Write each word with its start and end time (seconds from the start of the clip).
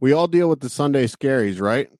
We 0.00 0.12
all 0.12 0.28
deal 0.28 0.48
with 0.48 0.60
the 0.60 0.68
Sunday 0.68 1.06
scaries, 1.08 1.60
right? 1.60 1.90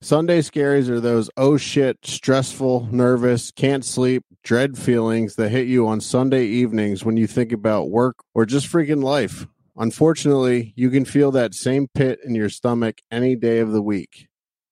Sunday 0.00 0.42
scaries 0.42 0.88
are 0.88 1.00
those 1.00 1.28
oh 1.36 1.56
shit, 1.56 1.98
stressful, 2.04 2.88
nervous, 2.92 3.50
can't 3.50 3.84
sleep, 3.84 4.24
dread 4.44 4.78
feelings 4.78 5.34
that 5.36 5.50
hit 5.50 5.66
you 5.66 5.88
on 5.88 6.00
Sunday 6.00 6.44
evenings 6.46 7.04
when 7.04 7.16
you 7.16 7.26
think 7.26 7.50
about 7.50 7.90
work 7.90 8.16
or 8.32 8.46
just 8.46 8.70
freaking 8.70 9.02
life. 9.02 9.46
Unfortunately, 9.76 10.72
you 10.76 10.88
can 10.88 11.04
feel 11.04 11.32
that 11.32 11.54
same 11.54 11.88
pit 11.94 12.20
in 12.24 12.36
your 12.36 12.48
stomach 12.48 13.00
any 13.10 13.34
day 13.34 13.58
of 13.58 13.72
the 13.72 13.82
week. 13.82 14.28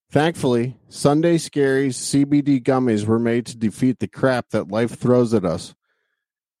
Thankfully, 0.09 0.77
Sunday 0.87 1.37
Scaries 1.37 1.95
CBD 1.95 2.61
gummies 2.61 3.05
were 3.05 3.19
made 3.19 3.45
to 3.47 3.57
defeat 3.57 3.99
the 3.99 4.07
crap 4.07 4.49
that 4.51 4.69
life 4.69 4.97
throws 4.97 5.33
at 5.33 5.43
us. 5.43 5.73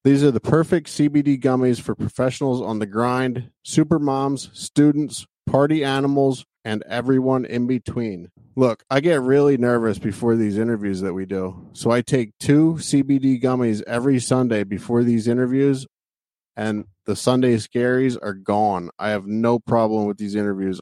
These 0.03 0.23
are 0.23 0.31
the 0.31 0.39
perfect 0.39 0.87
CBD 0.87 1.41
gummies 1.41 1.79
for 1.79 1.93
professionals 1.93 2.61
on 2.61 2.79
the 2.79 2.85
grind, 2.85 3.51
super 3.63 3.99
moms, 3.99 4.49
students, 4.53 5.27
party 5.45 5.83
animals, 5.83 6.45
and 6.63 6.83
everyone 6.83 7.45
in 7.45 7.67
between. 7.67 8.29
Look, 8.55 8.83
I 8.89 8.99
get 8.99 9.21
really 9.21 9.57
nervous 9.57 9.97
before 9.97 10.35
these 10.35 10.57
interviews 10.57 11.01
that 11.01 11.13
we 11.13 11.25
do. 11.25 11.69
So 11.73 11.91
I 11.91 12.01
take 12.01 12.37
two 12.39 12.73
CBD 12.73 13.41
gummies 13.41 13.81
every 13.87 14.19
Sunday 14.19 14.63
before 14.63 15.03
these 15.03 15.27
interviews, 15.27 15.87
and 16.55 16.85
the 17.05 17.15
Sunday 17.15 17.55
scaries 17.55 18.17
are 18.21 18.33
gone. 18.33 18.89
I 18.99 19.09
have 19.09 19.25
no 19.25 19.57
problem 19.59 20.05
with 20.05 20.17
these 20.17 20.35
interviews. 20.35 20.79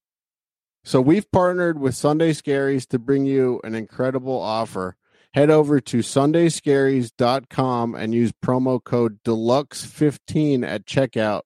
So 0.84 1.02
we've 1.02 1.30
partnered 1.32 1.80
with 1.80 1.96
Sunday 1.96 2.32
Scaries 2.32 2.88
to 2.88 3.00
bring 3.00 3.26
you 3.26 3.60
an 3.64 3.76
incredible 3.76 4.40
offer. 4.40 4.96
Head 5.34 5.52
over 5.52 5.80
to 5.82 5.98
sundayscaries.com 5.98 7.96
and 7.96 8.16
use 8.16 8.32
promo 8.44 8.84
code 8.84 9.20
deluxe15 9.24 10.66
at 10.66 10.86
checkout 10.86 11.42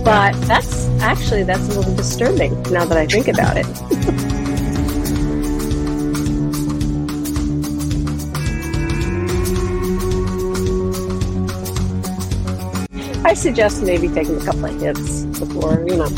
But 0.02 0.32
that's 0.46 0.86
actually 1.02 1.42
that's 1.42 1.68
a 1.68 1.78
little 1.78 1.94
disturbing 1.94 2.54
now 2.72 2.86
that 2.86 2.96
I 2.96 3.06
think 3.06 3.28
about 3.28 3.58
it. 3.58 3.66
I 13.26 13.34
suggest 13.34 13.82
maybe 13.82 14.08
taking 14.08 14.40
a 14.40 14.44
couple 14.46 14.64
of 14.64 14.80
hits 14.80 15.24
before, 15.38 15.84
you 15.86 15.96
know, 15.96 16.08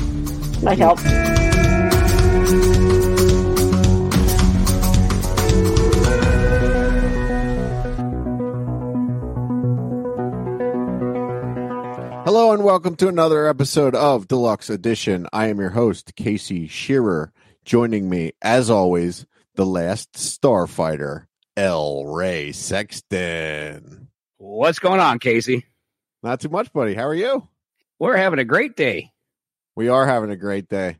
might 0.62 0.78
help. 0.78 1.00
Welcome 12.70 12.94
to 12.94 13.08
another 13.08 13.48
episode 13.48 13.96
of 13.96 14.28
Deluxe 14.28 14.70
Edition. 14.70 15.26
I 15.32 15.48
am 15.48 15.58
your 15.58 15.70
host, 15.70 16.14
Casey 16.14 16.68
Shearer. 16.68 17.32
Joining 17.64 18.08
me, 18.08 18.30
as 18.42 18.70
always, 18.70 19.26
the 19.56 19.66
last 19.66 20.12
starfighter, 20.12 21.26
L. 21.56 22.04
Ray 22.04 22.52
Sexton. 22.52 24.06
What's 24.38 24.78
going 24.78 25.00
on, 25.00 25.18
Casey? 25.18 25.66
Not 26.22 26.38
too 26.38 26.48
much, 26.48 26.72
buddy. 26.72 26.94
How 26.94 27.08
are 27.08 27.14
you? 27.14 27.48
We're 27.98 28.16
having 28.16 28.38
a 28.38 28.44
great 28.44 28.76
day. 28.76 29.10
We 29.74 29.88
are 29.88 30.06
having 30.06 30.30
a 30.30 30.36
great 30.36 30.68
day. 30.68 30.98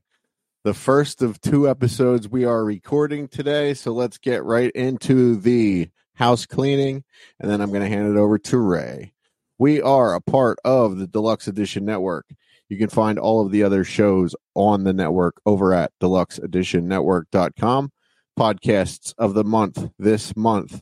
The 0.65 0.75
first 0.75 1.23
of 1.23 1.41
two 1.41 1.71
episodes 1.71 2.29
we 2.29 2.45
are 2.45 2.65
recording 2.65 3.29
today. 3.29 3.75
So 3.75 3.93
let's 3.93 4.19
get 4.19 4.43
right 4.43 4.73
into 4.73 5.37
the 5.37 5.89
house 6.15 6.47
cleaning. 6.47 7.05
And 7.39 7.49
then 7.49 7.61
I'm 7.61 7.71
going 7.71 7.83
to 7.83 7.89
hand 7.89 8.11
it 8.11 8.19
over 8.19 8.39
to 8.39 8.59
Ray. 8.59 9.13
We 9.61 9.81
are 9.83 10.15
a 10.15 10.23
part 10.23 10.59
of 10.65 10.97
the 10.97 11.07
Deluxe 11.07 11.47
Edition 11.47 11.85
Network. 11.85 12.25
You 12.71 12.79
can 12.79 12.89
find 12.89 13.19
all 13.19 13.45
of 13.45 13.53
the 13.53 13.63
other 13.63 13.85
shows 13.85 14.35
on 14.55 14.85
the 14.85 14.95
network 14.95 15.43
over 15.45 15.75
at 15.75 15.93
deluxeeditionnetwork.com. 16.01 17.93
Podcasts 18.39 19.13
of 19.19 19.35
the 19.35 19.45
month 19.45 19.91
this 19.99 20.35
month 20.35 20.81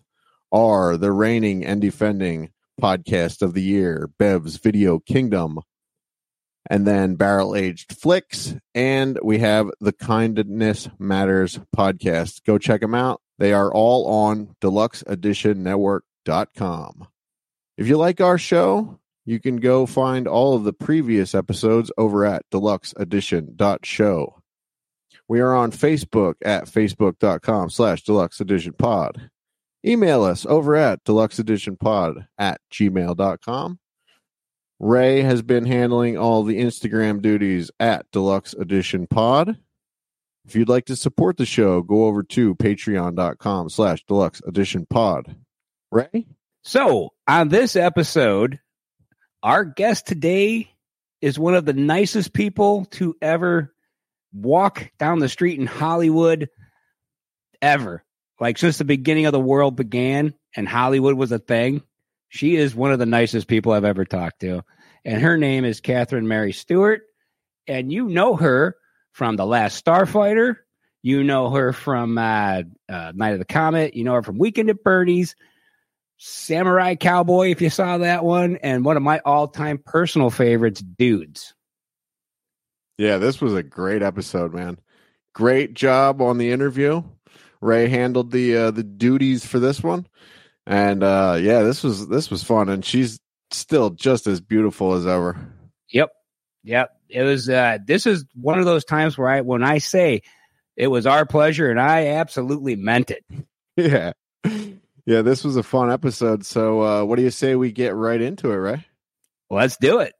are 0.52 0.96
the 0.96 1.10
reigning 1.10 1.66
and 1.66 1.80
defending 1.80 2.50
podcast 2.80 3.42
of 3.42 3.54
the 3.54 3.62
year, 3.62 4.08
Bev's 4.16 4.58
Video 4.58 5.00
Kingdom, 5.00 5.58
and 6.70 6.86
then 6.86 7.16
Barrel 7.16 7.56
Aged 7.56 8.00
Flicks, 8.00 8.54
and 8.76 9.18
we 9.24 9.38
have 9.38 9.72
the 9.80 9.92
Kindness 9.92 10.88
Matters 11.00 11.58
podcast. 11.76 12.44
Go 12.44 12.58
check 12.58 12.80
them 12.80 12.94
out. 12.94 13.22
They 13.38 13.52
are 13.52 13.74
all 13.74 14.06
on 14.06 14.54
deluxeeditionnetwork.com. 14.60 17.08
If 17.78 17.86
you 17.86 17.96
like 17.96 18.20
our 18.20 18.38
show, 18.38 18.98
you 19.24 19.38
can 19.38 19.58
go 19.58 19.86
find 19.86 20.26
all 20.26 20.54
of 20.54 20.64
the 20.64 20.72
previous 20.72 21.32
episodes 21.32 21.92
over 21.96 22.26
at 22.26 22.42
deluxeedition.show. 22.50 24.42
We 25.28 25.40
are 25.40 25.54
on 25.54 25.70
Facebook 25.70 26.34
at 26.44 26.64
facebook.com 26.64 27.70
slash 27.70 28.02
deluxe 28.02 28.40
edition 28.40 28.72
pod. 28.72 29.30
Email 29.86 30.24
us 30.24 30.44
over 30.44 30.74
at 30.74 31.04
deluxeeditionpod 31.04 32.26
at 32.36 32.60
gmail.com. 32.72 33.78
Ray 34.80 35.22
has 35.22 35.42
been 35.42 35.64
handling 35.64 36.18
all 36.18 36.42
the 36.42 36.60
Instagram 36.60 37.22
duties 37.22 37.70
at 37.78 38.06
Deluxe 38.12 38.54
Edition 38.54 39.06
Pod. 39.08 39.56
If 40.46 40.54
you'd 40.56 40.68
like 40.68 40.86
to 40.86 40.96
support 40.96 41.36
the 41.36 41.46
show, 41.46 41.82
go 41.82 42.06
over 42.06 42.22
to 42.22 42.54
patreon.com 42.54 43.70
slash 43.70 44.04
deluxe 44.06 44.40
edition 44.46 44.86
pod. 44.88 45.36
Ray? 45.90 46.26
So, 46.62 47.12
on 47.26 47.48
this 47.48 47.76
episode, 47.76 48.60
our 49.42 49.64
guest 49.64 50.06
today 50.06 50.70
is 51.20 51.38
one 51.38 51.54
of 51.54 51.64
the 51.64 51.72
nicest 51.72 52.32
people 52.32 52.84
to 52.86 53.16
ever 53.22 53.72
walk 54.32 54.90
down 54.98 55.18
the 55.18 55.28
street 55.28 55.58
in 55.58 55.66
Hollywood 55.66 56.48
ever. 57.62 58.04
Like 58.40 58.58
since 58.58 58.78
the 58.78 58.84
beginning 58.84 59.26
of 59.26 59.32
the 59.32 59.40
world 59.40 59.76
began 59.76 60.34
and 60.54 60.68
Hollywood 60.68 61.14
was 61.14 61.32
a 61.32 61.38
thing, 61.38 61.82
she 62.28 62.56
is 62.56 62.74
one 62.74 62.92
of 62.92 62.98
the 62.98 63.06
nicest 63.06 63.48
people 63.48 63.72
I've 63.72 63.84
ever 63.84 64.04
talked 64.04 64.40
to. 64.40 64.62
And 65.04 65.22
her 65.22 65.36
name 65.36 65.64
is 65.64 65.80
Catherine 65.80 66.28
Mary 66.28 66.52
Stewart. 66.52 67.02
And 67.66 67.92
you 67.92 68.08
know 68.08 68.36
her 68.36 68.76
from 69.12 69.36
The 69.36 69.46
Last 69.46 69.84
Starfighter. 69.84 70.56
You 71.02 71.24
know 71.24 71.50
her 71.50 71.72
from 71.72 72.18
uh, 72.18 72.62
uh, 72.88 73.12
Night 73.14 73.32
of 73.32 73.38
the 73.38 73.44
Comet. 73.44 73.94
You 73.94 74.04
know 74.04 74.14
her 74.14 74.22
from 74.22 74.38
Weekend 74.38 74.70
at 74.70 74.82
Bernie's. 74.82 75.34
Samurai 76.18 76.96
Cowboy, 76.96 77.50
if 77.50 77.62
you 77.62 77.70
saw 77.70 77.98
that 77.98 78.24
one, 78.24 78.56
and 78.56 78.84
one 78.84 78.96
of 78.96 79.02
my 79.02 79.20
all-time 79.20 79.78
personal 79.78 80.30
favorites, 80.30 80.80
Dudes. 80.80 81.54
Yeah, 82.98 83.18
this 83.18 83.40
was 83.40 83.54
a 83.54 83.62
great 83.62 84.02
episode, 84.02 84.52
man. 84.52 84.78
Great 85.32 85.74
job 85.74 86.20
on 86.20 86.38
the 86.38 86.50
interview. 86.50 87.02
Ray 87.60 87.88
handled 87.88 88.32
the 88.32 88.56
uh, 88.56 88.70
the 88.72 88.82
duties 88.82 89.46
for 89.46 89.60
this 89.60 89.82
one, 89.82 90.06
and 90.66 91.02
uh, 91.02 91.38
yeah, 91.40 91.62
this 91.62 91.82
was 91.82 92.08
this 92.08 92.30
was 92.30 92.42
fun, 92.42 92.68
and 92.68 92.84
she's 92.84 93.20
still 93.52 93.90
just 93.90 94.26
as 94.26 94.40
beautiful 94.40 94.94
as 94.94 95.06
ever. 95.06 95.36
Yep, 95.90 96.10
yep. 96.64 96.90
It 97.08 97.22
was. 97.22 97.48
Uh, 97.48 97.78
this 97.84 98.06
is 98.06 98.24
one 98.34 98.58
of 98.58 98.64
those 98.64 98.84
times 98.84 99.16
where 99.16 99.28
I, 99.28 99.40
when 99.40 99.62
I 99.62 99.78
say 99.78 100.22
it 100.76 100.88
was 100.88 101.06
our 101.06 101.24
pleasure, 101.24 101.70
and 101.70 101.80
I 101.80 102.08
absolutely 102.08 102.76
meant 102.76 103.10
it. 103.10 103.24
Yeah, 103.76 104.14
yeah. 105.08 105.22
This 105.22 105.42
was 105.42 105.56
a 105.56 105.62
fun 105.62 105.90
episode. 105.90 106.44
So, 106.44 106.82
uh, 106.82 107.04
what 107.04 107.16
do 107.16 107.22
you 107.22 107.30
say 107.30 107.54
we 107.54 107.72
get 107.72 107.94
right 107.94 108.20
into 108.20 108.52
it, 108.52 108.56
Ray? 108.56 108.84
Let's 109.48 109.78
do 109.78 110.00
it. 110.00 110.12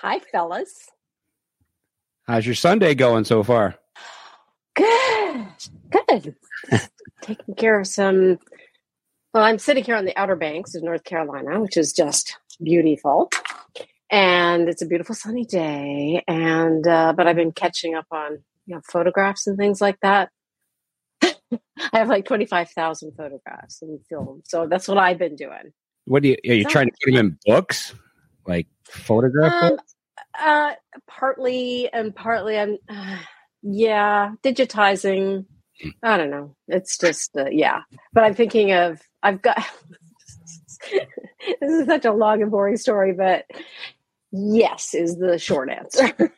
Hi, 0.00 0.18
fellas. 0.18 0.88
How's 2.26 2.44
your 2.44 2.56
Sunday 2.56 2.96
going 2.96 3.24
so 3.24 3.44
far? 3.44 3.76
Good. 4.74 5.46
Good. 5.88 6.34
Taking 7.22 7.54
care 7.54 7.78
of 7.78 7.86
some. 7.86 8.40
Well, 9.32 9.44
I'm 9.44 9.60
sitting 9.60 9.84
here 9.84 9.94
on 9.94 10.04
the 10.04 10.16
Outer 10.16 10.34
Banks 10.34 10.74
of 10.74 10.82
North 10.82 11.04
Carolina, 11.04 11.60
which 11.60 11.76
is 11.76 11.92
just 11.92 12.36
beautiful. 12.60 13.30
And 14.10 14.68
it's 14.68 14.82
a 14.82 14.86
beautiful 14.86 15.14
sunny 15.14 15.44
day. 15.44 16.24
And, 16.26 16.86
uh, 16.88 17.12
but 17.16 17.28
I've 17.28 17.36
been 17.36 17.52
catching 17.52 17.94
up 17.94 18.06
on, 18.10 18.40
you 18.66 18.74
know, 18.74 18.80
photographs 18.84 19.46
and 19.46 19.56
things 19.56 19.80
like 19.80 20.00
that. 20.00 20.30
I 21.92 21.98
have 21.98 22.08
like 22.08 22.24
25,000 22.24 23.12
photographs 23.16 23.82
and 23.82 24.00
film. 24.06 24.42
So 24.44 24.66
that's 24.66 24.88
what 24.88 24.98
I've 24.98 25.18
been 25.18 25.36
doing. 25.36 25.72
What 26.04 26.22
do 26.22 26.30
you, 26.30 26.36
are 26.48 26.54
you 26.54 26.64
trying 26.64 26.86
to 26.86 26.92
put 27.04 27.14
them 27.14 27.26
in 27.26 27.38
books? 27.46 27.94
Like 28.46 28.66
photograph 28.84 29.52
Um, 29.62 29.70
books? 29.70 29.94
uh, 30.38 30.72
partly 31.06 31.92
and 31.92 32.14
partly, 32.14 32.58
I'm, 32.58 32.78
uh, 32.88 33.16
yeah, 33.62 34.32
digitizing. 34.42 35.46
I 36.02 36.16
don't 36.16 36.30
know. 36.30 36.56
It's 36.68 36.98
just, 36.98 37.36
uh, 37.36 37.46
yeah. 37.50 37.82
But 38.12 38.24
I'm 38.24 38.34
thinking 38.34 38.72
of, 38.72 39.00
I've 39.22 39.42
got, 39.42 39.64
this 40.90 41.00
is 41.60 41.86
such 41.86 42.04
a 42.04 42.12
long 42.12 42.42
and 42.42 42.50
boring 42.50 42.76
story, 42.76 43.12
but 43.12 43.46
yes, 44.32 44.94
is 44.94 45.16
the 45.16 45.38
short 45.38 45.70
answer. 45.70 46.12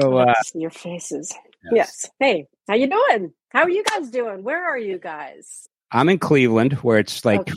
So, 0.00 0.16
uh, 0.16 0.32
your 0.54 0.70
faces. 0.70 1.34
Yes. 1.70 2.08
Hey, 2.18 2.46
how 2.68 2.74
you 2.74 2.88
doing? 2.88 3.32
How 3.50 3.62
are 3.62 3.70
you 3.70 3.84
guys 3.84 4.10
doing? 4.10 4.42
Where 4.42 4.64
are 4.64 4.78
you 4.78 4.98
guys? 4.98 5.68
I'm 5.90 6.08
in 6.08 6.18
Cleveland 6.18 6.74
where 6.74 6.98
it's 6.98 7.24
like 7.24 7.40
Okay. 7.40 7.52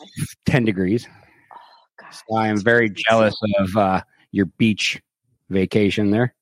10 0.45 0.65
degrees. 0.65 1.07
Gosh, 1.99 2.17
So 2.29 2.35
I 2.35 2.47
am 2.47 2.57
very 2.57 2.89
jealous 2.89 3.35
of 3.59 3.77
uh, 3.77 4.01
your 4.31 4.45
beach 4.45 5.01
vacation 5.49 6.11
there. 6.11 6.35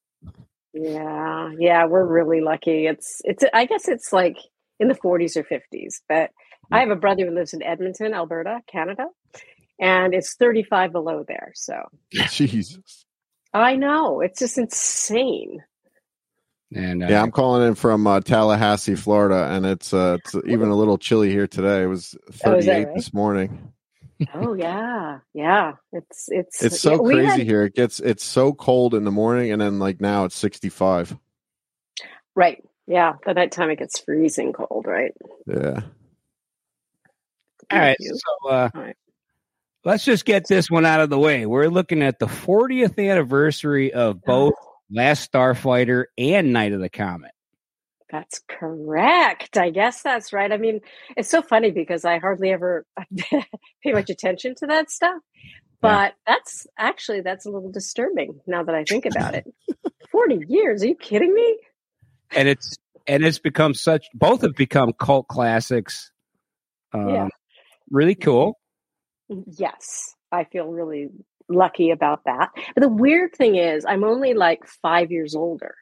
Yeah, 0.73 1.51
yeah, 1.59 1.85
we're 1.85 2.05
really 2.05 2.41
lucky. 2.41 2.87
It's 2.87 3.21
it's 3.25 3.43
I 3.53 3.65
guess 3.65 3.87
it's 3.87 4.11
like 4.11 4.37
in 4.79 4.87
the 4.87 4.95
40s 4.95 5.37
or 5.37 5.43
50s, 5.43 6.01
but 6.09 6.31
I 6.71 6.79
have 6.79 6.89
a 6.89 6.95
brother 6.95 7.27
who 7.27 7.35
lives 7.35 7.53
in 7.53 7.61
Edmonton, 7.61 8.15
Alberta, 8.15 8.61
Canada, 8.65 9.05
and 9.79 10.15
it's 10.15 10.33
35 10.33 10.91
below 10.91 11.23
there. 11.27 11.51
So 11.53 11.75
Jesus. 12.11 13.05
I 13.53 13.75
know 13.75 14.21
it's 14.21 14.39
just 14.39 14.57
insane. 14.57 15.59
And 16.75 17.03
uh, 17.03 17.07
Yeah, 17.07 17.21
I'm 17.21 17.31
calling 17.31 17.67
in 17.67 17.75
from 17.75 18.05
uh, 18.07 18.19
Tallahassee, 18.21 18.95
Florida, 18.95 19.47
and 19.51 19.65
it's 19.65 19.93
uh, 19.93 20.17
it's 20.23 20.35
even 20.47 20.69
a 20.69 20.75
little 20.75 20.97
chilly 20.97 21.29
here 21.29 21.47
today. 21.47 21.83
It 21.83 21.87
was 21.87 22.15
Oh, 22.45 22.51
38 22.59 22.85
right? 22.85 22.95
this 22.95 23.13
morning. 23.13 23.73
Oh 24.33 24.53
yeah, 24.53 25.19
yeah. 25.33 25.73
It's 25.91 26.25
it's 26.29 26.63
It's 26.63 26.79
so 26.79 27.07
yeah, 27.09 27.15
crazy 27.15 27.37
had- 27.39 27.47
here. 27.47 27.63
It 27.63 27.75
gets 27.75 27.99
it's 27.99 28.23
so 28.23 28.53
cold 28.53 28.93
in 28.93 29.03
the 29.03 29.11
morning, 29.11 29.51
and 29.51 29.61
then 29.61 29.79
like 29.79 29.99
now 30.01 30.25
it's 30.25 30.35
65. 30.37 31.17
right. 32.35 32.63
Yeah, 32.85 33.13
the 33.25 33.33
nighttime 33.33 33.69
it 33.69 33.79
gets 33.79 33.99
freezing 34.01 34.51
cold, 34.51 34.85
right? 34.87 35.13
Yeah. 35.47 35.81
all 37.71 37.79
right. 37.79 37.97
So 38.01 38.49
uh, 38.49 38.69
All 38.75 38.81
right. 38.81 38.95
let's 39.85 40.03
just 40.03 40.25
get 40.25 40.47
this 40.49 40.69
one 40.69 40.85
out 40.85 40.99
of 40.99 41.09
the 41.09 41.17
way. 41.19 41.45
We're 41.45 41.69
looking 41.69 42.01
at 42.01 42.19
the 42.19 42.25
40th 42.27 42.99
anniversary 43.09 43.93
of 43.93 44.21
both 44.21 44.55
Last 44.93 45.31
Starfighter 45.31 46.05
and 46.17 46.53
Night 46.53 46.71
of 46.73 46.79
the 46.79 46.89
Comet. 46.89 47.31
That's 48.11 48.41
correct. 48.47 49.57
I 49.57 49.71
guess 49.71 50.03
that's 50.03 50.33
right. 50.33 50.51
I 50.51 50.57
mean, 50.57 50.81
it's 51.17 51.29
so 51.29 51.41
funny 51.41 51.71
because 51.71 52.05
I 52.05 52.19
hardly 52.19 52.51
ever 52.51 52.85
pay 53.17 53.91
much 53.91 54.11
attention 54.11 54.53
to 54.59 54.67
that 54.67 54.91
stuff. 54.91 55.19
But 55.81 56.13
that's 56.25 56.65
actually 56.77 57.21
that's 57.21 57.45
a 57.45 57.49
little 57.49 57.71
disturbing 57.71 58.39
now 58.47 58.63
that 58.63 58.73
I 58.73 58.85
think 58.85 59.05
about 59.05 59.33
it. 59.33 59.45
40 60.11 60.45
years, 60.47 60.83
are 60.83 60.87
you 60.87 60.95
kidding 60.95 61.33
me? 61.33 61.57
And 62.35 62.47
it's 62.47 62.77
and 63.07 63.25
it's 63.25 63.39
become 63.39 63.73
such 63.73 64.05
both 64.13 64.43
have 64.43 64.55
become 64.55 64.93
cult 64.93 65.27
classics. 65.27 66.11
Um, 66.93 67.09
Yeah. 67.09 67.27
Really 67.89 68.15
cool. 68.15 68.59
Yes, 69.27 70.15
I 70.31 70.45
feel 70.45 70.67
really 70.67 71.09
lucky 71.49 71.91
about 71.91 72.21
that. 72.25 72.49
But 72.75 72.81
the 72.81 72.89
weird 72.89 73.33
thing 73.33 73.55
is, 73.55 73.85
I'm 73.85 74.03
only 74.03 74.33
like 74.33 74.65
5 74.65 75.11
years 75.11 75.35
older. 75.35 75.75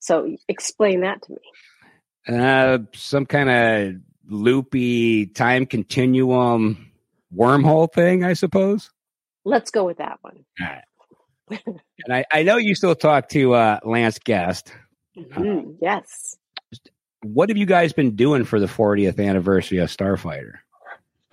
So 0.00 0.36
explain 0.48 1.00
that 1.00 1.22
to 1.22 1.32
me. 1.32 2.38
Uh, 2.38 2.78
some 2.94 3.26
kind 3.26 3.50
of 3.50 3.94
loopy 4.28 5.26
time 5.26 5.66
continuum 5.66 6.90
wormhole 7.34 7.92
thing, 7.92 8.24
I 8.24 8.32
suppose. 8.34 8.90
Let's 9.44 9.70
go 9.70 9.84
with 9.84 9.98
that 9.98 10.18
one. 10.22 10.44
And 11.50 12.12
I, 12.12 12.24
I 12.32 12.42
know 12.42 12.56
you 12.56 12.74
still 12.74 12.94
talk 12.94 13.28
to 13.30 13.54
uh, 13.54 13.80
Lance 13.84 14.18
Guest. 14.18 14.72
Mhm, 15.16 15.76
Yes. 15.80 16.36
What 17.22 17.48
have 17.48 17.56
you 17.56 17.64
guys 17.66 17.94
been 17.94 18.16
doing 18.16 18.44
for 18.44 18.60
the 18.60 18.66
40th 18.66 19.18
anniversary 19.18 19.78
of 19.78 19.88
Starfighter? 19.88 20.56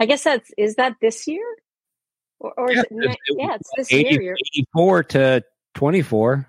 I 0.00 0.06
guess 0.06 0.24
that's 0.24 0.50
is 0.56 0.76
that 0.76 0.96
this 1.02 1.26
year? 1.26 1.44
Or, 2.40 2.52
or 2.58 2.70
is 2.70 2.76
Yeah, 2.76 2.82
it, 2.82 2.90
ne- 2.90 3.12
it- 3.12 3.18
yeah, 3.38 3.54
it's 3.54 3.70
this 3.76 3.92
80 3.92 4.10
year. 4.10 4.22
You're, 4.22 4.36
84 4.56 5.02
to 5.04 5.44
24. 5.74 6.46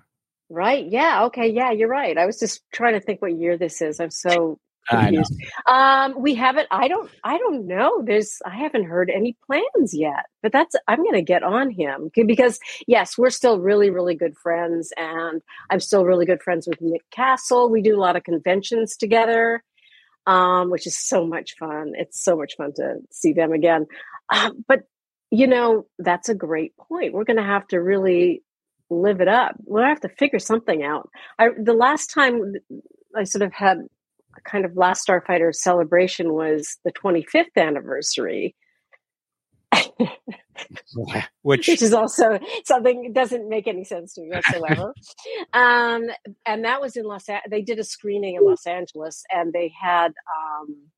right. 0.50 0.86
Yeah. 0.86 1.24
Okay. 1.26 1.48
Yeah, 1.48 1.70
you're 1.70 1.88
right. 1.88 2.18
I 2.18 2.26
was 2.26 2.38
just 2.38 2.62
trying 2.72 2.94
to 2.94 3.00
think 3.00 3.22
what 3.22 3.36
year 3.36 3.56
this 3.56 3.80
is. 3.80 4.00
I'm 4.00 4.10
so 4.10 4.58
confused. 4.88 5.32
Um, 5.66 6.20
we 6.20 6.34
haven't. 6.34 6.66
I 6.70 6.88
don't. 6.88 7.08
I 7.22 7.38
don't 7.38 7.66
know. 7.68 8.02
There's. 8.04 8.38
I 8.44 8.56
haven't 8.56 8.84
heard 8.84 9.10
any 9.10 9.36
plans 9.46 9.94
yet. 9.94 10.26
But 10.42 10.50
that's. 10.52 10.74
I'm 10.88 10.98
going 10.98 11.14
to 11.14 11.22
get 11.22 11.42
on 11.44 11.70
him 11.70 12.10
because 12.14 12.58
yes, 12.86 13.16
we're 13.16 13.30
still 13.30 13.60
really, 13.60 13.90
really 13.90 14.14
good 14.16 14.36
friends, 14.36 14.92
and 14.96 15.40
I'm 15.70 15.80
still 15.80 16.04
really 16.04 16.26
good 16.26 16.42
friends 16.42 16.66
with 16.66 16.80
Nick 16.80 17.08
Castle. 17.10 17.70
We 17.70 17.80
do 17.80 17.96
a 17.96 18.00
lot 18.00 18.16
of 18.16 18.24
conventions 18.24 18.96
together, 18.96 19.62
um, 20.26 20.70
which 20.70 20.86
is 20.86 20.98
so 20.98 21.26
much 21.26 21.54
fun. 21.58 21.92
It's 21.96 22.22
so 22.22 22.36
much 22.36 22.56
fun 22.56 22.72
to 22.76 22.96
see 23.10 23.32
them 23.32 23.52
again. 23.52 23.86
Um, 24.30 24.64
but 24.66 24.80
you 25.32 25.46
know, 25.46 25.86
that's 25.98 26.28
a 26.28 26.34
great 26.34 26.76
point. 26.76 27.14
We're 27.14 27.24
going 27.24 27.38
to 27.38 27.42
have 27.42 27.66
to 27.68 27.78
really 27.78 28.42
live 28.90 29.22
it 29.22 29.28
up. 29.28 29.56
We'll 29.64 29.82
have 29.82 30.00
to 30.00 30.10
figure 30.10 30.38
something 30.38 30.84
out. 30.84 31.08
I 31.38 31.48
the 31.58 31.72
last 31.72 32.08
time 32.08 32.52
I 33.16 33.24
sort 33.24 33.40
of 33.40 33.50
had 33.54 33.78
a 34.36 34.40
kind 34.42 34.66
of 34.66 34.76
last 34.76 35.08
Starfighter 35.08 35.54
celebration 35.54 36.34
was 36.34 36.76
the 36.84 36.92
25th 36.92 37.56
anniversary, 37.56 38.54
Which 41.40 41.66
which 41.66 41.82
is 41.82 41.94
also 41.94 42.38
something 42.66 43.02
that 43.02 43.14
doesn't 43.14 43.48
make 43.48 43.66
any 43.66 43.84
sense 43.84 44.12
to 44.14 44.20
me 44.20 44.28
whatsoever. 44.28 44.92
um, 45.54 46.10
and 46.44 46.66
that 46.66 46.82
was 46.82 46.94
in 46.94 47.06
Los. 47.06 47.24
They 47.50 47.62
did 47.62 47.78
a 47.78 47.84
screening 47.84 48.36
in 48.36 48.44
Los 48.44 48.66
Angeles, 48.66 49.24
and 49.30 49.54
they 49.54 49.72
had. 49.80 50.08
Um, 50.08 50.88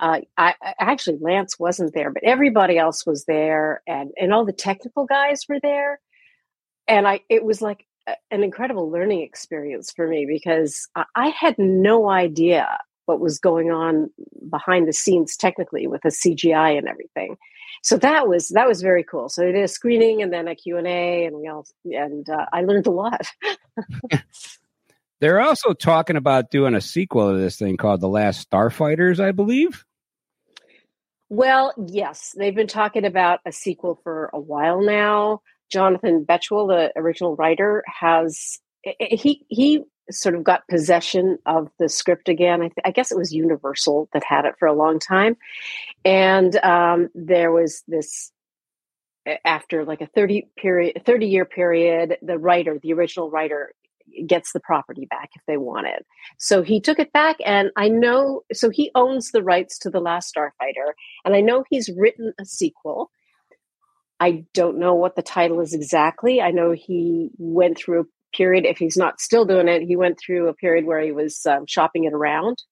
uh, 0.00 0.20
I, 0.36 0.54
actually 0.78 1.18
Lance 1.20 1.58
wasn't 1.58 1.94
there, 1.94 2.10
but 2.10 2.24
everybody 2.24 2.78
else 2.78 3.06
was 3.06 3.24
there, 3.26 3.82
and 3.86 4.10
and 4.20 4.32
all 4.32 4.44
the 4.44 4.52
technical 4.52 5.06
guys 5.06 5.42
were 5.48 5.60
there, 5.60 6.00
and 6.88 7.06
I 7.06 7.20
it 7.28 7.44
was 7.44 7.62
like 7.62 7.86
a- 8.06 8.16
an 8.30 8.42
incredible 8.42 8.90
learning 8.90 9.22
experience 9.22 9.92
for 9.92 10.08
me 10.08 10.26
because 10.26 10.88
I, 10.96 11.04
I 11.14 11.28
had 11.28 11.58
no 11.58 12.10
idea 12.10 12.78
what 13.06 13.20
was 13.20 13.38
going 13.38 13.70
on 13.70 14.10
behind 14.50 14.88
the 14.88 14.92
scenes 14.92 15.36
technically 15.36 15.86
with 15.86 16.02
the 16.02 16.08
CGI 16.08 16.78
and 16.78 16.88
everything. 16.88 17.36
So 17.82 17.96
that 17.98 18.28
was 18.28 18.48
that 18.48 18.66
was 18.66 18.82
very 18.82 19.04
cool. 19.04 19.28
So 19.28 19.42
they 19.42 19.52
did 19.52 19.64
a 19.64 19.68
screening 19.68 20.22
and 20.22 20.32
then 20.32 20.48
a 20.48 20.54
Q 20.54 20.78
and 20.78 20.86
A, 20.86 21.26
and 21.26 21.36
we 21.36 21.48
all 21.48 21.66
and 21.84 22.28
uh, 22.28 22.46
I 22.52 22.62
learned 22.62 22.86
a 22.86 22.90
lot. 22.90 23.26
they're 25.24 25.40
also 25.40 25.72
talking 25.72 26.16
about 26.16 26.50
doing 26.50 26.74
a 26.74 26.82
sequel 26.82 27.32
to 27.32 27.38
this 27.38 27.56
thing 27.56 27.78
called 27.78 28.02
The 28.02 28.08
Last 28.08 28.50
Starfighters, 28.50 29.20
I 29.20 29.32
believe. 29.32 29.82
Well, 31.30 31.72
yes, 31.88 32.34
they've 32.36 32.54
been 32.54 32.66
talking 32.66 33.06
about 33.06 33.40
a 33.46 33.50
sequel 33.50 33.98
for 34.04 34.28
a 34.34 34.38
while 34.38 34.82
now. 34.82 35.40
Jonathan 35.72 36.26
Betuel, 36.26 36.68
the 36.68 36.92
original 36.94 37.36
writer, 37.36 37.82
has 37.86 38.58
he 39.00 39.46
he 39.48 39.84
sort 40.10 40.34
of 40.34 40.44
got 40.44 40.68
possession 40.68 41.38
of 41.46 41.70
the 41.78 41.88
script 41.88 42.28
again. 42.28 42.60
I, 42.60 42.68
th- 42.68 42.84
I 42.84 42.90
guess 42.90 43.10
it 43.10 43.16
was 43.16 43.32
Universal 43.32 44.10
that 44.12 44.24
had 44.24 44.44
it 44.44 44.56
for 44.58 44.68
a 44.68 44.74
long 44.74 44.98
time, 44.98 45.38
and 46.04 46.54
um, 46.56 47.08
there 47.14 47.50
was 47.50 47.82
this 47.88 48.30
after 49.46 49.86
like 49.86 50.02
a 50.02 50.06
30 50.06 50.48
period 50.58 51.02
30 51.06 51.26
year 51.28 51.46
period 51.46 52.18
the 52.20 52.36
writer 52.36 52.78
the 52.82 52.92
original 52.92 53.30
writer 53.30 53.72
gets 54.26 54.52
the 54.52 54.60
property 54.60 55.06
back 55.06 55.30
if 55.34 55.42
they 55.46 55.56
want 55.56 55.86
it. 55.86 56.06
So 56.38 56.62
he 56.62 56.80
took 56.80 56.98
it 56.98 57.12
back 57.12 57.36
and 57.44 57.70
i 57.76 57.88
know 57.88 58.42
so 58.52 58.70
he 58.70 58.90
owns 58.94 59.30
the 59.30 59.42
rights 59.42 59.78
to 59.80 59.90
the 59.90 60.00
last 60.00 60.34
starfighter 60.34 60.92
and 61.24 61.34
i 61.34 61.40
know 61.40 61.64
he's 61.68 61.90
written 61.96 62.32
a 62.40 62.44
sequel. 62.44 63.10
I 64.20 64.44
don't 64.54 64.78
know 64.78 64.94
what 64.94 65.16
the 65.16 65.22
title 65.22 65.60
is 65.60 65.74
exactly. 65.74 66.40
I 66.40 66.52
know 66.52 66.70
he 66.70 67.30
went 67.36 67.76
through 67.76 68.02
a 68.02 68.36
period 68.36 68.64
if 68.64 68.78
he's 68.78 68.96
not 68.96 69.20
still 69.20 69.44
doing 69.44 69.68
it 69.68 69.82
he 69.82 69.96
went 69.96 70.18
through 70.18 70.48
a 70.48 70.54
period 70.54 70.84
where 70.86 71.00
he 71.00 71.12
was 71.12 71.44
um, 71.46 71.66
shopping 71.66 72.04
it 72.04 72.12
around 72.12 72.62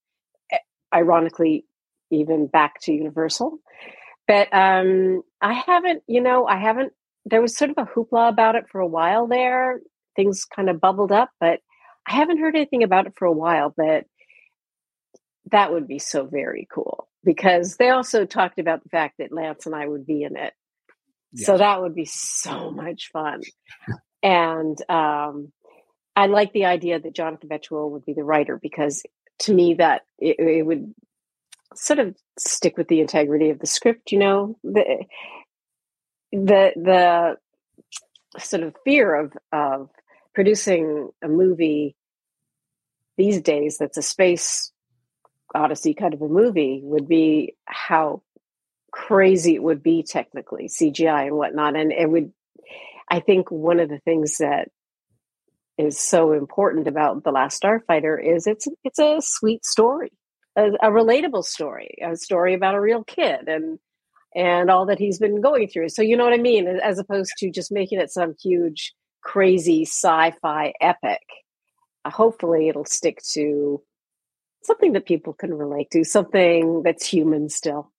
eh, 0.50 0.58
ironically 0.94 1.64
even 2.12 2.46
back 2.46 2.80
to 2.82 2.92
universal. 2.92 3.58
But 4.28 4.48
um, 4.52 5.22
I 5.40 5.54
haven't, 5.54 6.02
you 6.06 6.20
know, 6.20 6.46
I 6.46 6.58
haven't 6.58 6.92
there 7.24 7.42
was 7.42 7.56
sort 7.56 7.70
of 7.70 7.78
a 7.78 7.86
hoopla 7.86 8.28
about 8.28 8.56
it 8.56 8.68
for 8.70 8.80
a 8.80 8.86
while 8.86 9.26
there. 9.26 9.80
Things 10.16 10.44
kind 10.44 10.68
of 10.68 10.80
bubbled 10.80 11.12
up, 11.12 11.30
but 11.40 11.60
I 12.06 12.14
haven't 12.14 12.38
heard 12.38 12.56
anything 12.56 12.82
about 12.82 13.06
it 13.06 13.14
for 13.16 13.26
a 13.26 13.32
while. 13.32 13.72
But 13.76 14.04
that 15.50 15.72
would 15.72 15.86
be 15.86 15.98
so 15.98 16.26
very 16.26 16.66
cool 16.72 17.08
because 17.24 17.76
they 17.76 17.90
also 17.90 18.24
talked 18.24 18.58
about 18.58 18.82
the 18.82 18.88
fact 18.88 19.16
that 19.18 19.32
Lance 19.32 19.66
and 19.66 19.74
I 19.74 19.86
would 19.86 20.06
be 20.06 20.22
in 20.22 20.36
it. 20.36 20.52
Yeah. 21.32 21.46
So 21.46 21.58
that 21.58 21.80
would 21.80 21.94
be 21.94 22.04
so 22.04 22.70
much 22.70 23.10
fun. 23.12 23.42
and 24.22 24.78
um, 24.90 25.52
I 26.14 26.26
like 26.26 26.52
the 26.52 26.66
idea 26.66 27.00
that 27.00 27.14
Jonathan 27.14 27.48
Betuel 27.48 27.90
would 27.90 28.04
be 28.04 28.12
the 28.12 28.24
writer 28.24 28.58
because 28.60 29.02
to 29.40 29.54
me 29.54 29.74
that 29.74 30.02
it, 30.18 30.38
it, 30.38 30.66
would 30.66 30.94
sort 31.74 31.98
of 31.98 32.14
stick 32.38 32.76
with 32.76 32.88
the 32.88 33.00
integrity 33.00 33.50
of 33.50 33.58
the 33.58 33.66
script. 33.66 34.12
You 34.12 34.18
know, 34.18 34.58
the 34.62 35.04
the 36.32 36.72
the 36.76 37.36
sort 38.38 38.62
of 38.62 38.74
fear 38.84 39.14
of 39.14 39.32
of 39.52 39.88
producing 40.34 41.10
a 41.22 41.28
movie 41.28 41.96
these 43.16 43.40
days 43.40 43.76
that's 43.78 43.98
a 43.98 44.02
space 44.02 44.72
odyssey 45.54 45.94
kind 45.94 46.14
of 46.14 46.22
a 46.22 46.28
movie 46.28 46.80
would 46.82 47.06
be 47.06 47.54
how 47.66 48.22
crazy 48.90 49.54
it 49.54 49.62
would 49.62 49.82
be 49.82 50.02
technically 50.02 50.68
cgi 50.68 51.26
and 51.26 51.36
whatnot. 51.36 51.76
And 51.76 51.92
it 51.92 52.08
would 52.08 52.32
i 53.08 53.20
think 53.20 53.50
one 53.50 53.80
of 53.80 53.88
the 53.88 53.98
things 53.98 54.38
that 54.38 54.68
is 55.78 55.98
so 55.98 56.32
important 56.32 56.86
about 56.86 57.24
the 57.24 57.32
last 57.32 57.62
starfighter 57.62 58.18
is 58.22 58.46
it's 58.46 58.68
it's 58.84 58.98
a 58.98 59.18
sweet 59.20 59.64
story 59.64 60.12
a, 60.56 60.64
a 60.82 60.90
relatable 60.90 61.44
story 61.44 61.96
a 62.02 62.16
story 62.16 62.54
about 62.54 62.74
a 62.74 62.80
real 62.80 63.04
kid 63.04 63.48
and 63.48 63.78
and 64.34 64.70
all 64.70 64.86
that 64.86 64.98
he's 64.98 65.18
been 65.18 65.40
going 65.40 65.68
through. 65.68 65.90
So 65.90 66.02
you 66.02 66.16
know 66.16 66.24
what 66.24 66.32
i 66.32 66.38
mean? 66.38 66.66
As 66.66 66.98
opposed 66.98 67.32
to 67.38 67.50
just 67.50 67.72
making 67.72 68.00
it 68.00 68.10
some 68.10 68.34
huge 68.42 68.94
crazy 69.22 69.82
sci-fi 69.82 70.72
epic 70.80 71.22
uh, 72.04 72.10
hopefully 72.10 72.68
it'll 72.68 72.84
stick 72.84 73.22
to 73.32 73.82
something 74.62 74.92
that 74.92 75.06
people 75.06 75.32
can 75.32 75.54
relate 75.54 75.90
to 75.90 76.04
something 76.04 76.82
that's 76.82 77.06
human 77.06 77.48
still. 77.48 77.90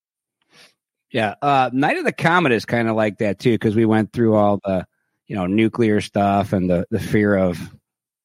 Yeah 1.11 1.35
uh 1.41 1.69
night 1.71 1.97
of 1.97 2.05
the 2.05 2.11
comet 2.11 2.51
is 2.51 2.65
kind 2.65 2.89
of 2.89 2.95
like 2.95 3.19
that 3.19 3.39
too 3.39 3.51
because 3.51 3.75
we 3.75 3.85
went 3.85 4.11
through 4.11 4.35
all 4.35 4.59
the 4.65 4.85
you 5.27 5.35
know 5.35 5.45
nuclear 5.45 6.01
stuff 6.01 6.53
and 6.53 6.69
the 6.69 6.87
the 6.89 6.99
fear 6.99 7.35
of 7.35 7.59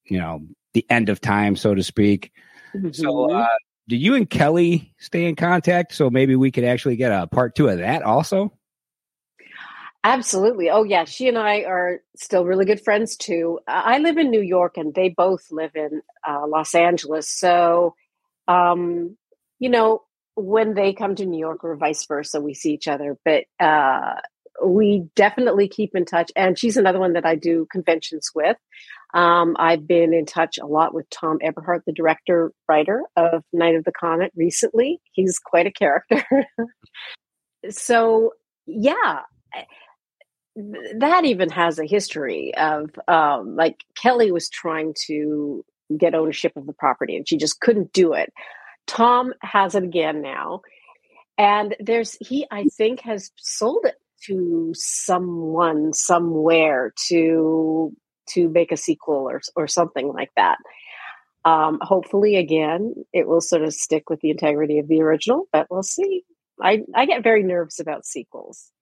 you 0.05 0.19
know 0.19 0.41
the 0.73 0.87
end 0.89 1.09
of 1.09 1.21
time 1.21 1.55
so 1.57 1.75
to 1.75 1.83
speak. 1.83 2.33
Mm-hmm. 2.75 2.93
so 2.93 3.31
uh 3.31 3.47
do 3.89 3.97
you 3.97 4.15
and 4.15 4.29
kelli 4.29 4.91
stay 4.99 5.25
in 5.25 5.37
contact 5.37 5.95
so 5.95 6.11
maybe 6.11 6.37
we 6.37 6.51
could 6.51 6.65
actually 6.65 6.97
get 6.97 7.13
a 7.13 7.27
part 7.27 7.55
two 7.55 7.69
of 7.69 7.79
that 7.79 8.03
also 8.03 8.53
absolutely 10.05 10.71
oh 10.71 10.85
yeah 10.85 11.05
she 11.05 11.29
and 11.29 11.39
i 11.39 11.63
are 11.63 12.01
still 12.17 12.45
really 12.45 12.65
good 12.65 12.81
friends 12.81 13.17
too 13.17 13.59
i 13.67 13.99
live 13.99 14.17
in 14.17 14.31
new 14.31 14.41
york 14.41 14.77
and 14.77 14.95
they 14.95 15.09
both 15.09 15.51
live 15.51 15.73
in 15.75 16.03
uh, 16.27 16.47
los 16.47 16.75
angeles 16.75 17.29
so 17.29 17.95
um 18.47 19.17
you 19.59 19.69
know 19.69 20.03
when 20.37 20.75
they 20.75 20.93
come 20.93 21.17
to 21.17 21.27
new 21.27 21.39
york 21.39 21.65
or 21.65 21.77
vice 21.77 22.07
versa 22.07 22.41
we 22.41 22.55
see 22.55 22.73
each 22.73 22.87
other 22.87 23.19
but 23.25 23.45
uh 23.61 24.15
we 24.65 25.09
definitely 25.15 25.69
keep 25.69 25.95
in 25.95 26.05
touch. 26.05 26.31
And 26.37 26.59
she's 26.59 26.77
another 26.77 26.99
one 26.99 27.13
that 27.15 27.27
I 27.27 27.35
do 27.35 27.67
conventions 27.71 28.31
with. 28.35 28.57
Um, 29.15 29.57
I've 29.59 29.87
been 29.87 30.13
in 30.13 30.27
touch 30.27 30.59
a 30.59 30.67
lot 30.67 30.93
with 30.93 31.09
Tom 31.11 31.39
Eberhardt, 31.43 31.85
the 31.87 31.93
director 31.93 32.53
writer 32.69 33.03
of 33.17 33.43
Night 33.53 33.75
of 33.75 33.85
the 33.85 33.93
Comet 33.93 34.33
recently. 34.37 35.01
He's 35.13 35.39
quite 35.39 35.67
a 35.67 35.73
character. 35.73 36.25
so, 37.71 38.33
yeah, 38.67 39.21
that 40.99 41.25
even 41.25 41.51
has 41.51 41.79
a 41.79 41.87
history 41.87 42.55
of 42.57 42.91
um, 43.07 43.57
like 43.57 43.85
Kelli 43.95 44.33
was 44.33 44.49
trying 44.49 44.95
to 45.07 45.65
get 45.97 46.15
ownership 46.15 46.57
of 46.57 46.67
the 46.67 46.73
property 46.73 47.17
and 47.17 47.29
she 47.29 47.37
just 47.37 47.61
couldn't 47.61 47.93
do 47.93 48.13
it. 48.13 48.33
Tom 48.87 49.33
has 49.43 49.75
it 49.75 49.85
again 49.85 50.23
now. 50.23 50.63
And 51.37 51.77
there's, 51.79 52.17
he, 52.21 52.47
I 52.51 52.65
think, 52.65 53.01
has 53.01 53.31
sold 53.37 53.85
it 53.85 53.95
to 54.25 54.73
someone 54.75 55.93
somewhere 55.93 56.93
to 57.09 57.95
to 58.31 58.49
make 58.49 58.73
a 58.73 58.77
sequel 58.77 59.29
or 59.29 59.41
or 59.57 59.69
something 59.69 60.09
like 60.09 60.31
that. 60.37 60.59
Um, 61.45 61.79
hopefully, 61.81 62.37
again, 62.37 62.95
it 63.13 63.29
will 63.29 63.41
sort 63.41 63.63
of 63.63 63.73
stick 63.73 64.11
with 64.11 64.21
the 64.21 64.31
integrity 64.31 64.81
of 64.81 64.89
the 64.89 65.01
original, 65.03 65.47
but 65.53 65.69
we'll 65.71 65.85
see. 65.85 66.25
I 66.61 66.83
I 66.95 67.07
get 67.07 67.23
very 67.23 67.45
nervous 67.45 67.79
about 67.79 68.05
sequels. 68.05 68.73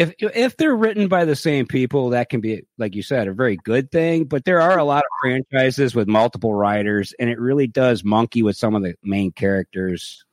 If 0.00 0.14
if 0.18 0.56
they're 0.56 0.74
written 0.74 1.08
by 1.08 1.26
the 1.26 1.36
same 1.36 1.66
people, 1.66 2.10
that 2.10 2.30
can 2.30 2.40
be, 2.40 2.62
like 2.78 2.94
you 2.94 3.02
said, 3.02 3.28
a 3.28 3.34
very 3.34 3.58
good 3.64 3.90
thing. 3.90 4.24
But 4.24 4.44
there 4.44 4.60
are 4.60 4.78
a 4.78 4.84
lot 4.84 5.04
of 5.04 5.10
franchises 5.22 5.94
with 5.94 6.08
multiple 6.08 6.54
writers, 6.54 7.12
and 7.18 7.28
it 7.28 7.38
really 7.38 7.66
does 7.66 8.02
monkey 8.02 8.42
with 8.42 8.56
some 8.56 8.74
of 8.74 8.82
the 8.82 8.94
main 9.02 9.30
characters 9.32 10.24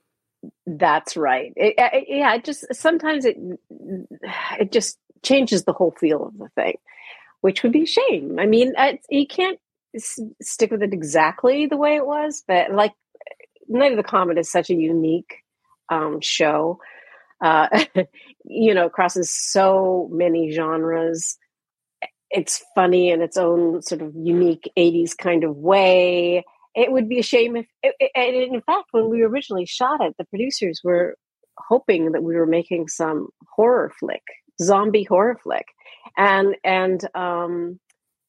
that's 0.66 1.18
right. 1.18 1.54
It, 1.56 1.76
it, 1.78 2.06
yeah, 2.10 2.36
it 2.36 2.44
just 2.44 2.66
sometimes 2.74 3.26
it 3.26 3.38
it 4.60 4.72
just 4.72 4.98
changes 5.24 5.64
the 5.64 5.74
whole 5.74 5.94
feel 6.00 6.28
of 6.28 6.38
the 6.38 6.50
thing, 6.56 6.78
which 7.42 7.64
would 7.64 7.72
be 7.72 7.84
a 7.84 7.88
shame. 7.88 8.38
I 8.40 8.46
mean, 8.46 8.74
you 9.10 9.28
can't 9.28 9.60
s- 9.96 10.20
stick 10.42 10.72
with 10.72 10.84
it 10.84 10.94
exactly 10.94 11.66
the 11.66 11.78
way 11.78 11.96
it 11.96 12.06
was, 12.06 12.44
but 12.48 12.72
like 12.72 12.94
Night 13.68 13.92
of 13.92 13.98
the 13.98 14.04
Comet 14.04 14.38
is 14.38 14.52
such 14.52 14.70
a 14.70 14.76
unique 14.76 15.44
um, 15.90 16.22
show. 16.22 16.80
Uh, 17.42 17.68
you 18.48 18.74
know, 18.74 18.90
crosses 18.90 19.34
so 19.34 20.10
many 20.12 20.52
genres. 20.52 21.38
It's 22.30 22.64
funny 22.76 23.10
in 23.10 23.22
its 23.22 23.38
own 23.38 23.82
sort 23.82 24.02
of 24.02 24.14
unique 24.16 24.72
'80s 24.78 25.18
kind 25.18 25.44
of 25.44 25.56
way 25.56 26.44
it 26.78 26.92
would 26.92 27.10
be 27.10 27.18
a 27.18 27.24
shame 27.24 27.56
if, 27.56 27.66
and 28.16 28.36
in 28.36 28.62
fact, 28.62 28.90
when 28.92 29.10
we 29.10 29.24
originally 29.24 29.66
shot 29.66 30.00
it, 30.00 30.14
the 30.20 30.26
producers 30.26 30.82
were 30.84 31.18
hoping 31.58 32.12
that 32.12 32.22
we 32.22 32.36
were 32.36 32.46
making 32.46 32.88
some 32.88 33.30
horror 33.50 33.92
flick, 34.00 34.22
zombie 34.62 35.04
horror 35.04 35.40
flick, 35.42 35.66
and 36.18 36.56
and 36.64 37.02
um, 37.16 37.80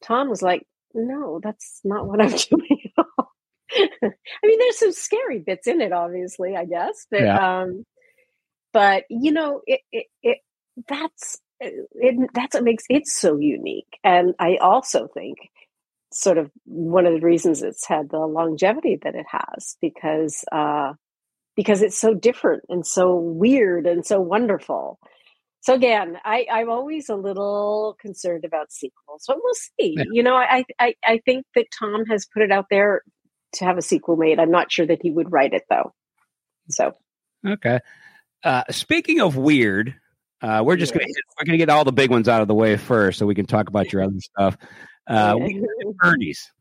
Tom 0.03 0.31
was 0.31 0.41
like, 0.41 0.67
"No, 0.95 1.41
that's 1.43 1.81
not 1.85 2.07
what 2.07 2.23
I'm 2.23 2.31
doing." 2.51 2.93
I 3.71 4.47
mean, 4.47 4.59
there's 4.59 4.79
some 4.79 4.93
scary 4.93 5.41
bits 5.41 5.67
in 5.67 5.83
it, 5.83 5.93
obviously, 5.93 6.57
I 6.57 6.65
guess, 6.65 7.07
but 7.11 7.21
yeah. 7.21 7.61
um, 7.61 7.85
but 8.73 9.05
you 9.11 9.33
know, 9.33 9.63
it 9.67 9.81
it, 9.93 10.07
it 10.23 10.39
that's 10.89 11.39
it, 11.61 12.31
that's 12.35 12.55
what 12.55 12.65
makes 12.65 12.85
it 12.89 13.07
so 13.07 13.39
unique, 13.39 13.99
and 14.05 14.35
I 14.39 14.57
also 14.61 15.09
think 15.09 15.39
sort 16.13 16.39
of 16.39 16.51
one 16.65 17.07
of 17.07 17.13
the 17.13 17.27
reasons 17.27 17.63
it's 17.63 17.87
had 17.87 18.09
the 18.11 18.19
longevity 18.19 18.99
that 19.03 19.15
it 19.15 19.27
has 19.31 19.77
because 19.81 20.45
uh, 20.53 20.93
because 21.57 21.83
it's 21.83 21.99
so 21.99 22.15
different 22.15 22.65
and 22.69 22.87
so 22.87 23.17
weird 23.17 23.87
and 23.87 24.07
so 24.07 24.21
wonderful. 24.21 24.99
So 25.61 25.75
again, 25.75 26.17
I, 26.25 26.47
I'm 26.51 26.71
always 26.71 27.09
a 27.09 27.17
little 27.17 27.97
concerned 28.01 28.45
about 28.45 28.73
sequels, 28.73 29.25
but 29.27 29.39
we'll 29.43 29.55
see. 29.55 29.97
Yeah. 29.99 30.05
You 30.11 30.23
know, 30.23 30.37
I, 30.37 30.65
I 30.79 30.95
I 31.05 31.21
think 31.25 31.45
that 31.55 31.67
Tom 31.79 32.07
has 32.07 32.27
put 32.33 32.43
it 32.43 32.53
out 32.53 32.67
there 32.71 33.03
to 33.55 33.65
have 33.65 33.77
a 33.77 33.83
sequel 33.83 34.17
made. 34.17 34.39
I'm 34.39 34.51
not 34.51 34.71
sure 34.71 34.87
that 34.87 35.03
he 35.03 35.11
would 35.11 35.33
write 35.33 35.53
it 35.53 35.65
though. 35.69 35.93
So 36.71 36.93
okay. 37.47 37.81
Uh, 38.45 38.65
speaking 38.71 39.21
of 39.21 39.37
weird, 39.37 39.95
uh, 40.41 40.63
we're 40.65 40.77
just 40.77 40.93
gonna 40.93 41.07
we're 41.39 41.47
gonna 41.47 41.59
get 41.59 41.71
all 41.71 41.85
the 41.85 41.93
big 41.93 42.11
ones 42.11 42.29
out 42.29 42.43
of 42.43 42.49
the 42.49 42.55
way 42.55 42.77
first, 42.77 43.19
so 43.19 43.27
we 43.27 43.35
can 43.35 43.47
talk 43.47 43.69
about 43.69 43.93
your 43.93 44.03
other 44.03 44.21
stuff. 44.21 44.57
Uh, 45.09 45.39
we 45.41 45.65
Bernie's. 45.97 46.53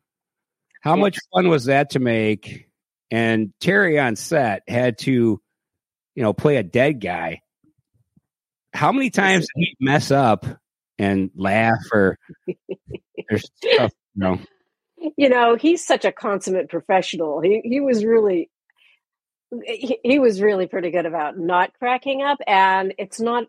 How 0.80 0.96
much 0.96 1.18
fun 1.34 1.50
was 1.50 1.66
that 1.66 1.90
to 1.90 1.98
make? 1.98 2.70
And 3.10 3.52
Terry 3.60 3.98
on 3.98 4.16
set 4.16 4.62
had 4.66 4.96
to, 5.00 5.38
you 6.14 6.22
know, 6.22 6.32
play 6.32 6.56
a 6.56 6.62
dead 6.62 6.98
guy. 6.98 7.42
How 8.72 8.90
many 8.90 9.10
times 9.10 9.46
did 9.54 9.66
he 9.66 9.76
mess 9.80 10.10
up 10.10 10.46
and 10.98 11.30
laugh 11.36 11.76
or, 11.92 12.16
or 13.30 13.36
stuff? 13.36 13.92
You 14.14 14.22
know? 14.22 14.38
you 15.16 15.28
know, 15.28 15.56
he's 15.56 15.84
such 15.84 16.04
a 16.04 16.12
consummate 16.12 16.68
professional. 16.68 17.40
He 17.40 17.60
he 17.64 17.80
was 17.80 18.04
really 18.04 18.50
he, 19.64 19.98
he 20.02 20.18
was 20.18 20.40
really 20.40 20.66
pretty 20.66 20.90
good 20.90 21.06
about 21.06 21.38
not 21.38 21.72
cracking 21.78 22.22
up 22.22 22.38
and 22.46 22.94
it's 22.98 23.20
not 23.20 23.46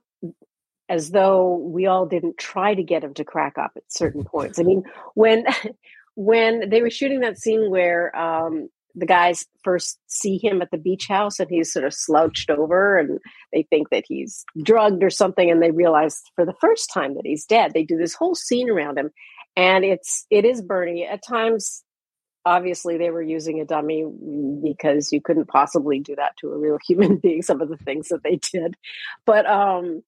as 0.88 1.12
though 1.12 1.56
we 1.56 1.86
all 1.86 2.08
didn't 2.08 2.38
try 2.38 2.74
to 2.74 2.84
get 2.84 3.04
him 3.04 3.14
to 3.14 3.24
crack 3.24 3.58
up 3.58 3.72
at 3.76 3.84
certain 3.90 4.24
points. 4.24 4.60
I 4.60 4.64
mean, 4.64 4.84
when 5.14 5.46
when 6.16 6.70
they 6.70 6.82
were 6.82 6.90
shooting 6.90 7.22
that 7.22 7.38
scene 7.38 7.70
where 7.70 8.16
um, 8.18 8.70
the 8.96 9.06
guys 9.06 9.46
first 9.64 10.00
see 10.08 10.38
him 10.38 10.62
at 10.62 10.70
the 10.72 10.78
beach 10.78 11.08
house 11.08 11.40
and 11.40 11.50
he's 11.50 11.72
sort 11.72 11.86
of 11.86 11.94
slouched 11.94 12.50
over 12.50 12.98
and 12.98 13.20
they 13.54 13.64
think 13.70 13.90
that 13.90 14.04
he's 14.08 14.44
drugged 14.64 15.04
or 15.04 15.10
something 15.10 15.50
and 15.50 15.62
they 15.62 15.72
realize 15.72 16.22
for 16.36 16.46
the 16.46 16.56
first 16.60 16.92
time 16.94 17.16
that 17.16 17.26
he's 17.26 17.46
dead 17.46 17.72
they 17.74 17.84
do 17.84 17.98
this 17.98 18.14
whole 18.14 18.36
scene 18.36 18.70
around 18.70 18.98
him 18.98 19.12
and 19.56 19.86
it's 19.86 20.26
it 20.30 20.44
is 20.44 20.62
bernie 20.62 21.06
at 21.06 21.24
times 21.26 21.84
obviously 22.46 22.98
they 22.98 23.10
were 23.10 23.22
using 23.22 23.60
a 23.60 23.66
dummy 23.66 24.06
because 24.64 25.12
you 25.12 25.22
couldn't 25.22 25.48
possibly 25.48 26.00
do 26.00 26.16
that 26.16 26.36
to 26.38 26.52
a 26.52 26.58
real 26.58 26.78
human 26.88 27.18
being 27.18 27.42
some 27.42 27.62
of 27.62 27.70
the 27.70 27.78
things 27.78 28.10
that 28.10 28.24
they 28.24 28.38
did 28.38 28.76
but 29.26 29.46
um 29.46 30.02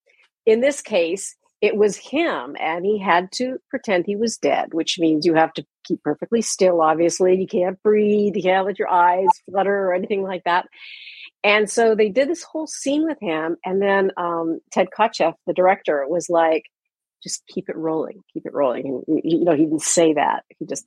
in 0.46 0.60
this 0.60 0.80
case, 0.80 1.36
it 1.60 1.76
was 1.76 1.96
him, 1.96 2.56
and 2.58 2.84
he 2.84 2.98
had 2.98 3.30
to 3.32 3.58
pretend 3.70 4.04
he 4.04 4.16
was 4.16 4.36
dead, 4.36 4.74
which 4.74 4.98
means 4.98 5.24
you 5.24 5.34
have 5.34 5.52
to 5.54 5.64
keep 5.84 6.02
perfectly 6.02 6.42
still. 6.42 6.80
Obviously, 6.80 7.40
you 7.40 7.46
can't 7.46 7.80
breathe, 7.82 8.34
you 8.34 8.42
can't 8.42 8.66
let 8.66 8.78
your 8.78 8.90
eyes 8.90 9.28
flutter 9.48 9.86
or 9.86 9.94
anything 9.94 10.22
like 10.22 10.42
that. 10.44 10.66
And 11.44 11.70
so 11.70 11.94
they 11.94 12.08
did 12.08 12.28
this 12.28 12.42
whole 12.42 12.66
scene 12.66 13.04
with 13.04 13.18
him, 13.20 13.56
and 13.64 13.80
then 13.80 14.10
um, 14.16 14.60
Ted 14.72 14.88
Kotcheff, 14.96 15.34
the 15.46 15.52
director, 15.52 16.04
was 16.08 16.28
like, 16.28 16.64
"Just 17.22 17.46
keep 17.46 17.68
it 17.68 17.76
rolling, 17.76 18.22
keep 18.32 18.46
it 18.46 18.54
rolling." 18.54 19.02
And 19.06 19.20
you 19.24 19.44
know, 19.44 19.52
he 19.52 19.64
didn't 19.64 19.82
say 19.82 20.14
that; 20.14 20.44
he 20.58 20.66
just 20.66 20.86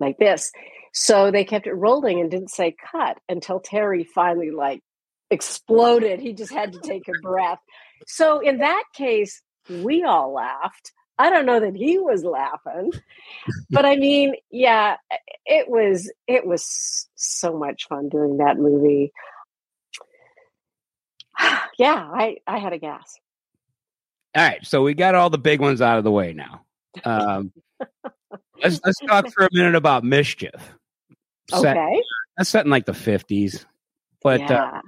like 0.00 0.18
this. 0.18 0.52
So 0.92 1.30
they 1.30 1.44
kept 1.44 1.66
it 1.66 1.74
rolling 1.74 2.20
and 2.20 2.30
didn't 2.30 2.50
say 2.50 2.74
cut 2.92 3.18
until 3.28 3.60
Terry 3.60 4.04
finally 4.04 4.50
like 4.50 4.82
exploded. 5.30 6.20
He 6.20 6.32
just 6.32 6.52
had 6.52 6.72
to 6.72 6.80
take 6.80 7.08
a 7.08 7.20
breath. 7.20 7.58
So 8.06 8.40
in 8.40 8.58
that 8.58 8.84
case, 8.94 9.42
we 9.68 10.04
all 10.04 10.32
laughed. 10.32 10.92
I 11.18 11.30
don't 11.30 11.46
know 11.46 11.60
that 11.60 11.76
he 11.76 11.98
was 11.98 12.24
laughing, 12.24 12.92
but 13.70 13.84
I 13.84 13.96
mean, 13.96 14.34
yeah, 14.50 14.96
it 15.46 15.68
was 15.68 16.10
it 16.26 16.44
was 16.44 17.08
so 17.14 17.56
much 17.56 17.86
fun 17.88 18.08
doing 18.08 18.38
that 18.38 18.58
movie. 18.58 19.12
yeah, 21.78 22.10
I 22.12 22.38
I 22.46 22.58
had 22.58 22.72
a 22.72 22.78
gas. 22.78 23.18
All 24.36 24.42
right, 24.42 24.66
so 24.66 24.82
we 24.82 24.94
got 24.94 25.14
all 25.14 25.30
the 25.30 25.38
big 25.38 25.60
ones 25.60 25.80
out 25.80 25.98
of 25.98 26.04
the 26.04 26.10
way 26.10 26.32
now. 26.32 26.62
Um, 27.04 27.52
let's 28.62 28.80
let's 28.84 28.98
talk 29.06 29.26
for 29.32 29.44
a 29.44 29.48
minute 29.52 29.74
about 29.74 30.04
mischief. 30.04 30.74
Set, 31.50 31.76
Okay. 31.76 32.02
that's 32.36 32.48
set 32.50 32.64
in 32.64 32.70
like 32.70 32.86
the 32.86 32.94
fifties, 32.94 33.66
but 34.22 34.40
uh, 34.50 34.80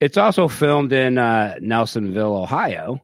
it's 0.00 0.16
also 0.16 0.48
filmed 0.48 0.92
in 0.92 1.18
uh, 1.18 1.56
Nelsonville, 1.60 2.42
Ohio, 2.42 3.00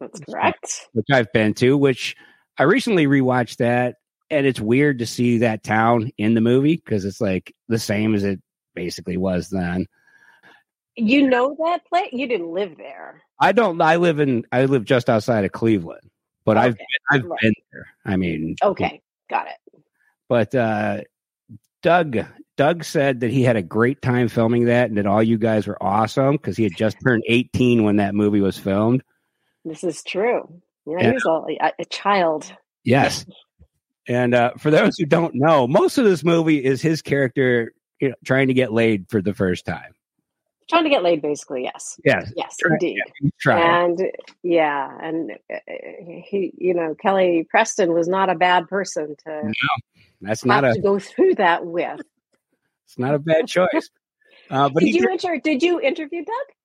that's 0.00 0.20
correct. 0.20 0.88
which 0.92 1.06
I've 1.12 1.32
been 1.32 1.54
to. 1.54 1.76
Which 1.78 2.16
I 2.58 2.64
recently 2.64 3.06
rewatched 3.06 3.58
that, 3.58 3.96
and 4.28 4.44
it's 4.46 4.60
weird 4.60 4.98
to 4.98 5.06
see 5.06 5.38
that 5.38 5.62
town 5.62 6.10
in 6.18 6.34
the 6.34 6.40
movie 6.40 6.76
because 6.76 7.04
it's 7.04 7.20
like 7.20 7.54
the 7.68 7.78
same 7.78 8.14
as 8.14 8.24
it 8.24 8.40
basically 8.74 9.16
was 9.16 9.48
then. 9.50 9.86
You 10.96 11.28
know 11.28 11.54
that 11.64 11.86
place? 11.86 12.08
You 12.12 12.26
didn't 12.26 12.52
live 12.52 12.76
there. 12.76 13.22
I 13.38 13.52
don't. 13.52 13.80
I 13.80 13.96
live 13.96 14.18
in. 14.18 14.44
I 14.50 14.64
live 14.64 14.84
just 14.84 15.08
outside 15.08 15.44
of 15.44 15.52
Cleveland, 15.52 16.10
but 16.44 16.56
I've 16.56 16.72
Okay, 16.74 16.84
I've 17.12 17.24
right. 17.24 17.40
been 17.40 17.54
there. 17.72 17.86
I 18.04 18.16
mean, 18.16 18.56
Okay, 18.62 19.00
got 19.28 19.46
it. 19.46 19.82
but 20.28 20.54
uh, 20.54 21.00
Doug 21.82 22.18
Doug 22.56 22.84
said 22.84 23.20
that 23.20 23.30
he 23.30 23.42
had 23.42 23.56
a 23.56 23.62
great 23.62 24.00
time 24.00 24.28
filming 24.28 24.66
that, 24.66 24.88
and 24.88 24.96
that 24.98 25.06
all 25.06 25.22
you 25.22 25.38
guys 25.38 25.66
were 25.66 25.82
awesome 25.82 26.36
because 26.36 26.56
he 26.56 26.64
had 26.64 26.76
just 26.76 26.96
turned 27.06 27.22
18 27.28 27.84
when 27.84 27.96
that 27.96 28.14
movie 28.14 28.40
was 28.40 28.58
filmed. 28.58 29.02
This 29.64 29.84
is 29.84 30.02
true. 30.02 30.60
Yeah, 30.86 31.02
he 31.02 31.12
was 31.12 31.24
a, 31.60 31.72
a 31.80 31.84
child. 31.86 32.52
Yes, 32.84 33.26
and 34.08 34.34
uh, 34.34 34.52
for 34.58 34.70
those 34.70 34.96
who 34.96 35.06
don't 35.06 35.34
know, 35.34 35.66
most 35.66 35.98
of 35.98 36.04
this 36.04 36.24
movie 36.24 36.64
is 36.64 36.80
his 36.80 37.02
character 37.02 37.72
you 38.00 38.10
know, 38.10 38.14
trying 38.24 38.48
to 38.48 38.54
get 38.54 38.72
laid 38.72 39.06
for 39.08 39.20
the 39.20 39.34
first 39.34 39.64
time. 39.64 39.94
Trying 40.68 40.84
to 40.84 40.90
get 40.90 41.02
laid, 41.04 41.22
basically. 41.22 41.62
Yes. 41.62 41.98
Yes, 42.04 42.32
Yes, 42.36 42.56
Try- 42.58 42.72
indeed. 42.74 42.98
he's 43.20 43.30
trying. 43.40 43.90
And 43.98 44.12
yeah, 44.42 44.98
and 45.00 45.32
uh, 45.52 45.58
he, 46.24 46.52
you 46.58 46.74
know, 46.74 46.94
Kelly 47.00 47.46
Preston 47.48 47.92
was 47.92 48.08
not 48.08 48.30
a 48.30 48.34
bad 48.34 48.66
person 48.68 49.14
to 49.26 49.42
no, 49.44 49.52
That's 50.20 50.44
not 50.44 50.64
a. 50.64 50.74
to 50.74 50.80
go 50.80 50.98
through 50.98 51.36
that 51.36 51.64
with. 51.64 52.00
It's 52.84 52.98
not 52.98 53.14
a 53.14 53.18
bad 53.20 53.46
choice. 53.46 53.90
Uh, 54.50 54.68
but 54.68 54.80
did 54.82 54.94
you 54.94 55.08
inter- 55.10 55.38
Did 55.38 55.62
you 55.62 55.80
interview 55.80 56.24
Doug? 56.24 56.56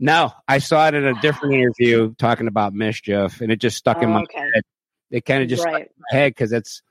no, 0.00 0.32
I 0.46 0.58
saw 0.58 0.86
it 0.88 0.94
in 0.94 1.04
a 1.04 1.20
different 1.20 1.54
interview 1.56 2.14
talking 2.14 2.46
about 2.46 2.74
mischief, 2.74 3.40
and 3.40 3.50
it 3.50 3.60
just 3.60 3.76
stuck 3.76 4.02
in 4.02 4.10
Oh, 4.10 4.14
my 4.14 4.22
okay, 4.22 4.38
head. 4.38 4.62
It 5.10 5.24
kind 5.24 5.42
of 5.42 5.48
just 5.48 5.64
right. 5.64 5.88
my 5.98 6.16
head 6.18 6.30
because 6.30 6.50
that's 6.50 6.82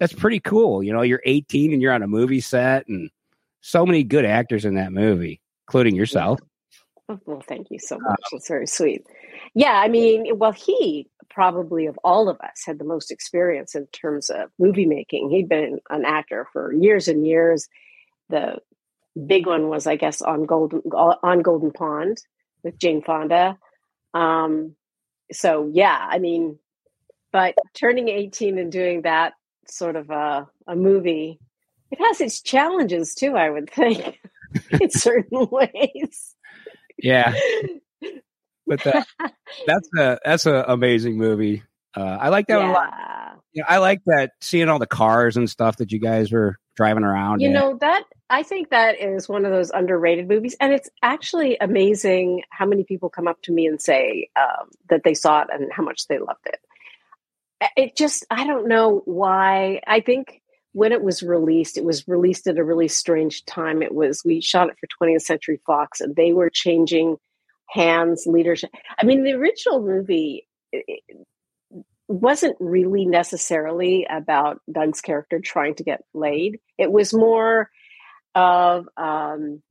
that's 0.00 0.12
pretty 0.12 0.40
cool. 0.40 0.82
You 0.82 0.92
know, 0.92 1.02
you're 1.02 1.22
18 1.24 1.72
and 1.72 1.80
you're 1.80 1.92
on 1.92 2.02
a 2.02 2.08
movie 2.08 2.40
set, 2.40 2.88
and 2.88 3.10
so 3.60 3.84
many 3.86 4.02
good 4.04 4.24
actors 4.24 4.64
in 4.64 4.74
that 4.76 4.92
movie, 4.92 5.40
including 5.68 5.96
yourself. 5.96 6.40
Oh, 7.08 7.20
well, 7.24 7.42
thank 7.46 7.68
you 7.70 7.78
so 7.78 7.98
much. 7.98 8.20
That's 8.32 8.48
very 8.48 8.66
sweet. 8.66 9.06
Yeah, 9.54 9.74
I 9.74 9.88
mean, 9.88 10.38
well, 10.38 10.52
he 10.52 11.08
probably 11.30 11.86
of 11.86 11.98
all 12.02 12.28
of 12.28 12.40
us 12.40 12.62
had 12.64 12.78
the 12.78 12.84
most 12.84 13.10
experience 13.10 13.74
in 13.74 13.86
terms 13.88 14.30
of 14.30 14.50
movie 14.58 14.86
making. 14.86 15.30
He'd 15.30 15.48
been 15.48 15.78
an 15.90 16.04
actor 16.04 16.48
for 16.52 16.72
years 16.72 17.08
and 17.08 17.26
years. 17.26 17.68
The 18.28 18.58
big 19.26 19.46
one 19.46 19.68
was, 19.68 19.86
I 19.86 19.96
guess, 19.96 20.20
on 20.20 20.46
Golden 20.46 20.80
on 20.80 21.42
Golden 21.42 21.70
Pond 21.70 22.18
with 22.64 22.78
Jane 22.78 23.02
Fonda. 23.02 23.56
Um, 24.14 24.74
so 25.30 25.70
yeah, 25.72 25.96
I 26.10 26.18
mean, 26.18 26.58
but 27.32 27.54
turning 27.74 28.08
eighteen 28.08 28.58
and 28.58 28.72
doing 28.72 29.02
that 29.02 29.34
sort 29.68 29.94
of 29.94 30.10
a, 30.10 30.48
a 30.66 30.74
movie, 30.74 31.38
it 31.90 32.00
has 32.00 32.20
its 32.20 32.40
challenges 32.40 33.14
too. 33.14 33.36
I 33.36 33.50
would 33.50 33.70
think 33.74 34.18
in 34.80 34.90
certain 34.90 35.48
ways. 35.50 36.34
Yeah, 36.98 37.34
but 38.66 38.82
that, 38.84 39.06
that's 39.66 39.88
a 39.98 40.18
that's 40.24 40.46
an 40.46 40.64
amazing 40.66 41.16
movie. 41.16 41.62
Uh, 41.94 42.18
I 42.20 42.28
like 42.28 42.46
that 42.48 42.58
one 42.58 42.70
a 42.70 42.72
lot. 42.72 42.92
yeah. 42.92 43.16
Yeah, 43.54 43.64
I 43.66 43.78
like 43.78 44.02
that 44.04 44.32
seeing 44.42 44.68
all 44.68 44.78
the 44.78 44.86
cars 44.86 45.38
and 45.38 45.48
stuff 45.48 45.78
that 45.78 45.90
you 45.90 45.98
guys 45.98 46.30
were 46.30 46.58
driving 46.76 47.04
around. 47.04 47.40
You 47.40 47.48
in. 47.48 47.54
know 47.54 47.78
that 47.80 48.04
I 48.28 48.42
think 48.42 48.68
that 48.68 49.00
is 49.00 49.30
one 49.30 49.46
of 49.46 49.50
those 49.50 49.70
underrated 49.70 50.28
movies, 50.28 50.56
and 50.60 50.74
it's 50.74 50.90
actually 51.02 51.56
amazing 51.58 52.42
how 52.50 52.66
many 52.66 52.84
people 52.84 53.08
come 53.08 53.26
up 53.26 53.40
to 53.42 53.52
me 53.52 53.66
and 53.66 53.80
say 53.80 54.28
um, 54.36 54.68
that 54.90 55.04
they 55.04 55.14
saw 55.14 55.40
it 55.40 55.48
and 55.50 55.72
how 55.72 55.82
much 55.82 56.06
they 56.06 56.18
loved 56.18 56.46
it. 56.46 56.60
It 57.76 57.96
just 57.96 58.26
I 58.30 58.46
don't 58.46 58.68
know 58.68 59.00
why. 59.06 59.80
I 59.86 60.00
think 60.00 60.42
when 60.76 60.92
it 60.92 61.02
was 61.02 61.22
released, 61.22 61.78
it 61.78 61.84
was 61.84 62.06
released 62.06 62.46
at 62.46 62.58
a 62.58 62.64
really 62.64 62.86
strange 62.86 63.46
time. 63.46 63.80
It 63.80 63.94
was 63.94 64.20
we 64.26 64.42
shot 64.42 64.68
it 64.68 64.76
for 64.78 65.06
20th 65.06 65.22
Century 65.22 65.58
Fox, 65.66 66.02
and 66.02 66.14
they 66.14 66.34
were 66.34 66.50
changing 66.50 67.16
hands, 67.70 68.24
leadership. 68.26 68.68
I 69.00 69.06
mean, 69.06 69.24
the 69.24 69.32
original 69.32 69.80
movie. 69.80 70.46
Wasn't 72.08 72.56
really 72.60 73.06
necessarily 73.06 74.06
about 74.08 74.60
Doug's 74.70 75.00
character 75.00 75.40
trying 75.40 75.76
to 75.76 75.82
get 75.82 76.04
laid. 76.12 76.60
It 76.76 76.92
was 76.92 77.14
more 77.14 77.70
of, 78.34 78.86
um, 78.98 79.62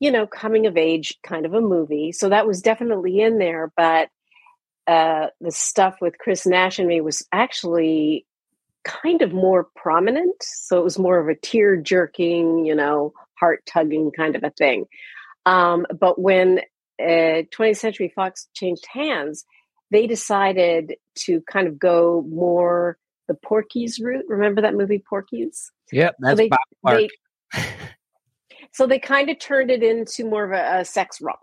you 0.00 0.10
know, 0.10 0.26
coming 0.26 0.66
of 0.66 0.76
age 0.76 1.16
kind 1.22 1.46
of 1.46 1.54
a 1.54 1.60
movie. 1.60 2.10
So 2.10 2.30
that 2.30 2.48
was 2.48 2.60
definitely 2.62 3.20
in 3.20 3.38
there. 3.38 3.72
But 3.76 4.08
uh, 4.88 5.28
the 5.40 5.52
stuff 5.52 5.98
with 6.00 6.18
Chris 6.18 6.46
Nash 6.46 6.80
and 6.80 6.88
me 6.88 7.00
was 7.00 7.24
actually 7.32 8.26
kind 8.86 9.22
of 9.22 9.32
more 9.32 9.66
prominent. 9.74 10.42
So 10.42 10.78
it 10.78 10.84
was 10.84 10.98
more 10.98 11.18
of 11.18 11.28
a 11.28 11.34
tear 11.34 11.76
jerking, 11.76 12.64
you 12.64 12.74
know, 12.74 13.12
heart 13.38 13.64
tugging 13.66 14.12
kind 14.12 14.36
of 14.36 14.44
a 14.44 14.50
thing. 14.50 14.86
Um, 15.44 15.86
but 15.98 16.20
when 16.20 16.60
uh, 17.00 17.42
20th 17.52 17.76
Century 17.76 18.12
Fox 18.14 18.48
changed 18.54 18.86
hands, 18.88 19.44
they 19.90 20.06
decided 20.06 20.94
to 21.16 21.40
kind 21.42 21.68
of 21.68 21.78
go 21.78 22.24
more 22.28 22.96
the 23.28 23.34
Porky's 23.34 23.98
route. 24.00 24.24
Remember 24.28 24.62
that 24.62 24.74
movie 24.74 25.02
Porky's? 25.08 25.70
Yep, 25.92 26.16
that's 26.20 26.38
they- 26.38 26.48
Bob 26.48 26.58
Clark. 26.80 27.00
They, 27.52 27.62
so 28.72 28.86
they 28.86 28.98
kind 28.98 29.30
of 29.30 29.38
turned 29.38 29.70
it 29.70 29.82
into 29.82 30.24
more 30.24 30.44
of 30.44 30.52
a, 30.52 30.80
a 30.80 30.84
sex 30.84 31.20
romp. 31.20 31.40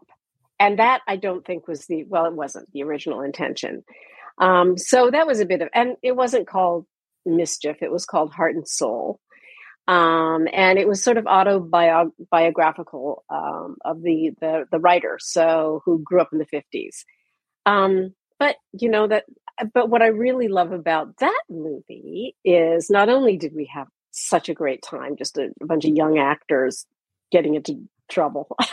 And 0.59 0.79
that 0.79 1.01
I 1.07 1.17
don't 1.17 1.45
think 1.45 1.67
was 1.67 1.87
the, 1.87 2.05
well, 2.05 2.25
it 2.25 2.33
wasn't 2.33 2.71
the 2.71 2.83
original 2.83 3.21
intention. 3.21 3.83
Um, 4.37 4.77
so 4.77 5.11
that 5.11 5.27
was 5.27 5.39
a 5.41 5.45
bit 5.45 5.61
of, 5.61 5.69
and 5.73 5.97
it 6.01 6.15
wasn't 6.15 6.47
called 6.47 6.85
Mischief, 7.25 7.77
it 7.81 7.91
was 7.91 8.05
called 8.05 8.33
Heart 8.33 8.55
and 8.55 8.67
Soul. 8.67 9.19
Um, 9.87 10.47
and 10.53 10.79
it 10.79 10.87
was 10.87 11.03
sort 11.03 11.17
of 11.17 11.27
autobiographical 11.27 13.25
um, 13.29 13.75
of 13.83 14.01
the, 14.01 14.31
the 14.39 14.65
the 14.71 14.79
writer, 14.79 15.17
so 15.19 15.81
who 15.83 16.01
grew 16.01 16.21
up 16.21 16.29
in 16.31 16.39
the 16.39 16.45
fifties. 16.45 17.03
Um, 17.65 18.13
but 18.43 18.57
you 18.73 18.89
know 18.89 19.07
that 19.07 19.23
but 19.73 19.89
what 19.89 20.01
i 20.01 20.07
really 20.07 20.47
love 20.47 20.71
about 20.71 21.15
that 21.17 21.41
movie 21.49 22.35
is 22.43 22.89
not 22.89 23.09
only 23.09 23.37
did 23.37 23.53
we 23.55 23.69
have 23.73 23.87
such 24.11 24.49
a 24.49 24.53
great 24.53 24.83
time 24.83 25.15
just 25.17 25.37
a, 25.37 25.49
a 25.61 25.65
bunch 25.65 25.85
of 25.85 25.95
young 25.95 26.19
actors 26.19 26.85
getting 27.31 27.55
into 27.55 27.87
trouble 28.09 28.47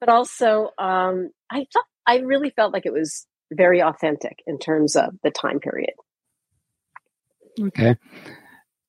but 0.00 0.08
also 0.08 0.70
um, 0.78 1.30
i 1.50 1.66
thought 1.72 1.84
i 2.06 2.18
really 2.18 2.50
felt 2.50 2.72
like 2.72 2.86
it 2.86 2.92
was 2.92 3.26
very 3.52 3.80
authentic 3.80 4.42
in 4.46 4.58
terms 4.58 4.96
of 4.96 5.10
the 5.22 5.30
time 5.30 5.60
period 5.60 5.94
Okay. 7.60 7.96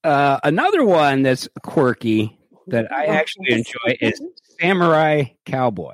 Uh, 0.03 0.39
another 0.43 0.83
one 0.83 1.23
that's 1.23 1.47
quirky 1.63 2.37
that 2.67 2.91
I 2.91 3.05
actually 3.05 3.51
enjoy 3.51 3.97
is 4.01 4.21
Samurai 4.59 5.25
Cowboy, 5.45 5.93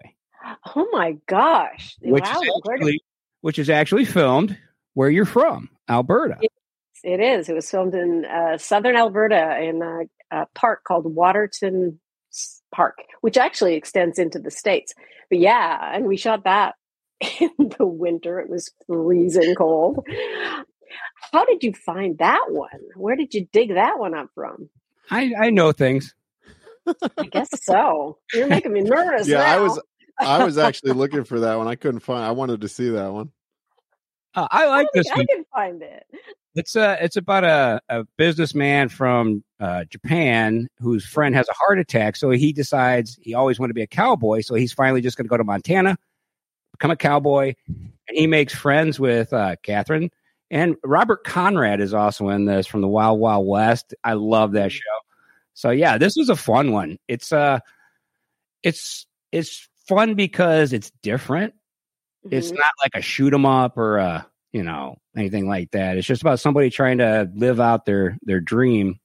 oh 0.76 0.88
my 0.92 1.18
gosh 1.28 1.96
which 2.02 2.24
wow 2.24 2.42
is 2.42 2.62
actually 2.72 3.02
which 3.42 3.60
is 3.60 3.70
actually 3.70 4.06
filmed 4.06 4.58
where 4.94 5.10
you're 5.10 5.26
from, 5.26 5.70
Alberta. 5.90 6.38
It 7.04 7.20
is. 7.20 7.50
It 7.50 7.56
was 7.56 7.70
filmed 7.70 7.96
in 7.96 8.26
uh, 8.26 8.58
southern 8.58 8.96
Alberta 8.96 9.60
in 9.60 9.82
a, 9.82 10.42
a 10.42 10.46
park 10.54 10.84
called 10.84 11.06
Waterton 11.14 12.00
Park, 12.72 13.00
which 13.22 13.38
actually 13.38 13.76
extends 13.76 14.20
into 14.20 14.38
the 14.38 14.52
states. 14.52 14.94
But 15.30 15.40
yeah, 15.40 15.96
and 15.96 16.06
we 16.06 16.18
shot 16.18 16.44
that 16.44 16.76
in 17.40 17.52
the 17.78 17.88
winter. 17.88 18.40
It 18.40 18.50
was 18.50 18.72
freezing 18.86 19.56
cold. 19.56 20.06
How 21.32 21.46
did 21.46 21.64
you 21.64 21.74
find 21.74 22.18
that 22.20 22.46
one? 22.50 22.70
Where 22.96 23.16
did 23.16 23.34
you 23.34 23.48
dig 23.52 23.74
that 23.74 24.00
one 24.00 24.14
up 24.14 24.30
from? 24.36 24.70
I, 25.10 25.34
I 25.40 25.50
know 25.50 25.72
things. 25.72 26.14
I 27.18 27.26
guess 27.26 27.50
so. 27.64 28.18
You're 28.34 28.48
making 28.48 28.74
me 28.74 28.82
nervous. 28.82 29.28
yeah, 29.28 29.42
I 29.42 29.60
was 29.60 29.80
I 30.20 30.44
was 30.44 30.58
actually 30.58 30.94
looking 30.94 31.24
for 31.24 31.42
that 31.42 31.56
one. 31.58 31.68
I 31.68 31.76
couldn't 31.76 32.00
find. 32.00 32.24
I 32.24 32.32
wanted 32.32 32.62
to 32.62 32.68
see 32.68 32.90
that 32.90 33.12
one. 33.12 33.32
Uh, 34.34 34.48
I 34.50 34.68
like 34.68 34.88
I 34.88 34.90
this 34.94 35.08
think 35.08 35.18
one. 35.18 35.26
I 35.30 35.34
can 35.36 35.46
find 35.54 35.82
it. 35.82 36.06
It's 36.56 36.76
uh 36.76 36.98
it's 37.00 37.18
about 37.18 37.44
a, 37.44 37.82
a 37.90 38.06
businessman 38.18 38.90
from 38.90 39.44
uh, 39.60 39.86
Japan 39.86 40.68
whose 40.80 41.06
friend 41.06 41.36
has 41.36 41.48
a 41.48 41.54
heart 41.54 41.80
attack. 41.80 42.16
So 42.16 42.30
he 42.32 42.52
decides 42.52 43.20
he 43.22 43.34
always 43.34 43.60
wanted 43.60 43.72
to 43.72 43.76
be 43.76 43.84
a 43.84 43.88
cowboy. 43.88 44.42
So 44.42 44.56
he's 44.56 44.74
finally 44.74 45.02
just 45.02 45.18
going 45.18 45.26
to 45.26 45.30
go 45.30 45.38
to 45.38 45.44
Montana, 45.44 45.98
become 46.72 46.92
a 46.92 46.96
cowboy, 46.98 47.54
and 47.68 48.18
he 48.18 48.28
makes 48.28 48.54
friends 48.54 49.00
with 49.00 49.32
uh, 49.34 49.56
Catherine 49.64 50.10
and 50.52 50.76
Robert 50.84 51.24
Conrad 51.24 51.82
is 51.82 51.94
also 51.96 52.30
in 52.30 52.46
this 52.46 52.68
from 52.68 52.82
the 52.82 52.88
Wild 52.88 53.20
Wild 53.20 53.48
West. 53.48 53.96
I 54.04 54.14
love 54.14 54.52
that 54.52 54.72
show. 54.72 54.82
So 55.56 55.72
yeah, 55.72 55.98
this 55.98 56.16
was 56.16 56.30
a 56.30 56.36
fun 56.36 56.72
one. 56.72 57.00
It's 57.08 57.32
uh, 57.32 57.60
it's 58.64 59.06
it's 59.32 59.68
fun 59.88 60.14
because 60.16 60.74
it's 60.74 60.92
different. 61.02 61.54
It's 62.30 62.52
Mhm. 62.52 62.58
not 62.58 62.72
like 62.84 62.92
a 62.96 63.02
shoot 63.02 63.34
'em 63.34 63.46
up 63.46 63.78
or 63.78 63.98
a 63.98 64.28
you 64.52 64.64
know 64.64 64.98
anything 65.16 65.48
like 65.48 65.72
that. 65.72 65.98
It's 65.98 66.08
just 66.08 66.22
about 66.22 66.40
somebody 66.40 66.70
trying 66.70 67.00
to 67.00 67.30
live 67.34 67.60
out 67.60 67.86
their 67.86 68.18
their 68.24 68.40
dream. 68.40 69.00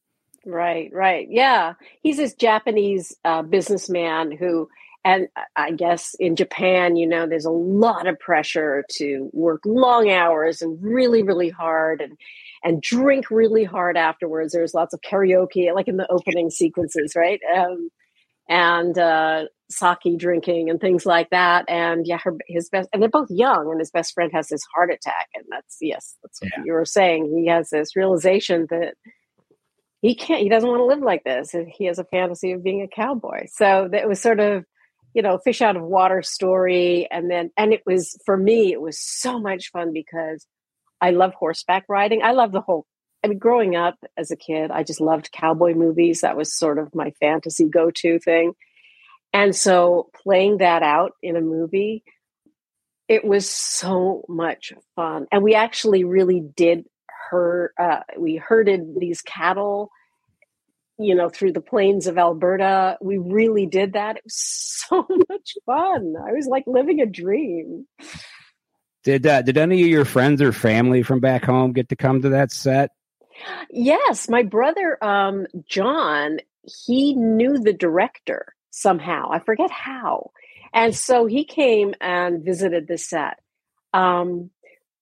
Right, 0.45 0.91
right. 0.93 1.27
Yeah. 1.31 1.75
He's 2.03 2.19
this 2.19 2.35
Japanese 2.35 3.17
uh, 3.25 3.43
businessman 3.43 4.31
who, 4.31 4.69
and 5.07 5.29
I 5.55 5.71
guess 5.71 6.17
in 6.19 6.35
Japan, 6.35 6.97
you 6.97 7.07
know, 7.07 7.29
there's 7.29 7.45
a 7.45 7.51
lot 7.51 8.09
of 8.09 8.19
pressure 8.19 8.85
to 8.99 9.31
work 9.33 9.63
long 9.65 10.11
hours 10.11 10.61
and 10.63 10.83
really, 10.83 11.23
really 11.23 11.49
hard 11.49 12.01
and 12.01 12.19
and 12.65 12.83
drink 12.83 13.31
really 13.31 13.63
hard 13.63 13.97
afterwards. 13.97 14.53
There's 14.53 14.75
lots 14.75 14.93
of 14.93 15.01
karaoke, 15.03 15.73
like 15.73 15.87
in 15.87 15.97
the 15.97 16.11
opening 16.11 16.51
sequences, 16.51 17.13
right? 17.15 17.39
Um, 17.57 17.89
and 18.49 18.99
uh, 18.99 19.45
sake 19.71 20.19
drinking 20.19 20.71
and 20.71 20.81
things 20.81 21.07
like 21.07 21.31
that. 21.31 21.67
And 21.69 22.05
yeah, 22.05 22.19
her, 22.25 22.35
his 22.49 22.69
best, 22.69 22.89
and 22.93 23.01
they're 23.01 23.09
both 23.09 23.31
young, 23.31 23.71
and 23.71 23.79
his 23.79 23.93
best 23.93 24.13
friend 24.13 24.33
has 24.35 24.49
this 24.49 24.65
heart 24.75 24.91
attack. 24.91 25.29
And 25.37 25.45
that's, 25.51 25.77
yes, 25.81 26.17
that's 26.25 26.43
what 26.43 26.51
Yeah. 26.57 26.65
you 26.65 26.73
were 26.73 26.85
saying. 26.85 27.33
He 27.37 27.47
has 27.49 27.71
this 27.71 27.95
realization 27.95 28.67
that 28.71 28.95
he 30.03 30.17
can't 30.17 30.41
he 30.43 30.49
doesn't 30.49 30.69
want 30.69 30.81
to 30.81 30.85
live 30.85 31.01
like 31.01 31.25
this 31.25 31.55
he 31.69 31.85
has 31.87 31.99
a 31.99 32.05
fantasy 32.05 32.53
of 32.53 32.63
being 32.63 32.83
a 32.83 32.89
cowboy 32.89 33.45
so 33.49 33.89
that 33.91 34.07
was 34.07 34.21
sort 34.21 34.39
of 34.41 34.65
you 35.17 35.23
know 35.23 35.39
fish 35.39 35.63
out 35.63 35.77
of 35.77 35.83
water 35.83 36.23
story. 36.23 37.09
And 37.11 37.31
then 37.31 37.51
and 37.57 37.73
it 37.73 37.83
was 37.87 38.21
for 38.27 38.37
me 38.37 38.71
it 38.73 38.81
was 38.81 39.01
so 39.01 39.41
much 39.41 39.71
fun 39.71 39.93
because 39.93 40.47
i 41.01 41.11
love 41.11 41.33
horseback 41.35 41.85
riding. 41.89 42.23
I 42.23 42.33
love 42.33 42.53
the 42.53 42.61
whole 42.61 42.87
i 43.25 43.29
mean 43.29 43.39
growing 43.39 43.75
up 43.75 43.97
as 44.17 44.31
a 44.31 44.37
kid 44.37 44.71
i 44.71 44.83
just 44.83 45.01
loved 45.01 45.33
cowboy 45.33 45.75
movies. 45.75 46.21
That 46.21 46.37
was 46.37 46.57
sort 46.57 46.79
of 46.79 46.95
my 46.95 47.13
fantasy 47.19 47.65
go-to 47.65 48.19
thing. 48.19 48.53
And 49.33 49.57
so 49.57 50.11
playing 50.23 50.59
that 50.59 50.83
out 50.83 51.13
in 51.23 51.37
a 51.37 51.41
movie 51.41 52.05
it 53.09 53.25
was 53.25 53.49
so 53.49 54.25
much 54.29 54.73
fun. 54.97 55.29
And 55.31 55.43
we 55.45 55.55
actually 55.55 56.03
really 56.03 56.41
did 56.41 56.85
her 57.31 57.73
uh, 57.79 58.01
we 58.19 58.37
herded 58.37 58.97
these 58.99 59.23
cattle 59.23 59.91
you 60.99 61.15
know 61.15 61.29
through 61.29 61.53
the 61.53 61.61
plains 61.61 62.07
of 62.07 62.19
alberta 62.19 62.99
we 63.01 63.19
really 63.19 63.67
did 63.67 63.95
that. 63.95 64.17
It 64.17 64.25
was 64.25 64.35
so 64.89 65.07
much 65.29 65.55
fun. 65.67 66.15
I 66.17 66.33
was 66.33 66.47
like 66.47 66.65
living 66.67 67.01
a 67.01 67.07
dream. 67.07 67.87
Did 69.05 69.27
uh, 69.27 69.43
did 69.43 69.59
any 69.59 69.83
of 69.83 69.89
your 69.89 70.05
friends 70.05 70.43
or 70.43 70.53
family 70.53 71.03
from 71.03 71.21
back 71.21 71.45
home 71.45 71.73
get 71.73 71.89
to 71.91 71.97
come 71.97 72.23
to 72.23 72.31
that 72.31 72.53
set? 72.53 72.91
yes 73.71 74.31
my 74.31 74.43
brother 74.43 74.97
um 75.05 75.47
john 75.69 76.39
he 76.87 77.15
knew 77.15 77.59
the 77.59 77.73
director 77.73 78.55
somehow. 78.71 79.31
I 79.31 79.39
forget 79.41 79.71
how. 79.71 80.31
And 80.73 80.95
so 80.95 81.27
he 81.27 81.45
came 81.45 81.95
and 82.01 82.45
visited 82.45 82.87
the 82.87 82.99
set. 82.99 83.41
Um 83.95 84.51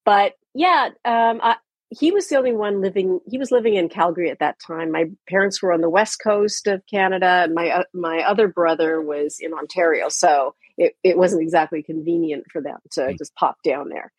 but 0.04 0.34
yeah 0.54 0.90
um 1.04 1.40
I, 1.42 1.56
he 1.98 2.12
was 2.12 2.28
the 2.28 2.36
only 2.36 2.52
one 2.52 2.80
living 2.80 3.20
he 3.26 3.38
was 3.38 3.50
living 3.50 3.74
in 3.74 3.88
calgary 3.88 4.30
at 4.30 4.38
that 4.40 4.58
time. 4.58 4.90
My 4.90 5.10
parents 5.28 5.62
were 5.62 5.72
on 5.72 5.80
the 5.80 5.90
west 5.90 6.20
coast 6.22 6.66
of 6.66 6.82
canada. 6.90 7.42
And 7.44 7.54
my 7.54 7.70
uh, 7.70 7.84
my 7.92 8.20
other 8.20 8.48
brother 8.48 9.00
was 9.00 9.38
in 9.40 9.52
ontario 9.52 10.08
so 10.08 10.54
it, 10.76 10.96
it 11.04 11.16
wasn't 11.16 11.42
exactly 11.42 11.82
convenient 11.82 12.44
for 12.50 12.60
them 12.60 12.78
to 12.92 13.14
just 13.14 13.34
pop 13.34 13.56
down 13.62 13.88
there. 13.88 14.12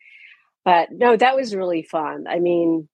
But 0.64 0.88
no 0.90 1.16
that 1.16 1.36
was 1.36 1.54
really 1.54 1.82
fun. 1.82 2.26
I 2.28 2.38
mean 2.38 2.88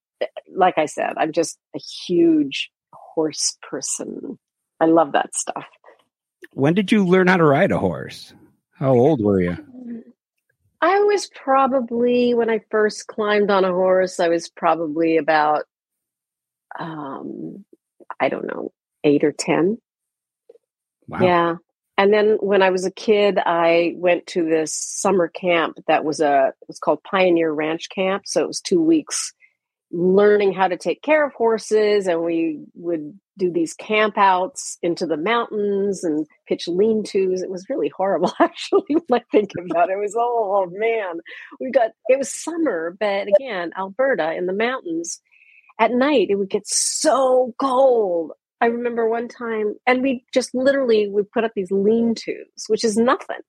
like 0.54 0.78
i 0.78 0.86
said 0.86 1.14
i'm 1.16 1.32
just 1.32 1.58
a 1.74 1.80
huge 2.06 2.70
horse 2.92 3.58
person. 3.68 4.38
I 4.80 4.86
love 4.86 5.12
that 5.12 5.34
stuff. 5.34 5.64
When 6.52 6.74
did 6.74 6.92
you 6.92 7.04
learn 7.04 7.28
how 7.28 7.36
to 7.36 7.44
ride 7.44 7.72
a 7.72 7.78
horse? 7.78 8.34
How 8.74 8.92
old 8.92 9.22
were 9.22 9.40
you? 9.40 9.56
I 10.82 10.98
was 11.04 11.28
probably 11.28 12.34
when 12.34 12.50
I 12.50 12.60
first 12.70 13.06
climbed 13.06 13.50
on 13.52 13.64
a 13.64 13.70
horse, 13.72 14.18
I 14.18 14.28
was 14.28 14.48
probably 14.48 15.16
about 15.16 15.64
um 16.78 17.64
I 18.20 18.28
don't 18.28 18.46
know, 18.46 18.72
8 19.04 19.24
or 19.24 19.32
10. 19.32 19.78
Wow. 21.08 21.18
Yeah. 21.20 21.54
And 21.98 22.12
then 22.12 22.38
when 22.40 22.62
I 22.62 22.70
was 22.70 22.84
a 22.86 22.90
kid, 22.90 23.38
I 23.44 23.94
went 23.96 24.26
to 24.28 24.44
this 24.44 24.74
summer 24.74 25.28
camp 25.28 25.78
that 25.86 26.04
was 26.04 26.20
a 26.20 26.48
it 26.60 26.68
was 26.68 26.78
called 26.80 27.02
Pioneer 27.04 27.52
Ranch 27.52 27.88
Camp, 27.88 28.24
so 28.26 28.42
it 28.42 28.48
was 28.48 28.60
2 28.60 28.82
weeks 28.82 29.32
learning 29.92 30.54
how 30.54 30.68
to 30.68 30.76
take 30.76 31.02
care 31.02 31.24
of 31.24 31.34
horses 31.34 32.06
and 32.06 32.22
we 32.22 32.60
would 32.74 33.18
do 33.36 33.50
these 33.50 33.76
campouts 33.76 34.76
into 34.82 35.06
the 35.06 35.16
mountains 35.16 36.02
and 36.02 36.26
pitch 36.46 36.66
lean-tos. 36.66 37.42
It 37.42 37.50
was 37.50 37.68
really 37.68 37.88
horrible 37.88 38.32
actually 38.40 38.84
when 38.88 39.20
i 39.20 39.24
think 39.30 39.50
about 39.58 39.90
it. 39.90 39.94
It 39.94 40.00
was 40.00 40.14
oh 40.16 40.66
man. 40.72 41.20
We 41.60 41.70
got 41.70 41.90
it 42.08 42.18
was 42.18 42.30
summer 42.30 42.96
but 42.98 43.28
again 43.28 43.72
alberta 43.76 44.34
in 44.34 44.46
the 44.46 44.54
mountains. 44.54 45.20
At 45.78 45.92
night 45.92 46.28
it 46.30 46.36
would 46.36 46.50
get 46.50 46.66
so 46.66 47.54
cold. 47.60 48.32
I 48.62 48.66
remember 48.66 49.08
one 49.08 49.28
time 49.28 49.74
and 49.86 50.02
we 50.02 50.24
just 50.32 50.54
literally 50.54 51.08
would 51.08 51.30
put 51.30 51.44
up 51.44 51.52
these 51.54 51.70
lean-tos 51.70 52.64
which 52.68 52.84
is 52.84 52.96
nothing. 52.96 53.40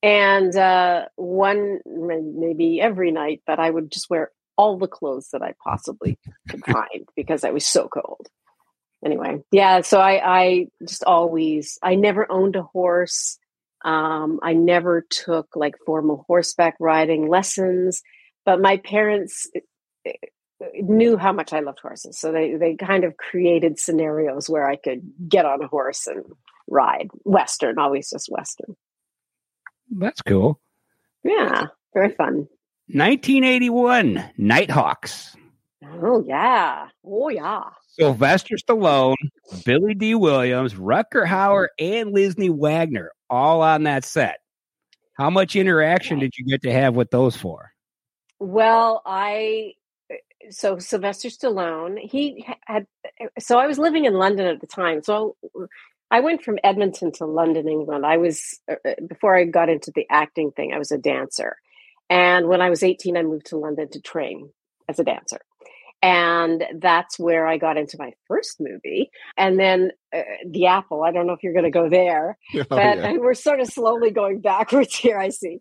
And 0.00 0.54
uh, 0.54 1.06
one 1.16 1.80
maybe 1.84 2.80
every 2.80 3.10
night 3.10 3.42
but 3.48 3.58
i 3.58 3.68
would 3.68 3.90
just 3.90 4.08
wear 4.08 4.30
all 4.58 4.76
the 4.76 4.88
clothes 4.88 5.28
that 5.32 5.40
I 5.40 5.54
possibly 5.64 6.18
could 6.48 6.64
find 6.66 7.08
because 7.16 7.44
I 7.44 7.50
was 7.50 7.64
so 7.64 7.88
cold. 7.88 8.26
Anyway, 9.04 9.38
yeah, 9.52 9.80
so 9.82 10.00
I, 10.00 10.20
I 10.40 10.66
just 10.86 11.04
always, 11.04 11.78
I 11.82 11.94
never 11.94 12.30
owned 12.30 12.56
a 12.56 12.64
horse. 12.64 13.38
Um, 13.84 14.40
I 14.42 14.54
never 14.54 15.06
took 15.08 15.54
like 15.54 15.76
formal 15.86 16.24
horseback 16.26 16.74
riding 16.80 17.28
lessons, 17.28 18.02
but 18.44 18.60
my 18.60 18.78
parents 18.78 19.48
eh, 20.04 20.12
knew 20.80 21.16
how 21.16 21.32
much 21.32 21.52
I 21.52 21.60
loved 21.60 21.78
horses. 21.78 22.18
So 22.18 22.32
they, 22.32 22.56
they 22.56 22.74
kind 22.74 23.04
of 23.04 23.16
created 23.16 23.78
scenarios 23.78 24.50
where 24.50 24.68
I 24.68 24.74
could 24.74 25.02
get 25.28 25.46
on 25.46 25.62
a 25.62 25.68
horse 25.68 26.08
and 26.08 26.24
ride 26.66 27.08
Western, 27.22 27.78
always 27.78 28.10
just 28.10 28.28
Western. 28.28 28.74
That's 29.92 30.22
cool. 30.22 30.60
Yeah, 31.22 31.66
very 31.94 32.10
fun. 32.10 32.48
1981, 32.90 34.30
Nighthawks. 34.38 35.36
Oh, 36.02 36.24
yeah. 36.26 36.88
Oh, 37.04 37.28
yeah. 37.28 37.64
Sylvester 37.98 38.56
Stallone, 38.56 39.14
Billy 39.64 39.94
Dee 39.94 40.14
Williams, 40.14 40.74
Rutger 40.74 41.24
mm-hmm. 41.24 41.34
Hauer, 41.34 41.66
and 41.78 42.12
Lindsay 42.12 42.50
Wagner 42.50 43.10
all 43.28 43.62
on 43.62 43.84
that 43.84 44.04
set. 44.04 44.38
How 45.14 45.30
much 45.30 45.56
interaction 45.56 46.20
did 46.20 46.32
you 46.38 46.44
get 46.46 46.62
to 46.62 46.72
have 46.72 46.94
with 46.94 47.10
those 47.10 47.36
four? 47.36 47.72
Well, 48.38 49.02
I 49.04 49.72
so 50.50 50.78
Sylvester 50.78 51.28
Stallone, 51.28 51.98
he 51.98 52.46
had 52.64 52.86
so 53.38 53.58
I 53.58 53.66
was 53.66 53.78
living 53.78 54.04
in 54.04 54.14
London 54.14 54.46
at 54.46 54.60
the 54.60 54.68
time. 54.68 55.02
So 55.02 55.36
I 56.10 56.20
went 56.20 56.42
from 56.42 56.58
Edmonton 56.62 57.10
to 57.12 57.26
London, 57.26 57.68
England. 57.68 58.06
I 58.06 58.16
was 58.16 58.60
uh, 58.70 58.76
before 59.08 59.36
I 59.36 59.44
got 59.44 59.68
into 59.68 59.90
the 59.92 60.06
acting 60.08 60.52
thing, 60.52 60.72
I 60.72 60.78
was 60.78 60.92
a 60.92 60.98
dancer. 60.98 61.56
And 62.10 62.48
when 62.48 62.60
I 62.60 62.70
was 62.70 62.82
18, 62.82 63.16
I 63.16 63.22
moved 63.22 63.46
to 63.46 63.56
London 63.58 63.88
to 63.92 64.00
train 64.00 64.50
as 64.88 64.98
a 64.98 65.04
dancer. 65.04 65.40
And 66.00 66.62
that's 66.80 67.18
where 67.18 67.46
I 67.46 67.58
got 67.58 67.76
into 67.76 67.96
my 67.98 68.12
first 68.28 68.60
movie. 68.60 69.10
And 69.36 69.58
then 69.58 69.90
uh, 70.14 70.22
The 70.48 70.66
Apple, 70.66 71.02
I 71.02 71.10
don't 71.10 71.26
know 71.26 71.32
if 71.32 71.42
you're 71.42 71.52
going 71.52 71.64
to 71.64 71.70
go 71.70 71.88
there, 71.90 72.38
Oh, 72.54 72.64
but 72.68 72.98
yeah. 72.98 73.12
we're 73.18 73.34
sort 73.34 73.60
of 73.60 73.66
slowly 73.66 74.10
going 74.10 74.40
backwards 74.40 74.94
here, 74.94 75.18
I 75.18 75.30
see. 75.30 75.58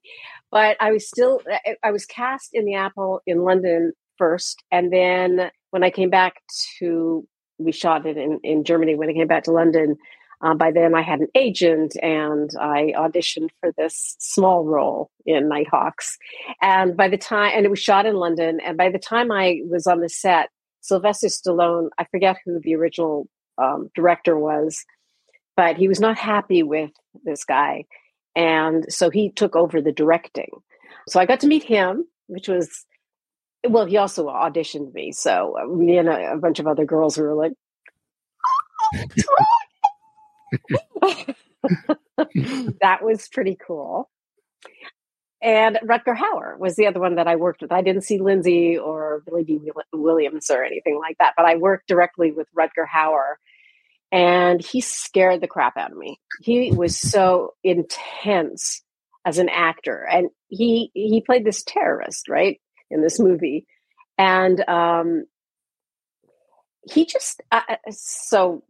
But 0.52 0.78
I 0.80 0.92
was 0.92 1.08
still, 1.08 1.42
I- 1.66 1.76
I 1.84 1.92
was 1.92 2.06
cast 2.06 2.52
in 2.54 2.66
The 2.66 2.76
Apple 2.76 3.22
in 3.26 3.44
London 3.44 3.94
first. 4.18 4.64
And 4.72 4.94
then 4.94 5.50
when 5.72 5.84
I 5.84 5.90
came 5.90 6.12
back 6.12 6.36
to, 6.80 7.28
we 7.58 7.72
shot 7.72 8.06
it 8.06 8.18
in, 8.18 8.40
in 8.44 8.64
Germany. 8.64 8.94
When 8.96 9.10
I 9.10 9.14
came 9.14 9.28
back 9.28 9.44
to 9.46 9.52
London, 9.52 9.96
Uh, 10.42 10.54
by 10.54 10.72
then, 10.72 10.94
I 10.94 11.02
had 11.02 11.20
an 11.20 11.28
agent 11.34 11.96
and 12.04 12.52
I 12.60 12.94
auditioned 12.96 13.50
for 13.60 13.72
this 13.78 14.16
small 14.20 14.64
role 14.64 15.10
in 15.26 15.50
Nighthawks. 15.50 16.18
And 16.62 16.96
by 16.96 17.08
the 17.08 17.18
time, 17.18 17.54
and 17.56 17.66
it 17.66 17.70
was 17.70 17.80
shot 17.80 18.06
in 18.06 18.16
London, 18.16 18.60
and 18.64 18.78
by 18.78 18.90
the 18.92 19.00
time 19.00 19.32
I 19.32 19.62
was 19.68 19.88
on 19.88 20.00
the 20.00 20.10
set, 20.10 20.50
Sylvester 20.82 21.28
Stallone, 21.28 21.90
I 21.98 22.06
forget 22.06 22.38
who 22.46 22.60
the 22.62 22.76
original 22.76 23.28
um, 23.58 23.90
director 23.96 24.38
was, 24.38 24.86
but 25.56 25.76
he 25.76 25.88
was 25.88 26.00
not 26.00 26.18
happy 26.18 26.62
with 26.62 26.92
this 27.24 27.44
guy. 27.44 27.86
And 28.36 28.86
so 28.94 29.10
he 29.10 29.32
took 29.32 29.56
over 29.56 29.82
the 29.82 29.92
directing. 29.92 30.52
So 31.08 31.20
I 31.20 31.26
got 31.26 31.40
to 31.40 31.48
meet 31.48 31.64
him, 31.64 32.06
which 32.28 32.48
was, 32.48 32.86
well, 33.68 33.86
he 33.86 33.98
also 33.98 34.28
auditioned 34.28 34.94
me. 34.94 35.12
So 35.12 35.58
uh, 35.60 35.66
me 35.66 35.98
and 35.98 36.08
a, 36.08 36.34
a 36.34 36.38
bunch 36.38 36.60
of 36.60 36.68
other 36.68 36.86
girls 36.86 37.18
were 37.18 37.34
like, 37.34 37.54
that 42.82 43.00
was 43.02 43.28
pretty 43.30 43.58
cool. 43.66 44.10
And 45.42 45.78
Rutger 45.84 46.18
Hauer 46.18 46.58
was 46.58 46.76
the 46.76 46.88
other 46.88 47.00
one 47.00 47.16
that 47.16 47.28
I 47.28 47.36
worked 47.36 47.62
with. 47.62 47.72
I 47.72 47.82
didn't 47.82 48.04
see 48.04 48.18
Lindsay 48.20 48.78
or 48.78 49.22
Billy 49.26 49.44
Dee 49.44 49.72
Williams 49.94 50.50
or 50.50 50.64
anything 50.64 50.98
like 51.00 51.18
that, 51.20 51.34
but 51.38 51.46
I 51.46 51.58
worked 51.58 51.88
directly 51.88 52.32
with 52.32 52.48
Rutger 52.58 52.88
Hauer 52.92 53.36
and 54.12 54.62
he 54.62 54.82
scared 54.82 55.42
the 55.42 55.48
crap 55.48 55.78
out 55.78 55.92
of 55.92 55.98
me. 55.98 56.20
He 56.42 56.72
was 56.72 56.98
so 56.98 57.54
intense 57.64 58.82
as 59.26 59.38
an 59.38 59.50
actor 59.50 60.08
and 60.10 60.30
he 60.48 60.90
he 60.94 61.22
played 61.22 61.46
this 61.46 61.64
terrorist, 61.64 62.30
right? 62.30 62.60
In 62.90 63.02
this 63.02 63.20
movie. 63.20 63.68
And 64.18 64.68
um 64.68 65.26
he 66.92 67.06
just 67.06 67.42
uh, 67.52 67.62
so 67.92 68.64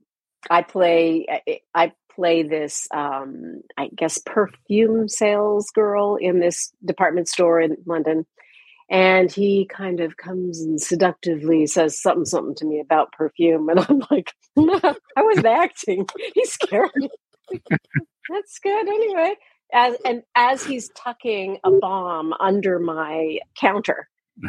I 0.50 0.62
play 0.62 1.28
I 1.74 1.92
play 2.14 2.44
this 2.44 2.88
um, 2.94 3.62
I 3.78 3.90
guess 3.96 4.18
perfume 4.18 5.08
sales 5.08 5.70
girl 5.72 6.18
in 6.20 6.40
this 6.40 6.72
department 6.84 7.28
store 7.28 7.62
in 7.62 7.78
London. 7.86 8.26
And 8.90 9.30
he 9.30 9.66
kind 9.66 10.00
of 10.00 10.16
comes 10.16 10.62
and 10.62 10.82
seductively 10.82 11.68
says 11.68 12.02
something 12.02 12.26
something 12.26 12.56
to 12.56 12.66
me 12.66 12.80
about 12.80 13.12
perfume. 13.12 13.68
And 13.70 13.80
I'm 13.82 14.02
like, 14.10 14.32
no, 14.56 14.80
I 15.16 15.22
wasn't 15.22 15.48
acting. 15.48 16.08
He 16.34 16.46
scared 16.46 16.92
me. 16.96 17.10
That's 18.30 18.60
good 18.60 18.88
anyway. 18.88 19.36
As 19.74 19.98
and 20.06 20.24
as 20.36 20.64
he's 20.64 20.90
tucking 20.96 21.60
a 21.64 21.72
bomb 21.72 22.34
under 22.40 22.80
my 22.80 23.40
counter. 23.60 24.08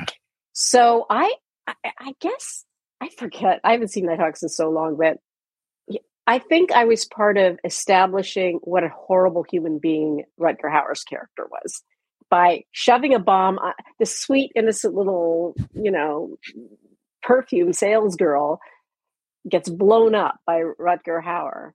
So 0.61 1.07
I 1.09 1.33
I, 1.69 1.75
I 2.01 2.15
guess 2.21 2.65
I 3.01 3.11
forget. 3.11 3.61
I 3.63 3.71
haven't 3.73 3.93
seen 3.93 4.07
Nighthawks 4.07 4.43
in 4.43 4.49
so 4.49 4.71
long, 4.71 4.97
but 4.97 5.19
I 6.29 6.39
think 6.39 6.71
I 6.73 6.85
was 6.85 7.07
part 7.07 7.39
of 7.39 7.59
establishing 7.65 8.61
what 8.63 8.85
a 8.85 8.91
horrible 8.91 9.47
human 9.51 9.79
being 9.79 10.25
Rutger 10.39 10.71
Hauer's 10.71 11.03
character 11.03 11.47
was 11.51 11.83
by 12.29 12.65
shoving 12.71 13.15
a 13.15 13.19
bomb. 13.19 13.59
On, 13.59 13.73
the 13.99 14.05
sweet, 14.05 14.53
innocent 14.55 14.95
little, 14.95 15.57
you 15.73 15.91
know, 15.91 16.37
perfume 17.23 17.73
sales 17.73 18.15
girl 18.15 18.61
gets 19.49 19.71
blown 19.71 20.15
up 20.15 20.39
by 20.47 20.61
Rutger 20.79 21.25
Hauer. 21.25 21.73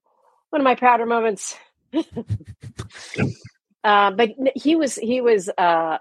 One 0.51 0.61
of 0.61 0.65
my 0.65 0.75
prouder 0.75 1.07
moments. 1.07 1.55
uh, 3.83 4.11
but 4.11 4.29
he 4.53 4.75
was 4.75 4.95
he 4.97 5.19
was. 5.19 5.49
Uh, 5.57 5.97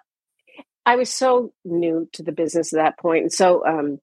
I 0.84 0.96
was 0.96 1.08
so 1.08 1.54
new 1.64 2.06
to 2.12 2.22
the 2.22 2.32
business 2.32 2.74
at 2.74 2.76
that 2.76 2.98
point, 2.98 3.22
and 3.22 3.32
so 3.32 3.64
um, 3.66 3.98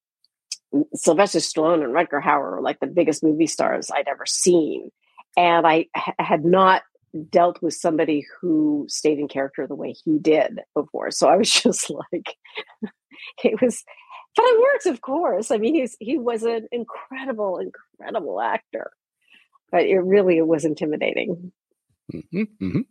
Sylvester 0.93 1.39
Stallone 1.39 1.84
and 1.84 1.93
Rutger 1.93 2.21
Hauer 2.21 2.51
were 2.51 2.62
like 2.62 2.79
the 2.79 2.88
biggest 2.88 3.23
movie 3.23 3.47
stars 3.47 3.89
I'd 3.91 4.08
ever 4.08 4.25
seen. 4.25 4.91
And 5.38 5.65
I 5.65 5.88
h- 5.95 6.15
had 6.19 6.45
not 6.45 6.84
dealt 7.29 7.62
with 7.62 7.73
somebody 7.73 8.25
who 8.39 8.86
stayed 8.88 9.19
in 9.19 9.27
character 9.27 9.65
the 9.65 9.75
way 9.75 9.93
he 9.93 10.19
did 10.19 10.60
before. 10.75 11.12
So 11.12 11.27
I 11.27 11.38
was 11.38 11.51
just 11.63 11.89
like, 11.89 12.36
it 13.43 13.62
was, 13.62 13.84
but 14.36 14.45
it 14.45 14.60
works, 14.60 14.86
of 14.86 15.01
course. 15.01 15.51
I 15.51 15.58
mean, 15.58 15.75
he's, 15.75 15.95
he 15.99 16.17
was 16.17 16.43
an 16.43 16.67
incredible, 16.71 17.60
incredible 17.60 18.39
actor, 18.39 18.91
but 19.71 19.84
it 19.84 19.99
really 19.99 20.41
was 20.41 20.65
intimidating. 20.65 21.51
Mm-hmm, 22.13 22.41
mm-hmm. 22.62 22.82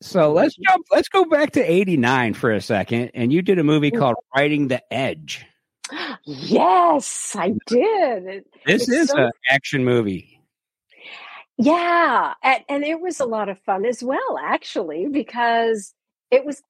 So 0.00 0.32
let's 0.32 0.56
jump, 0.56 0.86
let's 0.90 1.08
go 1.08 1.24
back 1.24 1.52
to 1.52 1.62
89 1.62 2.34
for 2.34 2.50
a 2.50 2.60
second. 2.60 3.12
And 3.14 3.32
you 3.32 3.40
did 3.40 3.58
a 3.58 3.64
movie 3.64 3.90
mm. 3.90 3.98
called 3.98 4.16
Riding 4.36 4.68
the 4.68 4.82
Edge. 4.92 5.46
Yes, 6.24 7.36
I 7.38 7.54
did. 7.66 8.44
This 8.66 8.88
it's 8.88 8.88
is 8.88 9.08
so, 9.08 9.18
an 9.18 9.30
action 9.50 9.84
movie. 9.84 10.40
Yeah, 11.56 12.34
and, 12.42 12.64
and 12.68 12.84
it 12.84 13.00
was 13.00 13.20
a 13.20 13.26
lot 13.26 13.48
of 13.48 13.60
fun 13.60 13.84
as 13.84 14.02
well, 14.02 14.38
actually, 14.42 15.06
because 15.06 15.94
it 16.30 16.44
was, 16.44 16.62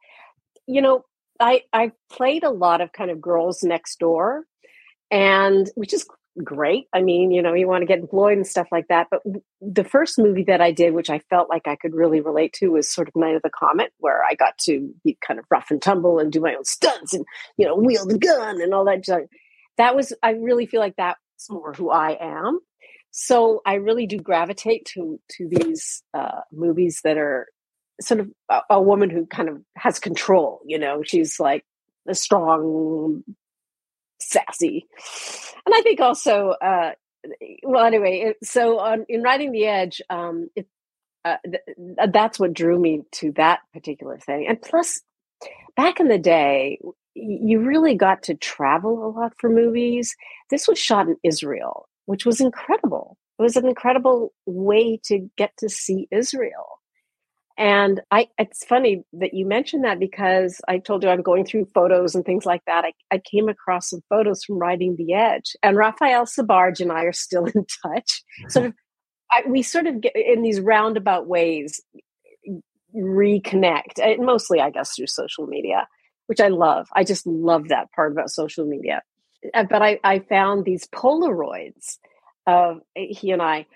you 0.67 0.83
know, 0.83 1.05
I 1.41 1.63
I 1.73 1.93
played 2.11 2.45
a 2.45 2.51
lot 2.51 2.81
of 2.81 2.93
kind 2.93 3.11
of 3.11 3.21
girls 3.21 3.63
next 3.63 3.99
door, 3.99 4.45
and 5.11 5.71
which 5.75 5.95
is 5.95 6.07
great. 6.43 6.87
I 6.93 7.03
mean, 7.03 7.31
you 7.31 7.43
know, 7.43 7.55
you 7.55 7.69
want 7.69 7.83
to 7.83 7.87
get 7.87 7.99
employed 7.99 8.37
and 8.37 8.47
stuff 8.47 8.69
like 8.73 8.89
that. 8.89 9.09
But 9.11 9.23
the 9.61 9.85
first 9.85 10.19
movie 10.19 10.45
that 10.45 10.61
I 10.61 10.73
did, 10.73 10.95
which 10.95 11.11
I 11.11 11.21
felt 11.31 11.49
like 11.49 11.69
I 11.69 11.77
could 11.77 11.95
really 11.95 12.21
relate 12.21 12.53
to, 12.55 12.69
was 12.69 12.91
sort 12.91 13.09
of 13.09 13.17
Night 13.17 13.37
of 13.37 13.43
the 13.43 13.51
Comet, 13.51 13.93
where 13.99 14.25
I 14.25 14.35
got 14.35 14.59
to 14.65 14.93
be 15.05 15.17
kind 15.27 15.39
of 15.39 15.47
rough 15.51 15.71
and 15.71 15.81
tumble 15.81 16.19
and 16.19 16.33
do 16.33 16.41
my 16.41 16.55
own 16.55 16.65
stunts 16.65 17.15
and, 17.15 17.25
you 17.57 17.67
know, 17.67 17.77
wield 17.77 18.11
the 18.11 18.19
gun 18.19 18.61
and 18.61 18.75
all 18.75 18.85
that. 18.87 19.05
That 19.77 19.95
was, 19.95 20.13
I 20.23 20.31
really 20.31 20.67
feel 20.67 20.81
like 20.81 20.97
that's 20.97 21.19
more 21.51 21.73
who 21.73 21.91
I 21.91 22.17
am. 22.21 22.61
So 23.11 23.63
I 23.65 23.75
really 23.75 24.09
do 24.09 24.19
gravitate 24.19 24.87
to 24.95 25.21
to 25.37 25.49
these 25.49 26.03
uh, 26.13 26.41
movies 26.53 27.01
that 27.05 27.17
are 27.17 27.47
sort 28.01 28.19
of 28.19 28.31
a, 28.49 28.61
a 28.71 28.83
woman 28.83 29.09
who 29.09 29.27
kind 29.27 29.49
of 29.49 29.63
has 29.77 30.01
control. 30.01 30.61
You 30.67 30.81
know, 30.81 31.05
she's 31.05 31.39
like 31.39 31.65
a 32.09 32.15
strong 32.17 33.23
sassy. 34.25 34.87
And 35.67 35.75
I 35.75 35.81
think 35.83 36.01
also, 36.01 36.51
uh, 36.51 36.93
well, 37.63 37.85
anyway, 37.85 38.35
so 38.43 38.79
on, 38.79 39.07
in 39.09 39.23
Riding 39.23 39.53
the 39.53 39.67
Edge, 39.67 40.03
um, 40.11 40.49
it, 40.55 40.67
uh, 41.25 41.37
th- 41.45 42.11
that's 42.13 42.39
what 42.39 42.53
drew 42.53 42.79
me 42.79 43.03
to 43.13 43.33
that 43.33 43.61
particular 43.73 44.19
thing. 44.19 44.47
And 44.47 44.61
plus, 44.61 45.01
back 45.77 46.01
in 46.01 46.09
the 46.09 46.19
day, 46.19 46.79
you 47.15 47.61
really 47.61 47.95
got 47.95 48.25
to 48.25 48.35
travel 48.35 49.07
a 49.07 49.09
lot 49.09 49.33
for 49.39 49.49
movies. 49.49 50.15
This 50.51 50.69
was 50.69 50.79
shot 50.79 51.07
in 51.07 51.17
Israel, 51.23 51.89
which 52.07 52.27
was 52.27 52.41
incredible. 52.41 53.17
It 53.39 53.43
was 53.43 53.57
an 53.57 53.67
incredible 53.67 54.33
way 54.47 55.01
to 55.05 55.31
get 55.37 55.57
to 55.59 55.69
see 55.69 56.09
Israel. 56.11 56.81
And 57.57 58.01
I, 58.11 58.29
it's 58.37 58.65
funny 58.65 59.05
that 59.13 59.33
you 59.33 59.47
mentioned 59.47 59.85
that 59.85 60.01
because 60.01 60.61
I 60.67 60.79
told 60.79 61.05
you 61.05 61.09
I'm 61.09 61.23
going 61.23 61.45
through 61.45 61.69
photos 61.73 62.15
and 62.15 62.25
things 62.25 62.45
like 62.45 62.63
that. 62.67 62.85
I, 62.85 62.93
I 63.13 63.19
came 63.19 63.49
across 63.49 63.91
some 63.91 64.01
photos 64.09 64.43
from 64.43 64.59
Riding 64.59 64.97
the 64.97 65.15
Edge, 65.15 65.55
and 65.63 65.77
Raphael 65.77 66.27
Sbarge 66.27 66.81
and 66.81 66.91
I 66.91 67.05
are 67.05 67.13
still 67.13 67.45
in 67.55 67.65
touch. 67.83 68.23
Sort 68.49 68.67
of, 68.67 68.75
I, 69.31 69.43
we 69.49 69.63
sort 69.63 69.87
of 69.87 70.01
get 70.01 70.17
in 70.17 70.43
these 70.43 70.61
roundabout 70.61 71.27
ways 71.27 71.81
reconnect, 72.95 73.99
and 74.03 74.25
mostly, 74.25 74.61
I 74.61 74.71
guess, 74.71 74.95
through 74.95 75.09
social 75.09 75.47
media, 75.47 75.87
which 76.27 76.41
I 76.41 76.49
love. 76.49 76.89
I 76.93 77.05
just 77.05 77.27
love 77.27 77.69
that 77.69 77.91
part 77.93 78.13
about 78.13 78.31
social 78.31 78.67
media. 78.67 79.03
Uh, 79.53 79.65
but 79.65 79.83
I, 79.83 80.01
I 80.03 80.21
found 80.21 80.65
these 80.65 80.87
Polaroids 80.89 81.99
of 82.47 82.81
he 82.95 83.31
and 83.31 83.43
I 83.43 83.67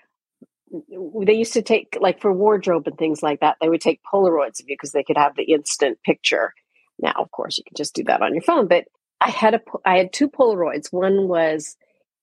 they 1.25 1.33
used 1.33 1.53
to 1.53 1.61
take 1.61 1.97
like 1.99 2.21
for 2.21 2.33
wardrobe 2.33 2.87
and 2.87 2.97
things 2.97 3.23
like 3.23 3.39
that 3.39 3.57
they 3.61 3.69
would 3.69 3.81
take 3.81 4.01
polaroids 4.11 4.59
of 4.59 4.65
you 4.67 4.75
because 4.75 4.91
they 4.91 5.03
could 5.03 5.17
have 5.17 5.35
the 5.35 5.43
instant 5.43 5.97
picture. 6.03 6.53
Now 6.99 7.13
of 7.17 7.31
course 7.31 7.57
you 7.57 7.63
can 7.63 7.75
just 7.75 7.95
do 7.95 8.03
that 8.05 8.21
on 8.21 8.33
your 8.33 8.43
phone 8.43 8.67
but 8.67 8.85
i 9.21 9.29
had 9.29 9.55
a 9.55 9.61
i 9.85 9.97
had 9.97 10.13
two 10.13 10.29
polaroids. 10.29 10.91
One 10.91 11.27
was 11.27 11.75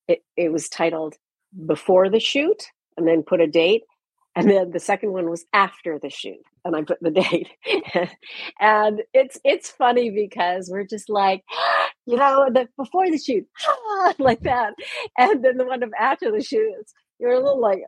it, 0.09 0.23
it 0.37 0.53
was 0.53 0.69
titled 0.69 1.17
before 1.67 2.09
the 2.09 2.21
shoot 2.21 2.65
and 2.97 3.07
then 3.07 3.23
put 3.23 3.41
a 3.41 3.47
date 3.47 3.83
and 4.37 4.51
then 4.51 4.71
the 4.71 4.81
second 4.81 5.13
one 5.13 5.31
was 5.31 5.47
after 5.53 5.99
the 5.99 6.11
shoot 6.11 6.43
and 6.65 6.77
i 6.77 6.83
put 6.83 6.99
the 7.01 7.11
date. 7.23 7.49
And 8.61 9.03
it's 9.15 9.39
it's 9.45 9.71
funny 9.71 10.11
because 10.11 10.69
we're 10.71 10.87
just 10.87 11.09
like 11.09 11.43
you 12.07 12.17
know 12.17 12.49
the 12.53 12.69
before 12.77 13.11
the 13.11 13.19
shoot 13.19 13.47
like 14.19 14.41
that. 14.41 14.75
And 15.19 15.45
then 15.45 15.57
the 15.57 15.65
one 15.65 15.83
of 15.83 15.93
after 15.99 16.31
the 16.31 16.43
shoot 16.43 16.87
you're 17.19 17.33
a 17.33 17.39
little 17.41 17.61
like 17.61 17.81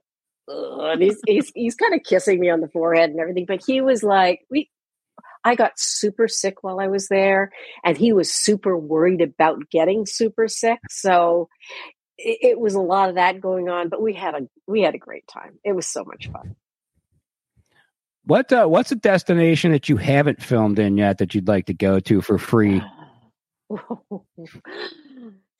and 0.49 1.03
he's 1.03 1.21
he's 1.27 1.53
he's 1.55 1.75
kind 1.75 1.95
of 1.95 2.03
kissing 2.03 2.41
me 2.41 2.51
on 2.51 2.61
the 2.61 2.69
forehead 2.69 3.11
and 3.11 3.21
everything. 3.21 3.47
But 3.47 3.63
he 3.67 3.81
was 3.81 4.03
like, 4.03 4.41
we. 4.51 4.71
I 5.45 5.55
got 5.55 5.79
super 5.79 6.27
sick 6.27 6.65
while 6.65 6.81
I 6.81 6.89
was 6.89 7.09
there, 7.09 7.53
and 7.85 7.97
he 7.97 8.13
was 8.13 8.35
super 8.35 8.77
worried 8.77 9.23
about 9.23 9.71
getting 9.71 10.05
super 10.05 10.49
sick. 10.49 10.81
So 10.91 11.49
it, 12.19 12.39
it 12.43 12.61
was 12.61 12.75
a 12.75 12.81
lot 12.81 13.09
of 13.09 13.15
that 13.15 13.41
going 13.41 13.69
on. 13.69 13.89
But 13.89 14.03
we 14.03 14.15
had 14.15 14.35
a 14.35 14.49
we 14.67 14.83
had 14.83 14.95
a 14.95 14.99
great 14.99 15.27
time. 15.29 15.59
It 15.65 15.73
was 15.73 15.87
so 15.87 16.05
much 16.05 16.29
fun. 16.31 16.57
What 18.25 18.53
uh, 18.53 18.67
what's 18.67 18.93
a 18.93 18.97
destination 18.97 19.73
that 19.73 19.89
you 19.89 19.97
haven't 19.97 20.43
filmed 20.43 20.79
in 20.79 20.99
yet 20.99 21.19
that 21.19 21.35
you'd 21.35 21.49
like 21.49 21.67
to 21.67 21.75
go 21.75 22.01
to 22.01 22.21
for 22.21 22.37
free? 22.37 22.83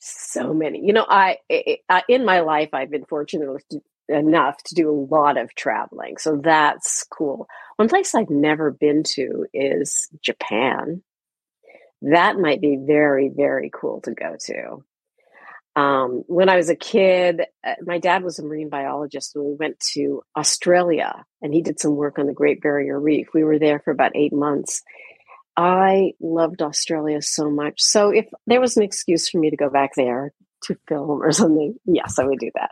so 0.01 0.53
many. 0.53 0.85
You 0.85 0.93
know, 0.93 1.07
I, 1.09 1.39
I, 1.89 2.03
in 2.09 2.25
my 2.25 2.41
life 2.41 2.71
I've 2.73 2.91
been 2.91 3.05
fortunate 3.07 3.47
to 3.71 3.81
enough 4.09 4.63
to 4.65 4.75
do 4.75 4.91
a 4.91 5.15
lot 5.15 5.37
of 5.37 5.55
traveling. 5.55 6.17
So 6.19 6.41
that's 6.43 7.05
cool. 7.05 7.47
One 7.77 7.89
place 7.89 8.15
I've 8.15 8.31
never 8.31 8.71
been 8.71 9.03
to 9.15 9.47
is 9.53 10.09
Japan. 10.23 11.03
That 12.03 12.39
might 12.39 12.61
be 12.61 12.79
very, 12.81 13.29
very 13.29 13.71
cool 13.73 14.01
to 14.03 14.13
go 14.13 14.37
to. 14.47 14.85
Um, 15.77 16.25
when 16.27 16.49
I 16.49 16.57
was 16.57 16.71
a 16.71 16.77
kid, 16.77 17.43
uh, 17.65 17.75
my 17.83 17.99
dad 17.99 18.25
was 18.25 18.39
a 18.39 18.45
marine 18.45 18.69
biologist, 18.69 19.37
and 19.37 19.45
we 19.45 19.55
went 19.55 19.79
to 19.95 20.23
Australia, 20.37 21.25
and 21.41 21.55
he 21.55 21.63
did 21.63 21.79
some 21.79 21.95
work 21.95 22.19
on 22.19 22.27
the 22.27 22.33
Great 22.33 22.61
Barrier 22.61 22.99
Reef. 22.99 23.29
We 23.33 23.45
were 23.45 23.61
there 23.61 23.79
for 23.79 23.93
about 23.93 24.17
eight 24.17 24.33
months. 24.33 24.83
I 25.57 26.15
loved 26.21 26.63
Australia 26.63 27.23
so 27.23 27.51
much. 27.51 27.81
So 27.81 28.11
if 28.11 28.27
there 28.47 28.61
was 28.61 28.77
an 28.77 28.83
excuse 28.83 29.29
for 29.29 29.39
me 29.39 29.51
to 29.51 29.57
go 29.57 29.71
back 29.71 29.91
there 29.97 30.33
to 30.65 30.77
film 30.89 31.23
or 31.23 31.31
something, 31.33 31.77
yes, 31.85 32.19
I 32.19 32.25
would 32.25 32.39
do 32.39 32.51
that. 32.55 32.71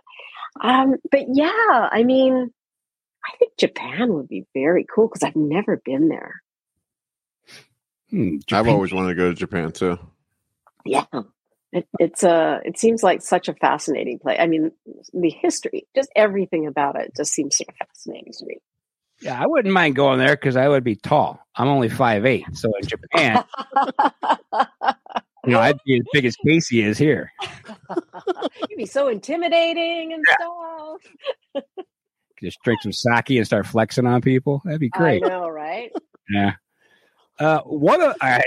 Um, 0.60 0.94
but 1.10 1.26
yeah, 1.32 1.88
I 1.90 2.02
mean, 2.04 2.50
I 3.24 3.36
think 3.38 3.52
Japan 3.58 4.12
would 4.14 4.28
be 4.28 4.46
very 4.54 4.86
cool 4.92 5.08
because 5.08 5.22
I've 5.22 5.36
never 5.36 5.80
been 5.84 6.08
there. 6.08 6.42
Hmm, 8.10 8.36
I've 8.52 8.68
always 8.68 8.92
wanted 8.92 9.08
to 9.08 9.14
go 9.14 9.28
to 9.30 9.34
Japan 9.34 9.72
too. 9.72 9.98
Yeah. 10.84 11.04
It, 11.72 11.88
it's 11.98 12.22
a. 12.22 12.60
It 12.64 12.78
seems 12.78 13.02
like 13.02 13.20
such 13.20 13.48
a 13.48 13.54
fascinating 13.54 14.18
place. 14.18 14.38
I 14.40 14.46
mean, 14.46 14.70
the 15.12 15.30
history, 15.30 15.86
just 15.94 16.08
everything 16.14 16.66
about 16.66 16.98
it, 16.98 17.12
just 17.16 17.32
seems 17.32 17.56
sort 17.56 17.68
of 17.68 17.88
fascinating 17.88 18.32
to 18.38 18.46
me. 18.46 18.58
Yeah, 19.20 19.40
I 19.40 19.46
wouldn't 19.46 19.74
mind 19.74 19.96
going 19.96 20.18
there 20.18 20.36
because 20.36 20.56
I 20.56 20.68
would 20.68 20.84
be 20.84 20.94
tall. 20.94 21.40
I'm 21.54 21.68
only 21.68 21.88
five 21.88 22.24
eight, 22.24 22.46
so 22.52 22.70
in 22.80 22.86
Japan, 22.86 23.44
you 25.46 25.52
know, 25.52 25.60
I'd 25.60 25.78
be 25.84 25.98
as 25.98 26.04
big 26.12 26.24
as 26.24 26.36
Casey 26.36 26.82
is 26.82 26.98
here. 26.98 27.32
You'd 28.68 28.76
be 28.76 28.86
so 28.86 29.08
intimidating 29.08 30.12
and 30.12 30.24
stuff. 30.32 31.64
Just 32.40 32.58
drink 32.62 32.82
some 32.82 32.92
sake 32.92 33.30
and 33.30 33.46
start 33.46 33.66
flexing 33.66 34.06
on 34.06 34.20
people. 34.20 34.60
That'd 34.64 34.80
be 34.80 34.90
great. 34.90 35.24
I 35.24 35.28
know, 35.28 35.48
right? 35.48 35.90
Yeah. 36.28 36.54
Uh, 37.38 37.60
one 37.60 38.02
of 38.02 38.16
I, 38.20 38.42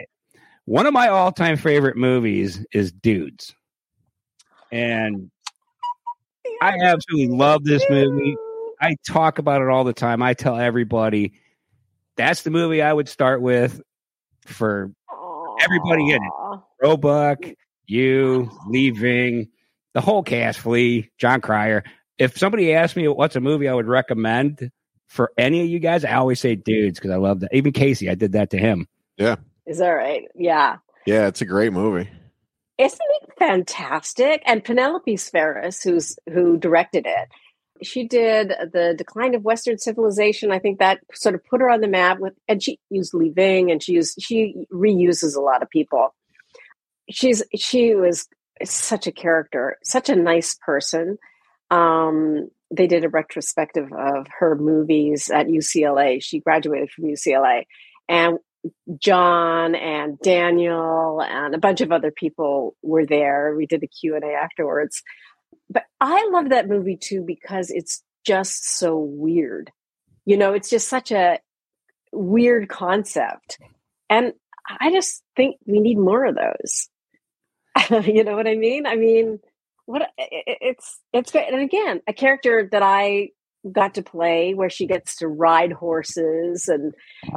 one 0.65 0.85
of 0.85 0.93
my 0.93 1.07
all 1.07 1.31
time 1.31 1.57
favorite 1.57 1.97
movies 1.97 2.63
is 2.71 2.91
Dudes, 2.91 3.55
and 4.71 5.31
I 6.61 6.77
absolutely 6.81 7.35
love 7.35 7.63
this 7.63 7.83
movie. 7.89 8.35
I 8.81 8.95
talk 9.07 9.39
about 9.39 9.61
it 9.61 9.69
all 9.69 9.83
the 9.83 9.93
time. 9.93 10.21
I 10.21 10.33
tell 10.33 10.57
everybody 10.57 11.33
that's 12.15 12.43
the 12.43 12.51
movie 12.51 12.81
I 12.81 12.91
would 12.91 13.07
start 13.07 13.41
with 13.41 13.81
for 14.45 14.91
everybody 15.59 16.11
in 16.11 16.23
it. 16.23 16.59
Roebuck, 16.81 17.39
you, 17.85 18.51
Lee 18.67 18.91
Ving, 18.91 19.49
the 19.93 20.01
whole 20.01 20.23
cast, 20.23 20.59
Flea, 20.59 21.09
Jon 21.17 21.41
Cryer. 21.41 21.83
If 22.17 22.37
somebody 22.37 22.73
asked 22.73 22.95
me 22.95 23.07
what's 23.07 23.35
a 23.35 23.41
movie 23.41 23.67
I 23.67 23.73
would 23.73 23.87
recommend 23.87 24.71
for 25.07 25.31
any 25.37 25.61
of 25.61 25.67
you 25.67 25.79
guys, 25.79 26.05
I 26.05 26.13
always 26.13 26.39
say 26.39 26.55
dudes 26.55 26.99
because 26.99 27.11
I 27.11 27.17
love 27.17 27.41
that. 27.41 27.53
Even 27.53 27.71
Casey, 27.71 28.09
I 28.09 28.15
did 28.15 28.33
that 28.33 28.51
to 28.51 28.57
him. 28.57 28.87
Yeah. 29.17 29.37
Is 29.65 29.79
that 29.79 29.89
right? 29.89 30.23
Yeah. 30.35 30.77
Yeah, 31.05 31.27
it's 31.27 31.41
a 31.41 31.45
great 31.45 31.73
movie. 31.73 32.09
Isn't 32.77 32.99
it 33.21 33.29
fantastic? 33.37 34.41
And 34.45 34.63
Penelope 34.63 35.15
Spheeris, 35.15 35.83
who's 35.83 36.17
who 36.31 36.57
directed 36.57 37.05
it, 37.05 37.27
she 37.81 38.07
did 38.07 38.53
the 38.71 38.93
decline 38.97 39.35
of 39.35 39.43
Western 39.43 39.77
civilization. 39.77 40.51
I 40.51 40.59
think 40.59 40.79
that 40.79 40.99
sort 41.13 41.35
of 41.35 41.45
put 41.45 41.61
her 41.61 41.69
on 41.69 41.81
the 41.81 41.87
map 41.87 42.19
with, 42.19 42.33
and 42.47 42.61
she 42.61 42.79
used 42.89 43.13
Lee 43.13 43.29
Ving, 43.29 43.71
and 43.71 43.81
she 43.81 43.93
used 43.93 44.21
she 44.21 44.65
reuses 44.71 45.35
a 45.35 45.41
lot 45.41 45.63
of 45.63 45.69
people. 45.69 46.13
She's 47.09 47.43
she 47.55 47.95
was 47.95 48.27
such 48.63 49.07
a 49.07 49.11
character, 49.11 49.77
such 49.83 50.09
a 50.09 50.15
nice 50.15 50.55
person. 50.55 51.17
Um, 51.71 52.49
they 52.71 52.87
did 52.87 53.05
a 53.05 53.09
retrospective 53.09 53.91
of 53.91 54.27
her 54.39 54.55
movies 54.55 55.29
at 55.29 55.47
UCLA. 55.47 56.21
She 56.21 56.39
graduated 56.39 56.91
from 56.91 57.05
UCLA, 57.05 57.65
and 58.07 58.39
John 58.97 59.75
and 59.75 60.19
Daniel 60.19 61.21
and 61.21 61.55
a 61.55 61.59
bunch 61.59 61.81
of 61.81 61.91
other 61.91 62.11
people 62.11 62.75
were 62.81 63.05
there. 63.05 63.55
We 63.55 63.65
did 63.65 63.81
the 63.81 63.87
Q 63.87 64.15
and 64.15 64.23
A 64.23 64.33
afterwards. 64.33 65.01
But 65.69 65.83
I 66.01 66.29
love 66.31 66.49
that 66.49 66.67
movie 66.67 66.97
too 66.97 67.23
because 67.25 67.69
it's 67.71 68.03
just 68.25 68.67
so 68.77 68.97
weird. 68.97 69.71
You 70.25 70.37
know, 70.37 70.53
it's 70.53 70.69
just 70.69 70.87
such 70.87 71.11
a 71.11 71.39
weird 72.11 72.69
concept, 72.69 73.57
and 74.09 74.33
I 74.67 74.91
just 74.91 75.23
think 75.35 75.57
we 75.65 75.79
need 75.79 75.97
more 75.97 76.25
of 76.25 76.35
those. 76.35 76.89
you 78.07 78.23
know 78.23 78.35
what 78.35 78.47
I 78.47 78.55
mean? 78.55 78.85
I 78.85 78.95
mean, 78.95 79.39
what 79.85 80.03
it- 80.03 80.09
it- 80.47 80.57
it's 80.61 80.99
it's 81.13 81.31
great. 81.31 81.51
And 81.51 81.61
again, 81.61 82.01
a 82.07 82.13
character 82.13 82.67
that 82.71 82.83
I 82.83 83.29
got 83.71 83.95
to 83.95 84.01
play 84.01 84.53
where 84.53 84.69
she 84.69 84.87
gets 84.87 85.17
to 85.17 85.27
ride 85.27 85.71
horses 85.73 86.67
and 86.67 86.93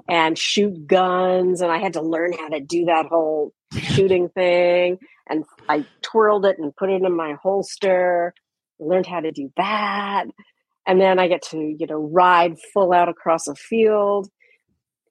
and 0.08 0.38
shoot 0.38 0.86
guns 0.86 1.60
and 1.60 1.72
I 1.72 1.78
had 1.78 1.94
to 1.94 2.02
learn 2.02 2.32
how 2.32 2.48
to 2.48 2.60
do 2.60 2.84
that 2.84 3.06
whole 3.06 3.52
shooting 3.72 4.28
thing 4.28 4.98
and 5.28 5.44
I 5.68 5.84
twirled 6.02 6.46
it 6.46 6.58
and 6.58 6.76
put 6.76 6.90
it 6.90 7.02
in 7.02 7.16
my 7.16 7.34
holster 7.42 8.34
learned 8.82 9.06
how 9.06 9.20
to 9.20 9.32
do 9.32 9.50
that. 9.56 10.24
And 10.86 11.00
then 11.00 11.18
I 11.18 11.28
get 11.28 11.42
to 11.50 11.58
you 11.58 11.86
know 11.86 12.00
ride 12.12 12.56
full 12.72 12.92
out 12.92 13.08
across 13.08 13.46
a 13.46 13.54
field 13.54 14.28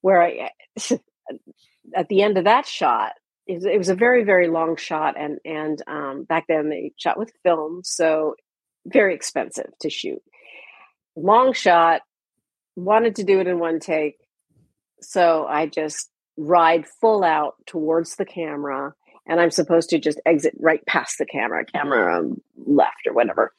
where 0.02 0.22
I 0.22 0.50
at 1.96 2.08
the 2.10 2.22
end 2.22 2.38
of 2.38 2.46
that 2.46 2.66
shot 2.66 3.14
it 3.48 3.78
was, 3.78 3.90
a 3.90 3.96
very 3.96 4.24
very 4.24 4.48
long 4.48 4.76
shot 4.76 5.16
and 5.18 5.40
and 5.46 5.82
um, 5.88 6.24
back 6.24 6.46
then 6.48 6.70
they 6.70 6.92
shot 6.98 7.18
with 7.18 7.32
film 7.44 7.82
so 7.84 8.36
very 8.86 9.14
expensive 9.14 9.72
to 9.80 9.90
shoot 9.90 10.22
long 11.16 11.54
shot 11.54 12.02
wanted 12.76 13.16
to 13.18 13.24
do 13.24 13.40
it 13.40 13.48
in 13.48 13.60
one 13.60 13.80
take. 13.80 14.18
So 15.02 15.46
i 15.48 15.66
just 15.66 16.10
ride 16.38 16.86
full 16.88 17.24
out 17.24 17.56
towards 17.66 18.16
the 18.16 18.26
camera 18.26 18.94
and 19.28 19.40
i'm 19.40 19.52
supposed 19.52 19.90
to 19.90 20.00
just 20.00 20.20
exit 20.26 20.56
right 20.60 20.84
past 20.86 21.18
the 21.20 21.26
camera 21.26 21.66
camera 21.66 22.20
um, 22.20 22.42
left 22.66 23.08
or 23.08 23.14
whatever. 23.14 23.54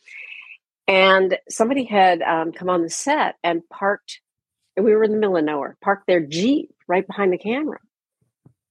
And 0.88 1.38
somebody 1.48 1.84
had 1.84 2.22
um, 2.22 2.52
come 2.52 2.68
on 2.68 2.82
the 2.82 2.90
set 2.90 3.36
and 3.44 3.62
parked 3.68 4.20
and 4.76 4.84
we 4.84 4.94
were 4.94 5.04
in 5.04 5.12
the 5.12 5.18
middle 5.18 5.36
of 5.36 5.44
nowhere 5.44 5.76
parked 5.82 6.06
their 6.06 6.24
jeep 6.24 6.70
right 6.88 7.06
behind 7.06 7.32
the 7.32 7.38
camera 7.38 7.78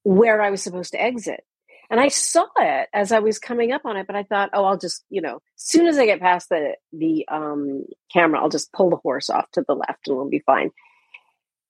where 0.03 0.41
i 0.41 0.49
was 0.49 0.61
supposed 0.61 0.91
to 0.91 1.01
exit 1.01 1.43
and 1.91 1.99
I 1.99 2.07
saw 2.07 2.47
it 2.57 2.87
as 2.93 3.11
I 3.11 3.19
was 3.19 3.37
coming 3.37 3.73
up 3.73 3.85
on 3.85 3.97
it, 3.97 4.07
but 4.07 4.15
I 4.15 4.23
thought, 4.23 4.51
oh, 4.53 4.63
I'll 4.63 4.77
just, 4.77 5.03
you 5.09 5.21
know, 5.21 5.35
as 5.35 5.41
soon 5.57 5.87
as 5.87 5.97
I 5.97 6.05
get 6.05 6.21
past 6.21 6.47
the 6.47 6.75
the 6.93 7.27
um, 7.27 7.83
camera, 8.11 8.39
I'll 8.39 8.49
just 8.49 8.71
pull 8.71 8.89
the 8.89 8.95
horse 8.95 9.29
off 9.29 9.51
to 9.51 9.65
the 9.67 9.75
left 9.75 10.07
and 10.07 10.15
we'll 10.15 10.29
be 10.29 10.39
fine. 10.39 10.71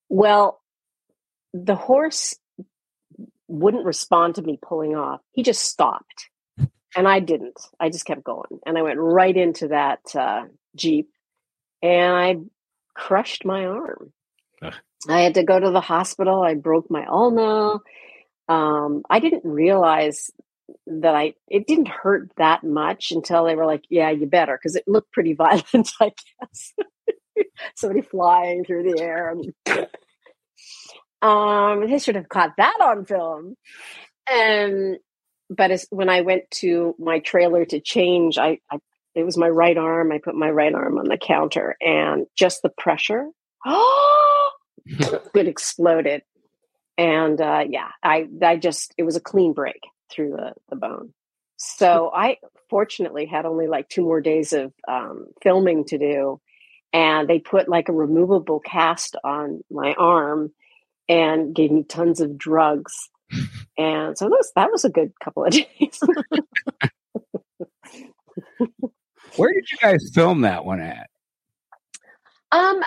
Well, 0.08 0.60
the 1.52 1.74
horse 1.74 2.36
wouldn't 3.48 3.84
respond 3.84 4.36
to 4.36 4.42
me 4.42 4.60
pulling 4.62 4.94
off. 4.94 5.20
He 5.32 5.42
just 5.42 5.64
stopped, 5.64 6.28
and 6.94 7.08
I 7.08 7.18
didn't. 7.18 7.58
I 7.80 7.90
just 7.90 8.06
kept 8.06 8.22
going, 8.22 8.60
and 8.64 8.78
I 8.78 8.82
went 8.82 9.00
right 9.00 9.36
into 9.36 9.68
that 9.68 10.00
uh, 10.14 10.44
jeep, 10.76 11.10
and 11.82 12.14
I 12.14 12.36
crushed 12.94 13.44
my 13.44 13.66
arm. 13.66 14.12
Ugh. 14.62 14.74
I 15.08 15.22
had 15.22 15.34
to 15.34 15.42
go 15.42 15.58
to 15.58 15.70
the 15.72 15.80
hospital. 15.80 16.42
I 16.42 16.54
broke 16.54 16.88
my 16.92 17.04
ulna 17.06 17.80
um, 18.52 19.02
I 19.08 19.20
didn't 19.20 19.44
realize 19.44 20.30
that 20.86 21.14
I 21.14 21.34
it 21.48 21.66
didn't 21.66 21.88
hurt 21.88 22.30
that 22.36 22.62
much 22.64 23.10
until 23.12 23.44
they 23.44 23.54
were 23.54 23.64
like, 23.64 23.84
"Yeah, 23.88 24.10
you 24.10 24.26
better," 24.26 24.58
because 24.58 24.76
it 24.76 24.84
looked 24.86 25.12
pretty 25.12 25.32
violent, 25.44 25.90
I 26.00 26.12
guess. 26.40 26.72
Somebody 27.76 28.02
flying 28.02 28.64
through 28.64 28.92
the 28.92 29.00
air. 29.00 29.34
Um, 31.22 31.88
they 31.88 31.98
should 31.98 32.16
have 32.16 32.28
caught 32.28 32.56
that 32.58 32.76
on 32.82 33.06
film. 33.06 33.54
And 34.30 34.98
but 35.48 35.70
as, 35.70 35.86
when 35.90 36.08
I 36.08 36.22
went 36.22 36.50
to 36.62 36.94
my 36.98 37.20
trailer 37.20 37.64
to 37.66 37.80
change, 37.80 38.38
I, 38.38 38.58
I 38.70 38.78
it 39.14 39.24
was 39.24 39.38
my 39.38 39.48
right 39.48 39.78
arm. 39.78 40.12
I 40.12 40.18
put 40.18 40.34
my 40.34 40.50
right 40.50 40.74
arm 40.74 40.98
on 40.98 41.08
the 41.08 41.16
counter, 41.16 41.76
and 41.80 42.26
just 42.36 42.60
the 42.62 42.70
pressure, 42.70 43.28
it 44.86 45.22
exploded 45.46 46.22
and 46.98 47.40
uh, 47.40 47.64
yeah, 47.68 47.88
I 48.02 48.28
I 48.42 48.56
just 48.56 48.94
it 48.96 49.02
was 49.04 49.16
a 49.16 49.20
clean 49.20 49.52
break 49.52 49.80
through 50.10 50.30
the 50.30 50.52
the 50.68 50.76
bone. 50.76 51.12
So 51.56 52.10
I 52.14 52.38
fortunately 52.70 53.26
had 53.26 53.46
only 53.46 53.68
like 53.68 53.88
two 53.88 54.02
more 54.02 54.20
days 54.20 54.52
of 54.52 54.72
um, 54.88 55.26
filming 55.42 55.84
to 55.86 55.98
do, 55.98 56.40
and 56.92 57.28
they 57.28 57.38
put 57.38 57.68
like 57.68 57.88
a 57.88 57.92
removable 57.92 58.60
cast 58.60 59.16
on 59.22 59.62
my 59.70 59.94
arm 59.94 60.52
and 61.08 61.54
gave 61.54 61.70
me 61.70 61.84
tons 61.84 62.20
of 62.20 62.36
drugs, 62.36 62.92
and 63.78 64.18
so 64.18 64.24
that 64.26 64.30
was, 64.30 64.52
that 64.56 64.72
was 64.72 64.84
a 64.84 64.90
good 64.90 65.12
couple 65.22 65.44
of 65.44 65.52
days. 65.52 66.00
Where 69.36 69.52
did 69.52 69.70
you 69.70 69.78
guys 69.80 70.10
film 70.12 70.42
that 70.42 70.64
one 70.64 70.80
at? 70.80 71.08
um, 72.52 72.82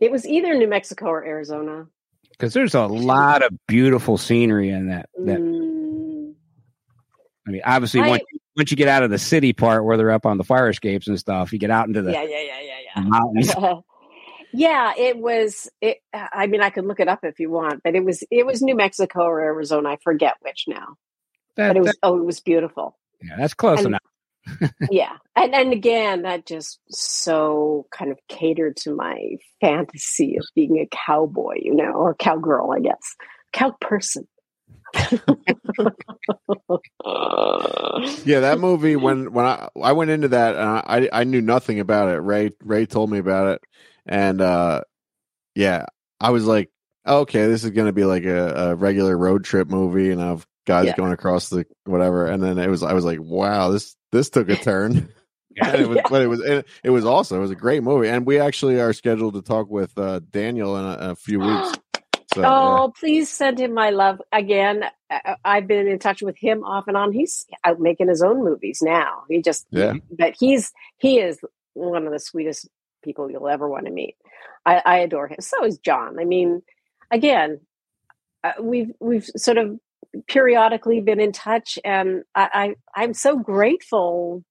it 0.00 0.10
was 0.10 0.26
either 0.26 0.54
New 0.54 0.68
Mexico 0.68 1.06
or 1.06 1.24
Arizona. 1.24 1.86
Because 2.30 2.54
there's 2.54 2.74
a 2.74 2.86
lot 2.86 3.42
of 3.42 3.52
beautiful 3.66 4.16
scenery 4.16 4.70
in 4.70 4.88
that. 4.88 5.08
That 5.18 5.38
Mm, 5.38 6.34
I 7.46 7.50
mean, 7.50 7.62
obviously, 7.64 8.00
I- 8.00 8.08
once, 8.08 8.22
once 8.56 8.70
you 8.70 8.76
get 8.76 8.88
out 8.88 9.02
of 9.02 9.10
the 9.10 9.18
city 9.18 9.52
part 9.52 9.84
where 9.84 9.96
they're 9.96 10.10
up 10.10 10.26
on 10.26 10.38
the 10.38 10.44
fire 10.44 10.68
escapes 10.68 11.06
and 11.08 11.18
stuff, 11.18 11.52
you 11.52 11.58
get 11.58 11.70
out 11.70 11.86
into 11.86 12.02
the 12.02 12.12
yeah, 12.12 12.22
yeah, 12.22 12.40
yeah, 12.40 12.60
yeah, 12.96 13.02
mountains. 13.02 13.52
yeah. 13.56 13.74
yeah, 14.52 14.92
it 14.96 15.18
was. 15.18 15.68
It. 15.80 15.98
I 16.12 16.46
mean, 16.46 16.60
I 16.62 16.70
could 16.70 16.84
look 16.86 17.00
it 17.00 17.08
up 17.08 17.20
if 17.24 17.38
you 17.40 17.50
want, 17.50 17.82
but 17.84 17.94
it 17.94 18.04
was. 18.04 18.24
It 18.30 18.46
was 18.46 18.62
New 18.62 18.74
Mexico 18.76 19.22
or 19.24 19.40
Arizona. 19.40 19.90
I 19.90 19.98
forget 20.02 20.34
which 20.40 20.64
now, 20.66 20.96
That- 21.56 21.68
but 21.68 21.76
it 21.76 21.80
was. 21.80 21.86
that- 21.88 21.96
Oh, 22.02 22.18
it 22.18 22.24
was 22.24 22.40
beautiful. 22.40 22.96
yeah, 23.22 23.36
that's 23.38 23.54
close 23.54 23.78
and- 23.78 23.88
enough. 23.88 24.00
Yeah 24.90 25.16
and 25.36 25.54
and 25.54 25.72
again 25.72 26.22
that 26.22 26.46
just 26.46 26.80
so 26.88 27.86
kind 27.92 28.10
of 28.10 28.18
catered 28.28 28.76
to 28.76 28.94
my 28.94 29.36
fantasy 29.60 30.36
of 30.36 30.44
being 30.54 30.78
a 30.78 30.88
cowboy 30.90 31.54
you 31.60 31.74
know 31.74 31.92
or 31.92 32.14
cowgirl 32.14 32.72
i 32.72 32.80
guess. 32.80 33.16
Cow 33.52 33.76
person. 33.80 34.26
Yeah, 38.24 38.40
that 38.40 38.58
movie 38.58 38.96
when 38.96 39.32
when 39.32 39.46
I 39.46 39.68
I 39.80 39.92
went 39.92 40.10
into 40.10 40.28
that 40.28 40.56
and 40.56 40.64
I 41.12 41.20
I 41.20 41.24
knew 41.24 41.40
nothing 41.40 41.80
about 41.80 42.08
it. 42.08 42.18
Ray 42.18 42.50
Ray 42.62 42.86
told 42.86 43.10
me 43.10 43.18
about 43.18 43.48
it, 43.54 43.62
and 44.06 44.40
uh 44.40 44.82
yeah, 45.54 45.86
I 46.20 46.30
was 46.30 46.46
like, 46.46 46.70
okay, 47.06 47.46
this 47.46 47.64
is 47.64 47.70
gonna 47.70 47.92
be 47.92 48.04
like 48.04 48.24
a, 48.24 48.70
a 48.70 48.74
regular 48.74 49.16
road 49.16 49.44
trip 49.44 49.68
movie, 49.68 50.10
and 50.10 50.22
I've 50.22 50.46
guys 50.66 50.86
Yeah. 50.86 50.96
going 50.96 51.12
across 51.12 51.48
the 51.48 51.66
whatever, 51.84 52.26
and 52.26 52.42
then 52.42 52.58
it 52.58 52.68
was 52.68 52.82
I 52.82 52.92
was 52.92 53.04
like, 53.04 53.18
wow, 53.20 53.70
this 53.70 53.96
this 54.12 54.30
took 54.30 54.48
a 54.48 54.56
turn. 54.70 55.08
Yeah. 55.56 55.70
And 55.72 55.82
it 55.82 55.88
was, 55.88 55.96
Yeah. 55.96 56.02
but 56.08 56.22
it 56.22 56.26
was 56.28 56.40
it, 56.40 56.66
it 56.84 56.90
was 56.90 57.04
awesome. 57.04 57.38
It 57.38 57.40
was 57.40 57.50
a 57.50 57.56
great 57.56 57.82
movie, 57.82 58.08
and 58.08 58.24
we 58.26 58.38
actually 58.38 58.80
are 58.80 58.92
scheduled 58.92 59.34
to 59.34 59.42
talk 59.42 59.68
with 59.68 59.96
uh, 59.98 60.20
Daniel 60.30 60.76
in 60.76 60.84
a, 60.84 61.10
a 61.10 61.16
few 61.16 61.40
weeks. 61.46 61.72
So, 62.32 62.42
oh 62.44 62.92
please 62.96 63.28
send 63.28 63.58
him 63.58 63.74
my 63.74 63.90
love 63.90 64.22
again 64.30 64.84
I- 65.10 65.34
i've 65.44 65.66
been 65.66 65.88
in 65.88 65.98
touch 65.98 66.22
with 66.22 66.36
him 66.38 66.62
off 66.62 66.84
and 66.86 66.96
on 66.96 67.10
he's 67.10 67.44
out 67.64 67.80
making 67.80 68.06
his 68.06 68.22
own 68.22 68.44
movies 68.44 68.78
now 68.80 69.24
he 69.28 69.42
just 69.42 69.66
Yeah. 69.72 69.94
but 70.16 70.34
he's 70.38 70.70
he 70.98 71.18
is 71.18 71.40
one 71.74 72.06
of 72.06 72.12
the 72.12 72.20
sweetest 72.20 72.68
people 73.02 73.28
you'll 73.32 73.48
ever 73.48 73.68
want 73.68 73.86
to 73.86 73.90
meet 73.90 74.14
i, 74.64 74.80
I 74.86 74.96
adore 74.98 75.26
him 75.26 75.38
so 75.40 75.64
is 75.64 75.78
john 75.78 76.20
i 76.20 76.24
mean 76.24 76.62
again 77.10 77.58
uh, 78.44 78.52
we've 78.60 78.92
we've 79.00 79.26
sort 79.36 79.58
of 79.58 79.80
periodically 80.26 81.00
been 81.00 81.20
in 81.20 81.32
touch 81.32 81.78
and 81.84 82.22
I, 82.34 82.74
I 82.94 83.00
i'm 83.02 83.14
so 83.14 83.38
grateful 83.38 84.44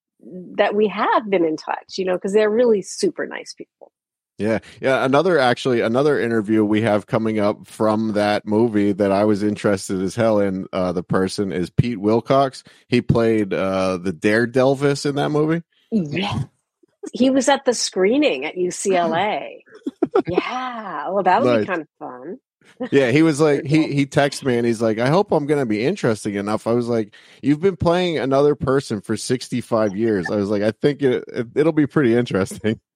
that 0.56 0.74
we 0.74 0.88
have 0.88 1.28
been 1.28 1.44
in 1.44 1.56
touch 1.56 1.98
you 1.98 2.04
know 2.04 2.14
because 2.14 2.32
they're 2.32 2.50
really 2.50 2.82
super 2.82 3.26
nice 3.26 3.52
people 3.54 3.92
Yeah, 4.38 4.60
yeah. 4.80 5.04
Another 5.04 5.38
actually 5.38 5.82
another 5.82 6.18
interview 6.18 6.64
we 6.64 6.80
have 6.80 7.06
coming 7.06 7.38
up 7.38 7.66
from 7.66 8.14
that 8.14 8.46
movie 8.46 8.92
that 8.92 9.12
I 9.12 9.24
was 9.24 9.42
interested 9.42 10.00
as 10.00 10.14
hell 10.16 10.40
in. 10.40 10.66
Uh, 10.72 10.92
the 10.92 11.02
person 11.02 11.52
is 11.52 11.68
Pete 11.68 11.98
Willcox. 11.98 12.62
He 12.88 13.02
played 13.02 13.52
uh, 13.52 13.98
the 13.98 14.14
Daredelvis 14.14 15.04
in 15.04 15.16
that 15.16 15.28
movie. 15.28 15.62
yeah 15.90 16.44
he 17.12 17.28
was 17.30 17.48
at 17.50 17.64
the 17.66 17.74
screening 17.74 18.44
at 18.46 18.54
ucla 18.56 19.60
yeah 20.26 21.08
well 21.10 21.22
that 21.22 21.42
would 21.42 21.48
Nice. 21.50 21.60
be 21.60 21.66
kind 21.66 21.80
of 21.82 21.88
fun 21.98 22.38
Yeah, 22.90 23.10
he 23.10 23.22
was 23.22 23.40
like 23.40 23.64
he 23.64 23.92
he 23.92 24.06
texted 24.06 24.44
me 24.44 24.56
and 24.56 24.66
he's 24.66 24.80
like, 24.82 24.98
I 24.98 25.08
hope 25.08 25.32
I'm 25.32 25.46
gonna 25.46 25.66
be 25.66 25.84
interesting 25.84 26.34
enough. 26.34 26.66
I 26.66 26.72
was 26.72 26.88
like, 26.88 27.14
you've 27.42 27.60
been 27.60 27.76
playing 27.76 28.18
another 28.18 28.54
person 28.54 29.00
for 29.00 29.16
65 29.16 29.96
years. 29.96 30.30
I 30.30 30.36
was 30.36 30.48
like, 30.50 30.62
I 30.62 30.70
think 30.72 31.02
it, 31.02 31.24
it 31.28 31.46
it'll 31.54 31.72
be 31.72 31.86
pretty 31.86 32.14
interesting. 32.14 32.80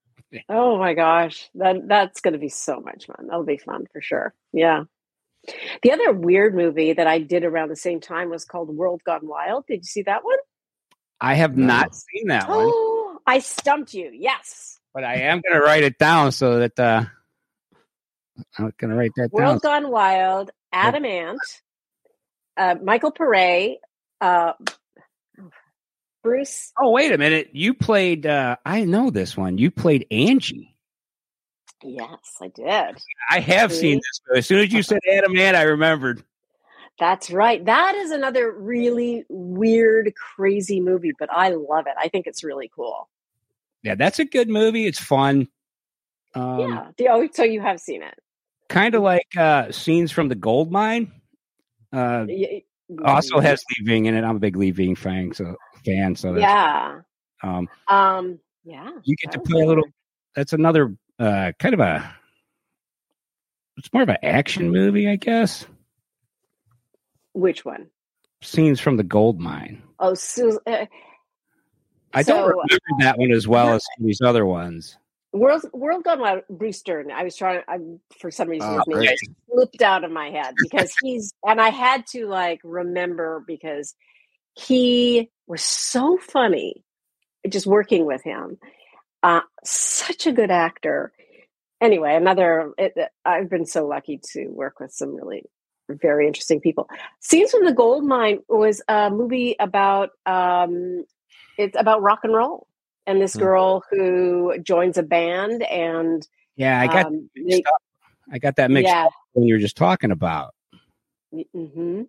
Oh 0.49 0.79
my 0.79 0.95
gosh, 0.95 1.49
that 1.55 1.87
that's 1.87 2.21
going 2.21 2.33
to 2.33 2.41
be 2.41 2.49
so 2.49 2.81
much 2.81 3.07
fun. 3.07 3.29
That'll 3.29 3.45
be 3.45 3.57
fun 3.57 3.85
for 3.93 4.01
sure. 4.03 4.35
Yeah. 4.53 4.83
The 5.85 5.93
other 5.93 6.13
weird 6.13 6.57
movie 6.57 6.93
that 6.93 7.07
I 7.07 7.21
did 7.21 7.45
around 7.45 7.69
the 7.69 7.77
same 7.77 8.01
time 8.01 8.31
was 8.31 8.45
called 8.45 8.69
World 8.77 9.03
Gone 9.07 9.29
Wild. 9.29 9.65
Did 9.69 9.77
you 9.77 9.85
see 9.85 10.03
that 10.03 10.25
one? 10.25 10.39
I 11.21 11.35
have 11.35 11.57
No. 11.57 11.67
not 11.67 11.95
seen 11.95 12.27
that 12.29 12.49
one, 12.49 12.67
Oh, 12.69 13.19
I 13.29 13.39
stumped 13.39 13.95
you. 13.95 14.11
Yes. 14.13 14.81
but 14.93 15.05
I 15.05 15.19
am 15.19 15.41
going 15.41 15.55
to 15.55 15.65
write 15.65 15.85
it 15.85 15.99
down 16.01 16.33
so 16.33 16.59
that 16.59 16.81
uh, 16.81 17.05
I'm 18.59 18.73
going 18.79 18.91
to 18.91 18.97
write 18.97 19.13
that 19.17 19.31
down. 19.31 19.47
World 19.47 19.63
Gone 19.63 19.91
Wild, 19.91 20.51
Adam 20.73 21.05
Ant, 21.05 21.41
uh, 22.57 22.77
Michael 22.83 23.13
Paré, 23.13 23.77
uh, 24.21 24.55
Bruce. 26.23 26.73
Oh, 26.81 26.91
wait 26.91 27.13
a 27.13 27.19
minute. 27.19 27.51
You 27.53 27.75
played, 27.75 28.27
uh, 28.27 28.57
I 28.65 28.85
know 28.85 29.11
this 29.11 29.37
one. 29.37 29.59
You 29.59 29.71
played 29.71 30.07
Angie. 30.11 30.75
Yes, 31.83 32.37
I 32.41 32.49
did. 32.49 32.97
I 33.31 33.41
have 33.41 33.71
See? 33.71 33.81
seen 33.81 33.97
this. 33.97 34.39
As 34.39 34.47
soon 34.47 34.61
as 34.61 34.73
you 34.73 34.83
said 34.83 35.01
Adam 35.13 35.37
Ant, 35.37 35.57
I 35.57 35.63
remembered. 35.63 36.25
That's 36.99 37.31
right. 37.31 37.63
That 37.65 37.95
is 37.97 38.11
another 38.11 38.53
really 38.53 39.25
weird, 39.29 40.15
crazy 40.15 40.81
movie, 40.81 41.13
but 41.19 41.29
I 41.31 41.51
love 41.51 41.87
it. 41.87 41.95
I 41.99 42.09
think 42.09 42.27
it's 42.27 42.43
really 42.43 42.71
cool. 42.75 43.09
Yeah, 43.83 43.97
that's 43.97 44.19
a 44.19 44.25
good 44.25 44.49
movie. 44.49 44.87
It's 44.87 44.99
fun. 44.99 45.49
Um, 46.35 46.95
yeah. 46.99 47.11
Oh, 47.11 47.29
so 47.33 47.43
you 47.43 47.61
have 47.61 47.81
seen 47.81 48.03
it. 48.03 48.19
Kind 48.69 48.95
of 48.95 49.03
like 49.03 49.29
uh, 49.37 49.71
scenes 49.73 50.11
from 50.11 50.29
the 50.29 50.35
gold 50.35 50.73
mine. 50.73 51.13
Uh, 51.93 52.27
also 53.05 53.39
has 53.41 53.63
Lee 53.79 53.85
Ving 53.87 54.07
in 54.07 54.15
it. 54.15 54.25
I'm 54.25 54.37
a 54.37 54.41
big 54.41 54.57
Lee 54.57 54.71
Ving 54.73 54.97
fan, 54.97 55.33
so 55.35 55.57
fan. 55.85 56.17
So 56.17 56.37
yeah 56.37 57.01
um, 57.43 57.69
um 57.89 58.39
yeah 58.65 58.91
you 59.05 59.17
get 59.17 59.33
to 59.33 59.41
play 59.41 59.61
a 59.61 59.67
little. 59.67 59.85
That's 60.35 60.53
another 60.53 60.97
uh, 61.19 61.53
kind 61.59 61.75
of 61.75 61.81
a. 61.81 62.15
It's 63.77 63.93
more 63.93 64.03
of 64.03 64.09
an 64.09 64.19
action 64.23 64.71
movie, 64.71 65.09
I 65.09 65.17
guess. 65.17 65.67
which 67.33 67.65
one? 67.65 67.89
Scenes 68.43 68.81
from 68.81 68.97
the 68.97 69.03
gold 69.03 69.41
mine. 69.41 69.83
Oh, 69.99 70.15
Sus- 70.15 70.59
uh, 70.67 70.87
I 72.13 72.23
So- 72.23 72.35
don't 72.35 72.49
remember 72.49 72.79
that 73.01 73.19
one 73.19 73.31
as 73.33 73.47
well 73.49 73.69
as 73.75 73.85
these 73.99 74.21
other 74.21 74.47
ones. 74.47 74.97
World 75.35 75.65
world 75.73 76.05
gone 76.05 76.21
wild 76.21 76.43
bruce 76.49 76.81
Dern. 76.83 77.11
i 77.11 77.25
was 77.25 77.37
trying 77.37 77.61
i 77.69 77.79
for 78.21 78.31
some 78.31 78.49
reason 78.49 78.69
Oh, 78.69 78.83
his 78.89 79.05
name 79.05 79.35
slipped 79.51 79.83
out 79.83 80.05
of 80.05 80.11
my 80.11 80.31
head 80.31 80.55
because 80.59 80.95
he's 81.03 81.33
and 81.45 81.61
i 81.61 81.71
had 81.71 82.07
to 82.09 82.27
like 82.27 82.61
remember 82.65 83.45
because 83.47 83.95
he 84.55 85.31
was 85.47 85.63
so 85.63 86.17
funny 86.17 86.85
just 87.49 87.67
working 87.67 88.07
with 88.07 88.23
him. 88.23 88.59
Uh 89.23 89.41
such 89.65 90.27
a 90.27 90.33
good 90.33 90.51
actor. 90.51 91.13
Anyway 91.81 92.15
another 92.15 92.73
it, 92.79 92.95
i've 93.25 93.51
been 93.51 93.67
so 93.67 93.87
lucky 93.87 94.21
to 94.33 94.47
work 94.49 94.81
with 94.81 94.93
some 94.93 95.15
really 95.15 95.43
very 95.89 96.27
interesting 96.27 96.61
people. 96.61 96.89
Scenes 97.21 97.51
from 97.51 97.65
the 97.67 97.73
gold 97.73 98.05
mine 98.05 98.39
was 98.49 98.81
a 98.89 99.11
movie 99.11 99.57
about 99.59 100.11
um 100.25 101.05
it's 101.59 101.77
about 101.79 102.03
rock 102.03 102.21
and 102.23 102.35
roll 102.35 102.67
and 103.07 103.21
this 103.21 103.35
Hmm. 103.35 103.41
girl 103.41 103.83
who 103.91 104.59
joins 104.63 104.99
a 104.99 105.03
band 105.03 105.63
and 105.63 106.27
Yeah, 106.57 106.81
I 106.81 106.87
got 106.87 107.07
um, 107.07 107.29
mixed 107.35 107.51
they- 107.59 107.63
up. 107.63 107.83
I 108.33 108.39
got 108.39 108.57
that 108.57 108.71
mixed 108.71 108.91
yeah 108.93 109.07
up 109.07 109.13
when 109.33 109.47
you 109.47 109.55
were 109.55 109.61
just 109.61 109.77
talking 109.77 110.11
about. 110.11 110.55
hmm 111.53 112.03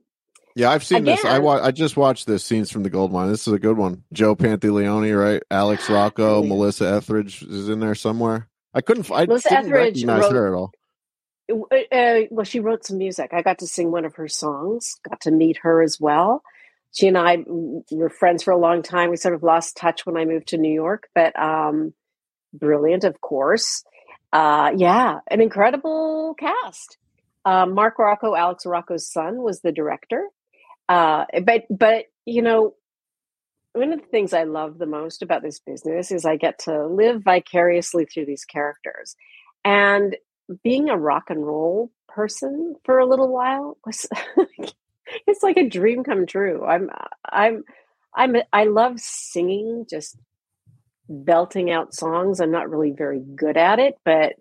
Yeah, 0.56 0.70
I've 0.72 0.84
seen 0.86 1.04
this. 1.04 1.26
I 1.26 1.40
wa- 1.40 1.60
I 1.62 1.72
just 1.72 1.98
watched 1.98 2.28
this 2.28 2.44
scenes 2.44 2.72
from 2.72 2.84
the 2.84 2.90
gold 2.90 3.12
mine. 3.12 3.28
This 3.30 3.46
is 3.48 3.54
a 3.54 3.60
good 3.60 3.78
one. 3.78 4.04
Joe 4.14 4.36
Pantoliano, 4.36 5.20
right? 5.22 5.44
Alex 5.52 5.90
Rocco, 5.90 6.44
Melissa 6.44 6.86
Etheridge 6.94 7.42
is 7.44 7.68
in 7.68 7.80
there 7.82 7.96
somewhere. 7.96 8.48
I 8.74 8.82
couldn't. 8.82 9.06
f- 9.06 9.12
I 9.12 9.26
Melissa 9.26 9.50
didn't 9.50 9.66
Etheridge 9.66 10.06
recognize 10.06 10.22
wrote- 10.24 10.32
her 10.34 10.48
at 10.48 10.54
all. 10.58 10.72
uh, 11.52 12.22
well, 12.32 12.46
she 12.46 12.60
wrote 12.60 12.86
some 12.86 12.98
music. 12.98 13.34
I 13.34 13.42
got 13.42 13.60
to 13.60 13.68
sing 13.68 13.92
one 13.92 14.06
of 14.06 14.16
her 14.16 14.28
songs. 14.28 14.96
Got 15.08 15.22
to 15.22 15.32
meet 15.32 15.58
her 15.64 15.82
as 15.84 16.00
well. 16.00 16.42
She 16.96 17.08
and 17.08 17.18
I 17.18 17.44
were 17.92 18.10
friends 18.10 18.42
for 18.42 18.52
a 18.52 18.58
long 18.58 18.82
time. 18.82 19.10
We 19.10 19.18
sort 19.18 19.36
of 19.36 19.44
lost 19.44 19.76
touch 19.76 20.06
when 20.06 20.16
I 20.16 20.24
moved 20.24 20.48
to 20.50 20.58
New 20.58 20.74
York, 20.74 21.10
but 21.14 21.38
um, 21.38 21.94
brilliant, 22.54 23.04
of 23.04 23.20
course. 23.20 23.84
Uh, 24.32 24.72
yeah, 24.78 25.20
an 25.30 25.42
incredible 25.42 26.36
cast. 26.40 26.98
Um, 27.44 27.74
Mark 27.74 28.00
Rocco, 28.00 28.34
Alex 28.34 28.66
Rocco's 28.66 29.12
son, 29.12 29.42
was 29.42 29.60
the 29.60 29.74
director. 29.74 30.30
Uh, 30.88 31.26
but 31.44 31.64
but 31.70 32.06
you 32.26 32.42
know, 32.42 32.76
one 33.74 33.92
of 33.92 34.00
the 34.00 34.08
things 34.08 34.34
I 34.34 34.44
love 34.44 34.78
the 34.78 34.86
most 34.86 35.22
about 35.22 35.42
this 35.42 35.60
business 35.60 36.12
is 36.12 36.26
I 36.26 36.38
get 36.38 36.60
to 36.60 36.88
live 36.88 37.24
vicariously 37.24 38.06
through 38.06 38.26
these 38.26 38.46
characters, 38.46 39.18
and 39.66 40.16
being 40.64 40.90
a 40.90 40.98
rock 40.98 41.26
and 41.30 41.46
roll 41.46 41.92
person 42.08 42.76
for 42.86 43.00
a 43.00 43.06
little 43.06 43.28
while 43.28 43.78
was 43.86 44.08
it's 45.28 45.44
like 45.44 45.58
a 45.58 45.70
dream 45.70 46.04
come 46.04 46.26
true. 46.26 46.64
I'm 46.66 46.90
I'm 47.28 47.64
I'm 48.16 48.36
I 48.52 48.66
love 48.66 49.00
singing, 49.00 49.86
just 49.90 50.18
belting 51.10 51.72
out 51.72 51.94
songs. 51.94 52.40
I'm 52.40 52.52
not 52.52 52.70
really 52.70 52.92
very 52.92 53.20
good 53.20 53.58
at 53.58 53.80
it, 53.80 53.96
but 54.04 54.34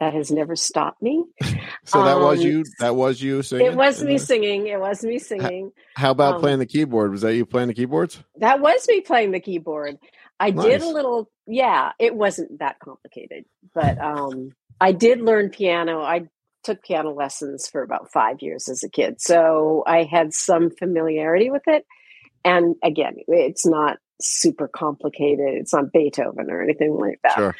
that 0.00 0.14
has 0.14 0.30
never 0.30 0.56
stopped 0.56 1.02
me. 1.02 1.24
So 1.84 2.04
that 2.04 2.20
was 2.20 2.40
Um, 2.40 2.46
you. 2.46 2.64
That 2.80 2.96
was 2.96 3.22
you 3.22 3.42
singing. 3.42 3.66
It 3.66 3.74
was 3.74 4.04
me 4.04 4.18
singing. 4.18 4.66
It 4.66 4.78
was 4.78 5.02
me 5.02 5.18
singing. 5.18 5.72
How 5.96 6.10
about 6.10 6.34
um, 6.34 6.40
playing 6.42 6.58
the 6.58 6.66
keyboard? 6.66 7.10
Was 7.12 7.22
that 7.22 7.34
you 7.34 7.46
playing 7.46 7.68
the 7.68 7.74
keyboards? 7.74 8.22
That 8.36 8.60
was 8.60 8.86
me 8.86 9.00
playing 9.00 9.30
the 9.30 9.40
keyboard. 9.40 9.96
I 10.38 10.50
did 10.50 10.82
a 10.82 10.88
little 10.88 11.30
yeah, 11.46 11.92
it 11.98 12.14
wasn't 12.14 12.58
that 12.58 12.78
complicated, 12.78 13.46
but 13.74 13.98
um 13.98 14.52
I 14.78 14.92
did 14.92 15.22
learn 15.22 15.48
piano. 15.48 16.02
I 16.02 16.28
took 16.64 16.82
piano 16.82 17.12
lessons 17.12 17.68
for 17.68 17.82
about 17.82 18.10
5 18.12 18.42
years 18.42 18.68
as 18.68 18.82
a 18.82 18.88
kid. 18.88 19.20
So 19.20 19.82
I 19.86 20.04
had 20.04 20.32
some 20.32 20.70
familiarity 20.70 21.50
with 21.50 21.62
it. 21.66 21.86
And 22.44 22.76
again, 22.82 23.16
it's 23.28 23.66
not 23.66 23.98
super 24.20 24.68
complicated. 24.68 25.54
It's 25.54 25.72
not 25.72 25.92
Beethoven 25.92 26.50
or 26.50 26.62
anything 26.62 26.94
like 26.94 27.20
that. 27.22 27.34
Sure. 27.34 27.56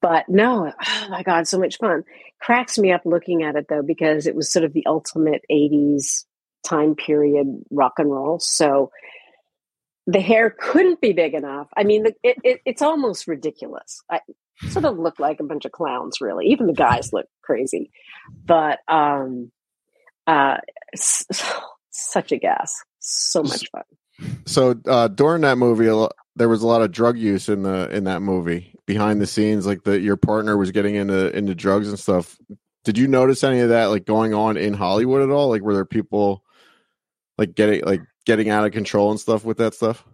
But 0.00 0.28
no, 0.28 0.70
oh 0.86 1.06
my 1.10 1.22
God, 1.22 1.48
so 1.48 1.58
much 1.58 1.78
fun. 1.78 2.04
Cracks 2.40 2.78
me 2.78 2.92
up 2.92 3.02
looking 3.04 3.42
at 3.42 3.56
it 3.56 3.66
though, 3.68 3.82
because 3.82 4.26
it 4.26 4.34
was 4.34 4.52
sort 4.52 4.64
of 4.64 4.72
the 4.72 4.86
ultimate 4.86 5.42
80s 5.50 6.24
time 6.64 6.94
period 6.94 7.46
rock 7.70 7.94
and 7.98 8.10
roll. 8.10 8.38
So 8.38 8.90
the 10.06 10.20
hair 10.20 10.50
couldn't 10.50 11.00
be 11.00 11.12
big 11.12 11.34
enough. 11.34 11.68
I 11.76 11.84
mean, 11.84 12.06
it, 12.22 12.36
it, 12.42 12.60
it's 12.66 12.82
almost 12.82 13.26
ridiculous. 13.26 14.02
I 14.10 14.20
sort 14.68 14.84
of 14.84 14.98
look 14.98 15.18
like 15.18 15.40
a 15.40 15.44
bunch 15.44 15.64
of 15.64 15.72
clowns, 15.72 16.20
really. 16.20 16.46
Even 16.48 16.66
the 16.66 16.74
guys 16.74 17.12
look 17.12 17.26
crazy. 17.42 17.90
But 18.44 18.78
um, 18.88 19.50
uh, 20.26 20.58
such 21.90 22.32
a 22.32 22.38
gas. 22.38 22.82
So 22.98 23.42
much 23.42 23.68
fun. 23.70 23.82
So 24.46 24.74
uh, 24.86 25.08
during 25.08 25.42
that 25.42 25.58
movie, 25.58 25.86
there 26.36 26.48
was 26.48 26.62
a 26.62 26.66
lot 26.66 26.82
of 26.82 26.92
drug 26.92 27.18
use 27.18 27.48
in 27.48 27.62
the 27.62 27.88
in 27.90 28.04
that 28.04 28.22
movie 28.22 28.74
behind 28.86 29.20
the 29.20 29.26
scenes. 29.26 29.66
Like 29.66 29.84
the 29.84 30.00
your 30.00 30.16
partner 30.16 30.56
was 30.56 30.70
getting 30.70 30.94
into 30.94 31.36
into 31.36 31.54
drugs 31.54 31.88
and 31.88 31.98
stuff. 31.98 32.38
Did 32.84 32.98
you 32.98 33.08
notice 33.08 33.42
any 33.44 33.60
of 33.60 33.70
that 33.70 33.86
like 33.86 34.04
going 34.04 34.34
on 34.34 34.56
in 34.56 34.74
Hollywood 34.74 35.22
at 35.22 35.30
all? 35.30 35.48
Like 35.48 35.62
were 35.62 35.74
there 35.74 35.84
people 35.84 36.44
like 37.38 37.54
getting 37.54 37.82
like 37.84 38.02
getting 38.24 38.50
out 38.50 38.64
of 38.64 38.72
control 38.72 39.10
and 39.10 39.20
stuff 39.20 39.44
with 39.44 39.58
that 39.58 39.74
stuff? 39.74 40.04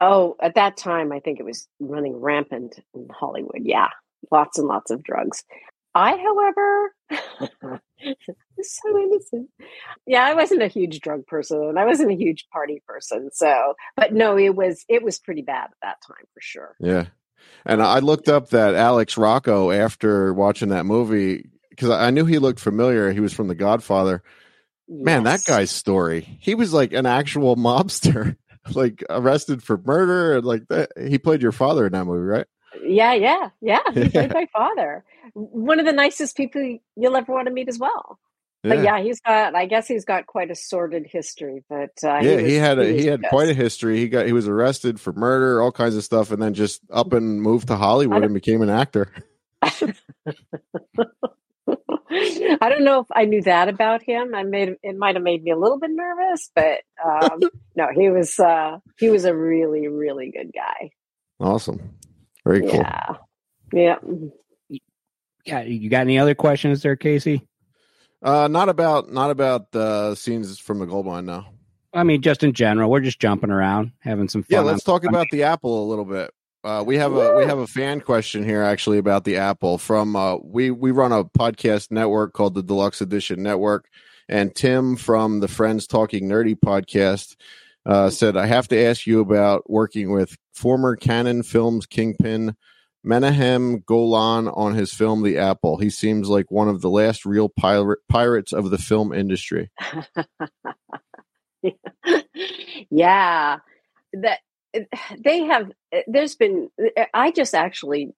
Oh, 0.00 0.36
at 0.42 0.56
that 0.56 0.76
time, 0.76 1.10
I 1.10 1.20
think 1.20 1.40
it 1.40 1.44
was 1.44 1.68
running 1.80 2.16
rampant 2.16 2.78
in 2.94 3.08
Hollywood. 3.10 3.62
Yeah, 3.62 3.88
lots 4.30 4.58
and 4.58 4.68
lots 4.68 4.90
of 4.90 5.02
drugs. 5.02 5.42
I, 5.96 6.18
however, 6.18 6.94
so 8.62 8.98
innocent. 8.98 9.48
Yeah, 10.06 10.24
I 10.24 10.34
wasn't 10.34 10.62
a 10.62 10.68
huge 10.68 11.00
drug 11.00 11.26
person. 11.26 11.78
I 11.78 11.86
wasn't 11.86 12.12
a 12.12 12.16
huge 12.16 12.46
party 12.52 12.82
person. 12.86 13.30
So, 13.32 13.74
but 13.96 14.12
no, 14.12 14.36
it 14.36 14.54
was 14.54 14.84
it 14.90 15.02
was 15.02 15.18
pretty 15.18 15.40
bad 15.40 15.64
at 15.64 15.76
that 15.82 15.96
time 16.06 16.26
for 16.34 16.40
sure. 16.40 16.76
Yeah, 16.80 17.06
and 17.64 17.82
I 17.82 18.00
looked 18.00 18.28
up 18.28 18.50
that 18.50 18.74
Alex 18.74 19.16
Rocco 19.16 19.70
after 19.70 20.34
watching 20.34 20.68
that 20.68 20.84
movie 20.84 21.48
because 21.70 21.88
I 21.88 22.10
knew 22.10 22.26
he 22.26 22.38
looked 22.38 22.60
familiar. 22.60 23.10
He 23.10 23.20
was 23.20 23.32
from 23.32 23.48
The 23.48 23.54
Godfather. 23.54 24.22
Man, 24.88 25.24
that 25.24 25.44
guy's 25.46 25.70
story. 25.70 26.38
He 26.40 26.54
was 26.54 26.74
like 26.74 26.92
an 26.92 27.06
actual 27.06 27.56
mobster, 27.56 28.36
like 28.74 29.02
arrested 29.08 29.62
for 29.62 29.78
murder 29.78 30.36
and 30.36 30.44
like 30.44 30.68
that. 30.68 30.90
He 31.08 31.16
played 31.16 31.40
your 31.40 31.52
father 31.52 31.86
in 31.86 31.92
that 31.92 32.04
movie, 32.04 32.26
right? 32.26 32.46
Yeah, 32.84 33.14
yeah, 33.14 33.50
yeah. 33.60 33.80
He 33.92 34.08
played 34.08 34.32
my 34.32 34.46
father. 34.52 35.04
One 35.34 35.80
of 35.80 35.86
the 35.86 35.92
nicest 35.92 36.36
people 36.36 36.78
you'll 36.96 37.16
ever 37.16 37.32
want 37.32 37.46
to 37.46 37.52
meet 37.52 37.68
as 37.68 37.78
well. 37.78 38.18
Yeah. 38.62 38.74
But 38.74 38.84
yeah, 38.84 39.00
he's 39.00 39.20
got. 39.20 39.54
I 39.54 39.66
guess 39.66 39.86
he's 39.86 40.04
got 40.04 40.26
quite 40.26 40.50
a 40.50 40.54
sordid 40.54 41.06
history. 41.06 41.62
But 41.68 41.92
uh, 42.02 42.18
yeah, 42.18 42.22
he, 42.22 42.36
was, 42.36 42.44
he 42.44 42.54
had 42.54 42.78
a, 42.78 42.84
he, 42.86 42.98
he 43.02 43.06
had 43.06 43.22
quite 43.28 43.48
a 43.48 43.54
history. 43.54 43.98
He 43.98 44.08
got 44.08 44.26
he 44.26 44.32
was 44.32 44.48
arrested 44.48 45.00
for 45.00 45.12
murder, 45.12 45.62
all 45.62 45.72
kinds 45.72 45.96
of 45.96 46.04
stuff, 46.04 46.32
and 46.32 46.42
then 46.42 46.54
just 46.54 46.80
up 46.90 47.12
and 47.12 47.40
moved 47.40 47.68
to 47.68 47.76
Hollywood 47.76 48.24
and 48.24 48.34
became 48.34 48.62
an 48.62 48.70
actor. 48.70 49.10
I 52.60 52.68
don't 52.68 52.84
know 52.84 53.00
if 53.00 53.06
I 53.12 53.24
knew 53.24 53.42
that 53.42 53.68
about 53.68 54.02
him. 54.02 54.34
I 54.34 54.42
made 54.42 54.76
it 54.82 54.96
might 54.96 55.16
have 55.16 55.22
made 55.22 55.42
me 55.42 55.50
a 55.50 55.56
little 55.56 55.78
bit 55.78 55.90
nervous, 55.90 56.50
but 56.54 56.80
um, 57.04 57.40
no, 57.76 57.88
he 57.94 58.08
was 58.10 58.38
uh, 58.38 58.78
he 58.98 59.08
was 59.08 59.24
a 59.24 59.34
really 59.34 59.88
really 59.88 60.30
good 60.30 60.52
guy. 60.54 60.90
Awesome, 61.38 61.94
very 62.46 62.60
cool. 62.62 62.80
Yeah, 62.80 63.16
yeah, 63.72 64.78
yeah. 65.44 65.62
You 65.62 65.90
got 65.90 66.02
any 66.02 66.18
other 66.18 66.36
questions 66.36 66.80
there, 66.80 66.94
Casey? 66.94 67.46
Uh, 68.22 68.46
not 68.46 68.68
about 68.68 69.12
not 69.12 69.30
about 69.30 69.72
the 69.72 70.14
scenes 70.14 70.58
from 70.58 70.78
the 70.78 70.86
gold 70.86 71.06
mine. 71.06 71.26
No, 71.26 71.44
I 71.92 72.04
mean 72.04 72.22
just 72.22 72.44
in 72.44 72.52
general. 72.52 72.88
We're 72.88 73.00
just 73.00 73.18
jumping 73.18 73.50
around, 73.50 73.92
having 73.98 74.28
some 74.28 74.44
fun. 74.44 74.48
Yeah, 74.50 74.60
let's 74.60 74.84
talk 74.84 75.04
about 75.04 75.26
the 75.32 75.42
Apple 75.42 75.84
a 75.84 75.86
little 75.88 76.04
bit. 76.04 76.30
Uh, 76.62 76.84
we 76.86 76.96
have 76.96 77.14
a 77.14 77.36
we 77.36 77.44
have 77.44 77.58
a 77.58 77.66
fan 77.66 78.00
question 78.00 78.44
here 78.44 78.62
actually 78.62 78.98
about 78.98 79.24
the 79.24 79.38
Apple 79.38 79.76
from 79.76 80.14
uh, 80.14 80.36
we 80.36 80.70
we 80.70 80.92
run 80.92 81.10
a 81.10 81.24
podcast 81.24 81.90
network 81.90 82.32
called 82.32 82.54
the 82.54 82.62
Deluxe 82.62 83.00
Edition 83.00 83.42
Network, 83.42 83.88
and 84.28 84.54
Tim 84.54 84.94
from 84.94 85.40
the 85.40 85.48
Friends 85.48 85.88
Talking 85.88 86.28
Nerdy 86.28 86.54
podcast 86.54 87.34
uh, 87.86 88.10
said 88.10 88.36
I 88.36 88.46
have 88.46 88.68
to 88.68 88.84
ask 88.84 89.06
you 89.06 89.20
about 89.20 89.70
working 89.70 90.10
with 90.10 90.36
former 90.52 90.96
Cannon 90.96 91.42
Films 91.42 91.86
kingpin 91.86 92.56
Menahem 93.04 93.78
Golan 93.86 94.48
on 94.48 94.74
his 94.74 94.92
film 94.92 95.22
The 95.22 95.38
Apple. 95.38 95.78
He 95.78 95.90
seems 95.90 96.28
like 96.28 96.50
one 96.50 96.68
of 96.68 96.80
the 96.80 96.90
last 96.90 97.24
real 97.24 97.48
pirate 97.48 98.00
pirates 98.08 98.52
of 98.52 98.70
the 98.70 98.78
film 98.78 99.12
industry. 99.12 99.70
yeah, 102.90 103.58
that 104.12 104.40
they 105.24 105.40
have 105.40 105.70
there's 106.06 106.34
been 106.34 106.68
i 107.14 107.30
just 107.30 107.54
actually 107.54 108.12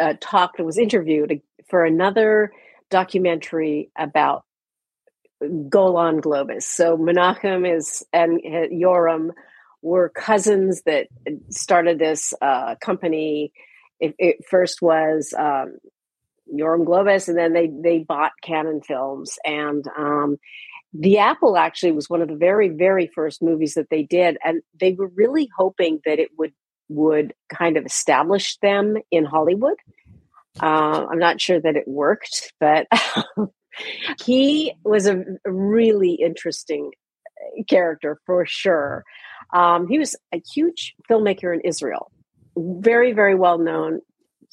uh, 0.00 0.14
talked 0.20 0.58
and 0.58 0.66
was 0.66 0.78
interviewed 0.78 1.40
for 1.68 1.84
another 1.84 2.52
documentary 2.90 3.90
about 3.96 4.44
golan 5.68 6.20
globus. 6.20 6.62
So 6.62 6.96
menachem 6.96 7.76
is 7.76 8.04
and 8.12 8.40
yoram 8.42 9.30
were 9.82 10.08
cousins 10.08 10.82
that 10.86 11.08
started 11.50 11.98
this 11.98 12.34
uh, 12.42 12.74
company. 12.80 13.52
It, 14.00 14.14
it, 14.18 14.36
first 14.48 14.82
was 14.82 15.32
um, 15.36 15.78
yoram 16.52 16.84
globus 16.84 17.28
and 17.28 17.38
then 17.38 17.52
they 17.52 17.68
they 17.68 17.98
bought 17.98 18.32
cannon 18.42 18.80
films. 18.80 19.38
And 19.44 19.84
um, 19.96 20.38
the 20.92 21.18
Apple 21.18 21.56
actually 21.56 21.92
was 21.92 22.08
one 22.08 22.22
of 22.22 22.28
the 22.28 22.36
very, 22.36 22.68
very 22.68 23.06
first 23.14 23.42
movies 23.42 23.74
that 23.74 23.90
they 23.90 24.02
did, 24.02 24.38
and 24.44 24.62
they 24.78 24.92
were 24.94 25.10
really 25.14 25.48
hoping 25.56 26.00
that 26.04 26.18
it 26.18 26.30
would 26.38 26.52
would 26.88 27.34
kind 27.52 27.76
of 27.76 27.84
establish 27.84 28.56
them 28.58 28.96
in 29.10 29.24
Hollywood. 29.24 29.76
Uh, 30.60 31.06
I'm 31.10 31.18
not 31.18 31.40
sure 31.40 31.60
that 31.60 31.76
it 31.76 31.86
worked, 31.86 32.52
but 32.58 32.86
he 34.24 34.72
was 34.84 35.06
a 35.06 35.24
really 35.44 36.14
interesting 36.14 36.90
uh, 37.40 37.62
character 37.68 38.20
for 38.26 38.44
sure. 38.46 39.04
Um, 39.52 39.88
he 39.88 39.98
was 39.98 40.16
a 40.32 40.42
huge 40.54 40.94
filmmaker 41.10 41.54
in 41.54 41.60
Israel, 41.62 42.10
very, 42.56 43.12
very 43.12 43.34
well 43.34 43.58
known, 43.58 44.00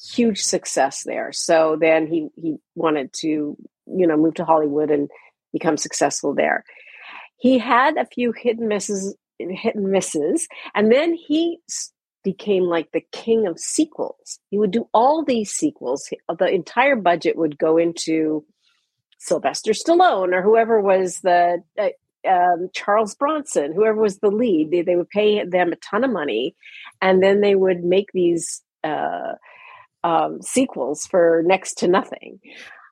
huge 0.00 0.42
success 0.42 1.02
there. 1.04 1.32
So 1.32 1.76
then 1.80 2.06
he 2.06 2.28
he 2.36 2.56
wanted 2.74 3.12
to 3.20 3.56
you 3.86 4.06
know 4.06 4.16
move 4.16 4.34
to 4.34 4.44
Hollywood 4.44 4.90
and 4.90 5.10
become 5.52 5.76
successful 5.76 6.34
there. 6.34 6.64
He 7.38 7.58
had 7.58 7.96
a 7.96 8.06
few 8.06 8.32
hit 8.32 8.58
and 8.58 8.68
misses, 8.68 9.14
hit 9.38 9.74
and 9.74 9.90
misses, 9.90 10.48
and 10.74 10.90
then 10.90 11.14
he 11.14 11.58
became 12.24 12.64
like 12.64 12.90
the 12.92 13.04
king 13.12 13.46
of 13.46 13.58
sequels. 13.58 14.40
He 14.50 14.58
would 14.58 14.72
do 14.72 14.88
all 14.92 15.24
these 15.24 15.52
sequels. 15.52 16.10
The 16.38 16.48
entire 16.48 16.96
budget 16.96 17.36
would 17.36 17.56
go 17.56 17.76
into 17.76 18.44
Sylvester 19.18 19.72
Stallone 19.72 20.32
or 20.32 20.42
whoever 20.42 20.80
was 20.80 21.20
the 21.20 21.62
uh, 21.78 21.88
um, 22.28 22.68
Charles 22.74 23.14
Bronson, 23.14 23.72
whoever 23.72 24.00
was 24.00 24.18
the 24.18 24.30
lead. 24.30 24.70
They, 24.70 24.82
they, 24.82 24.96
would 24.96 25.08
pay 25.08 25.44
them 25.44 25.72
a 25.72 25.76
ton 25.76 26.04
of 26.04 26.10
money, 26.10 26.54
and 27.00 27.22
then 27.22 27.40
they 27.40 27.54
would 27.54 27.84
make 27.84 28.10
these 28.12 28.62
uh, 28.84 29.34
um, 30.04 30.42
sequels 30.42 31.06
for 31.06 31.42
next 31.46 31.78
to 31.78 31.88
nothing. 31.88 32.40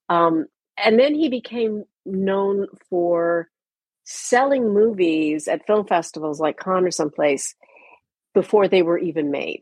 Um, 0.08 0.46
and 0.76 0.98
then 0.98 1.14
he 1.14 1.28
became 1.28 1.84
known 2.04 2.66
for 2.90 3.48
selling 4.04 4.72
movies 4.74 5.48
at 5.48 5.66
film 5.66 5.86
festivals 5.86 6.40
like 6.40 6.58
Cannes 6.58 6.86
or 6.86 6.90
someplace 6.90 7.54
before 8.34 8.68
they 8.68 8.82
were 8.82 8.98
even 8.98 9.30
made, 9.30 9.60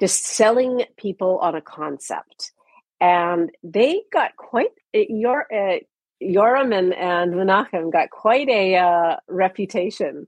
just 0.00 0.24
selling 0.24 0.84
people 0.96 1.38
on 1.38 1.54
a 1.54 1.60
concept. 1.60 2.52
And 3.00 3.50
they 3.62 4.02
got 4.12 4.36
quite 4.36 4.70
your 4.92 5.46
uh, 5.52 5.80
Yoram 6.24 6.76
and, 6.76 6.94
and 6.94 7.34
Menachem 7.34 7.92
got 7.92 8.10
quite 8.10 8.48
a 8.48 8.76
uh, 8.76 9.16
reputation 9.28 10.26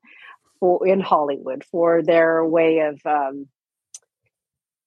for 0.60 0.86
in 0.86 1.00
Hollywood 1.00 1.64
for 1.70 2.02
their 2.02 2.44
way 2.44 2.78
of 2.80 3.00
um, 3.04 3.48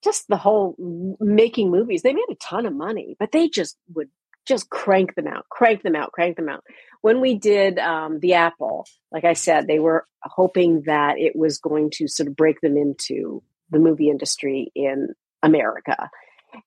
just 0.03 0.28
the 0.28 0.38
whole 0.38 0.76
making 1.20 1.72
movies. 1.72 2.01
They 2.01 2.14
made 2.14 2.26
a 2.30 2.36
ton 2.36 2.66
of 2.66 2.74
money, 2.74 3.16
but 3.20 3.32
they 3.32 3.49
just 3.49 3.78
would 3.93 4.10
just 4.45 4.70
crank 4.70 5.16
them 5.16 5.28
out, 5.28 5.45
crank 5.49 5.84
them 5.84 5.95
out, 5.95 6.12
crank 6.12 6.36
them 6.36 6.49
out. 6.49 6.64
When 7.01 7.22
we 7.22 7.36
did 7.36 7.78
um, 7.78 8.20
the 8.20 8.34
Apple, 8.34 8.86
like 9.12 9.24
I 9.24 9.34
said, 9.34 9.68
they 9.68 9.80
were 9.80 10.05
hoping 10.24 10.84
that 10.86 11.18
it 11.18 11.36
was 11.36 11.60
going 11.60 11.91
to 11.95 12.07
sort 12.07 12.28
of 12.28 12.36
break 12.36 12.60
them 12.62 12.76
into 12.76 13.43
the 13.70 13.80
movie 13.80 14.10
industry 14.10 14.72
in 14.76 15.10
America. 15.43 16.10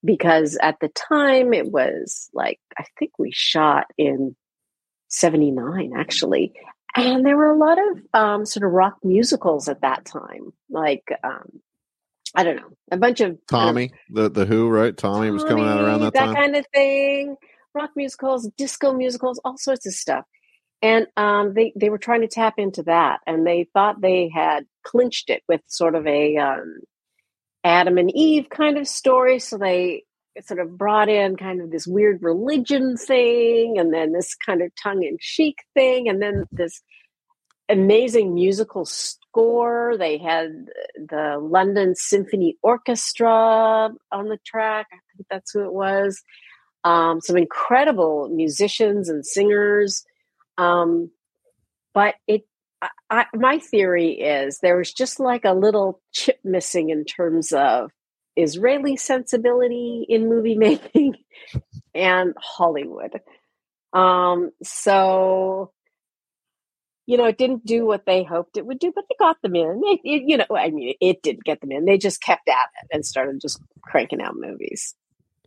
Because 0.05 0.59
at 0.61 0.79
the 0.81 0.89
time, 0.89 1.53
it 1.53 1.71
was 1.71 2.29
like, 2.33 2.61
I 2.79 2.85
think 2.99 3.13
we 3.19 3.33
shot 3.33 3.87
in 3.97 4.37
79 5.09 5.93
actually. 5.97 6.53
And 6.95 7.25
there 7.25 7.37
were 7.37 7.51
a 7.51 7.57
lot 7.57 7.79
of 7.79 8.03
um, 8.13 8.47
sort 8.47 8.65
of 8.67 8.73
rock 8.73 8.99
musicals 9.03 9.69
at 9.69 9.81
that 9.81 10.05
time, 10.05 10.53
like 10.69 11.05
um, 11.25 11.61
I 12.35 12.45
don't 12.45 12.57
know, 12.57 12.77
a 12.91 12.99
bunch 12.99 13.21
of 13.21 13.39
Tommy, 13.49 13.93
the 14.11 14.29
the 14.29 14.45
Who, 14.45 14.69
right? 14.69 14.95
Tommy, 14.95 15.29
Tommy, 15.29 15.31
was 15.31 15.45
coming 15.45 15.67
out 15.67 15.81
around 15.81 16.01
that, 16.03 16.13
that 16.13 16.27
time. 16.27 16.35
kind 16.35 16.57
of 16.57 16.67
thing 16.75 17.37
rock 17.75 17.91
musicals, 17.97 18.49
disco 18.57 18.93
musicals, 18.93 19.41
all 19.45 19.57
sorts 19.57 19.87
of 19.87 19.95
stuff. 19.95 20.25
and 20.83 21.07
um, 21.17 21.55
they 21.55 21.73
they 21.77 21.91
were 21.91 21.99
trying 21.99 22.23
to 22.23 22.29
tap 22.29 22.55
into 22.59 22.83
that, 22.85 23.21
and 23.27 23.47
they 23.47 23.69
thought 23.73 24.01
they 24.01 24.29
had 24.29 24.67
clinched 24.85 25.31
it 25.31 25.43
with 25.49 25.61
sort 25.69 25.95
of 25.95 26.07
a 26.07 26.37
um, 26.37 26.81
Adam 27.65 27.99
and 27.99 28.11
Eve 28.15 28.49
kind 28.51 28.79
of 28.79 28.89
story. 28.89 29.39
So 29.39 29.59
they 29.59 30.05
sort 30.43 30.61
of 30.61 30.79
brought 30.79 31.09
in 31.09 31.37
kind 31.37 31.61
of 31.61 31.71
this 31.71 31.87
weird 31.87 32.23
religion 32.23 32.97
thing, 32.97 33.79
and 33.79 33.93
then 33.93 34.13
this 34.13 34.35
kind 34.35 34.63
of 34.63 34.71
tongue 34.83 35.03
in 35.03 35.17
cheek 35.21 35.59
thing, 35.75 36.09
and 36.09 36.23
then 36.23 36.45
this 36.51 36.81
amazing 37.69 38.35
musical 38.35 38.85
score. 38.85 39.97
They 39.99 40.19
had 40.19 40.67
the 40.97 41.39
London 41.41 41.95
Symphony 41.95 42.57
Orchestra 42.63 43.91
on 44.11 44.29
the 44.29 44.39
track. 44.45 44.87
I 44.93 44.99
think 45.17 45.27
that's 45.31 45.53
who 45.53 45.65
it 45.65 45.73
was. 45.73 46.23
Um, 46.85 47.21
some 47.21 47.37
incredible 47.37 48.29
musicians 48.29 49.09
and 49.09 49.25
singers. 49.25 50.05
Um, 50.59 51.11
but 51.95 52.17
it, 52.27 52.43
I, 52.83 52.89
I, 53.11 53.27
my 53.35 53.59
theory 53.59 54.11
is 54.21 54.59
there 54.59 54.77
was 54.77 54.93
just 54.93 55.21
like 55.21 55.45
a 55.45 55.55
little 55.55 56.03
chip 56.13 56.41
missing 56.45 56.91
in 56.91 57.05
terms 57.05 57.53
of 57.53 57.91
Israeli 58.37 58.97
sensibility 58.97 60.05
in 60.09 60.29
movie 60.29 60.55
making 60.57 61.17
and 61.95 62.35
Hollywood. 62.39 63.21
Um, 63.93 64.51
so 64.63 65.73
you 67.07 67.17
know, 67.17 67.25
it 67.25 67.39
didn't 67.39 67.67
do 67.67 67.85
what 67.85 68.07
they 68.07 68.23
hoped 68.23 68.57
it 68.57 68.65
would 68.65 68.79
do, 68.79 68.93
but 68.95 69.05
they 69.09 69.17
got 69.19 69.41
them 69.43 69.57
in. 69.57 69.83
It, 69.85 70.01
it, 70.05 70.23
you 70.27 70.37
know, 70.37 70.47
I 70.57 70.71
mean, 70.71 70.95
it 71.01 71.23
didn't 71.23 71.45
get 71.45 71.61
them 71.61 71.73
in. 71.73 71.85
They 71.85 71.99
just 71.99 72.23
kept 72.23 72.49
at 72.49 72.69
it 72.81 72.89
and 72.93 73.05
started 73.05 73.41
just 73.41 73.61
cranking 73.83 74.23
out 74.23 74.37
movies. 74.37 74.95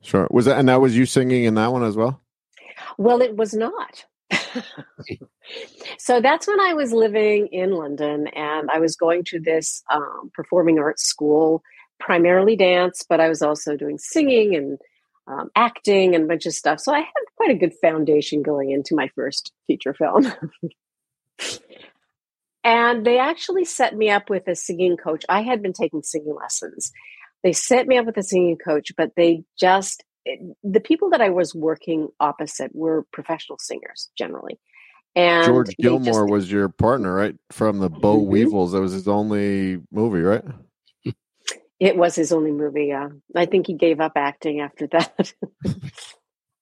Sure. 0.02 0.28
Was 0.30 0.46
that 0.46 0.60
and 0.60 0.70
that 0.70 0.82
was 0.82 0.96
you 0.96 1.06
singing 1.06 1.46
in 1.46 1.56
that 1.56 1.72
one 1.72 1.84
as 1.84 1.96
well? 1.96 2.22
Well, 2.98 3.22
it 3.22 3.36
was 3.36 3.54
not. 3.54 4.06
so 5.98 6.22
that's 6.22 6.48
when 6.48 6.60
I 6.60 6.74
was 6.74 6.92
living 6.92 7.48
in 7.48 7.72
London 7.72 8.28
and 8.28 8.70
I 8.72 8.80
was 8.80 8.96
going 8.96 9.24
to 9.26 9.40
this 9.40 9.84
um, 9.92 10.32
performing 10.34 10.80
arts 10.80 11.04
school, 11.04 11.64
primarily 12.00 12.56
dance, 12.56 13.06
but 13.08 13.20
I 13.20 13.30
was 13.30 13.42
also 13.42 13.76
doing 13.76 13.98
singing 13.98 14.56
and 14.56 14.80
um, 15.28 15.50
acting 15.56 16.16
and 16.16 16.26
a 16.26 16.28
bunch 16.28 16.46
of 16.46 16.54
stuff. 16.54 16.80
So 16.80 16.94
I 16.94 17.00
had 17.00 17.14
quite 17.36 17.52
a 17.52 17.56
good 17.56 17.74
foundation 17.82 18.44
going 18.44 18.72
into 18.72 18.96
my 18.96 19.10
first 19.16 19.54
feature 19.68 19.94
film. 19.94 20.32
and 22.64 23.06
they 23.06 23.20
actually 23.20 23.66
set 23.66 23.96
me 23.96 24.10
up 24.10 24.30
with 24.30 24.48
a 24.48 24.56
singing 24.56 24.98
coach. 24.98 25.26
I 25.30 25.42
had 25.42 25.62
been 25.62 25.74
taking 25.74 26.04
singing 26.04 26.36
lessons. 26.36 26.92
They 27.44 27.54
set 27.54 27.88
me 27.88 27.98
up 27.98 28.06
with 28.06 28.18
a 28.18 28.24
singing 28.24 28.58
coach, 28.58 28.92
but 28.98 29.12
they 29.16 29.44
just 29.60 30.04
the 30.64 30.80
people 30.80 31.10
that 31.12 31.22
I 31.22 31.30
was 31.30 31.54
working 31.54 32.10
opposite 32.20 32.72
were 32.74 33.06
professional 33.12 33.58
singers 33.60 34.10
generally. 34.18 34.60
And 35.16 35.46
George 35.46 35.76
Gilmour 35.78 36.06
just, 36.06 36.30
was 36.30 36.52
your 36.52 36.68
partner, 36.68 37.14
right? 37.14 37.36
From 37.52 37.80
the 37.80 37.90
Boll 37.90 38.22
mm-hmm. 38.22 38.32
Weevils. 38.32 38.74
That 38.74 38.82
was 38.82 38.92
his 38.92 39.08
only 39.08 39.82
movie, 39.92 40.22
right? 40.22 40.44
It 41.80 41.98
was 41.98 42.16
his 42.16 42.32
only 42.32 42.52
movie. 42.52 42.88
Yeah, 42.88 43.10
I 43.36 43.46
think 43.46 43.68
he 43.68 43.74
gave 43.74 44.00
up 44.00 44.14
acting 44.16 44.60
after 44.62 44.88
that. 44.92 45.34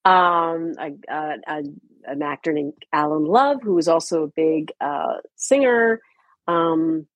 um, 0.05 0.73
a, 0.79 0.91
a, 1.09 1.35
a, 1.47 1.63
an 2.05 2.21
actor 2.21 2.51
named 2.51 2.73
Alan 2.91 3.25
Love, 3.25 3.61
who 3.63 3.73
was 3.73 3.87
also 3.87 4.23
a 4.23 4.27
big 4.27 4.71
uh, 4.79 5.17
singer. 5.35 5.99
Um, 6.47 7.07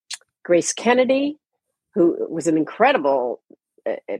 Grace 0.44 0.74
Kennedy, 0.74 1.38
who 1.94 2.26
was 2.30 2.48
an 2.48 2.58
incredible 2.58 3.42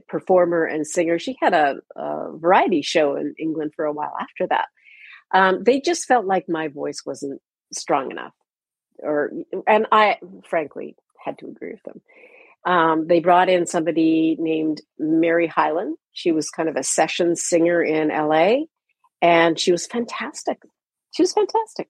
performer 0.08 0.64
and 0.64 0.86
singer. 0.86 1.18
She 1.18 1.36
had 1.40 1.54
a, 1.54 1.76
a, 1.96 2.36
variety 2.36 2.82
show 2.82 3.16
in 3.16 3.34
England 3.38 3.72
for 3.74 3.84
a 3.84 3.92
while 3.92 4.14
after 4.20 4.46
that. 4.48 4.66
Um, 5.32 5.62
they 5.62 5.80
just 5.80 6.06
felt 6.06 6.26
like 6.26 6.48
my 6.48 6.68
voice 6.68 7.02
wasn't 7.04 7.40
strong 7.72 8.10
enough, 8.10 8.32
or 9.00 9.30
and 9.66 9.86
I 9.92 10.18
frankly 10.48 10.96
had 11.22 11.38
to 11.38 11.46
agree 11.46 11.72
with 11.72 11.82
them. 11.82 12.00
Um, 12.64 13.06
they 13.06 13.20
brought 13.20 13.48
in 13.48 13.66
somebody 13.66 14.36
named 14.38 14.80
Mary 14.98 15.46
Hyland. 15.46 15.96
She 16.12 16.32
was 16.32 16.50
kind 16.50 16.68
of 16.68 16.76
a 16.76 16.82
session 16.82 17.36
singer 17.36 17.82
in 17.82 18.08
LA, 18.08 18.64
and 19.20 19.58
she 19.58 19.70
was 19.70 19.86
fantastic. 19.86 20.58
She 21.14 21.22
was 21.22 21.32
fantastic. 21.32 21.88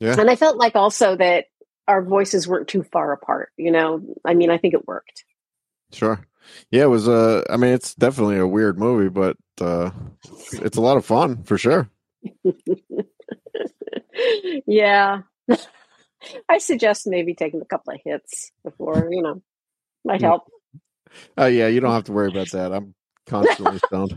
Yeah. 0.00 0.18
And 0.18 0.30
I 0.30 0.36
felt 0.36 0.56
like 0.56 0.76
also 0.76 1.16
that 1.16 1.46
our 1.86 2.02
voices 2.02 2.48
weren't 2.48 2.68
too 2.68 2.82
far 2.82 3.12
apart. 3.12 3.50
You 3.56 3.70
know, 3.70 4.00
I 4.24 4.34
mean, 4.34 4.50
I 4.50 4.58
think 4.58 4.74
it 4.74 4.86
worked. 4.86 5.24
Sure. 5.92 6.20
Yeah, 6.70 6.84
it 6.84 6.90
was 6.90 7.08
a. 7.08 7.12
Uh, 7.12 7.42
I 7.50 7.56
mean, 7.56 7.72
it's 7.72 7.94
definitely 7.94 8.38
a 8.38 8.46
weird 8.46 8.78
movie, 8.78 9.08
but 9.08 9.36
uh, 9.60 9.90
it's 10.52 10.76
a 10.76 10.80
lot 10.80 10.96
of 10.96 11.04
fun 11.04 11.42
for 11.44 11.58
sure. 11.58 11.88
yeah, 14.66 15.22
I 16.48 16.58
suggest 16.58 17.06
maybe 17.06 17.34
taking 17.34 17.60
a 17.60 17.66
couple 17.66 17.94
of 17.94 18.00
hits 18.04 18.52
before 18.64 19.08
you 19.10 19.22
know 19.22 19.42
might 20.04 20.20
help. 20.20 20.42
Oh 21.36 21.42
uh, 21.42 21.46
yeah, 21.46 21.66
you 21.66 21.80
don't 21.80 21.90
have 21.90 22.04
to 22.04 22.12
worry 22.12 22.28
about 22.28 22.52
that. 22.52 22.72
I'm 22.72 22.94
constantly 23.26 23.78
stoned. 23.78 24.16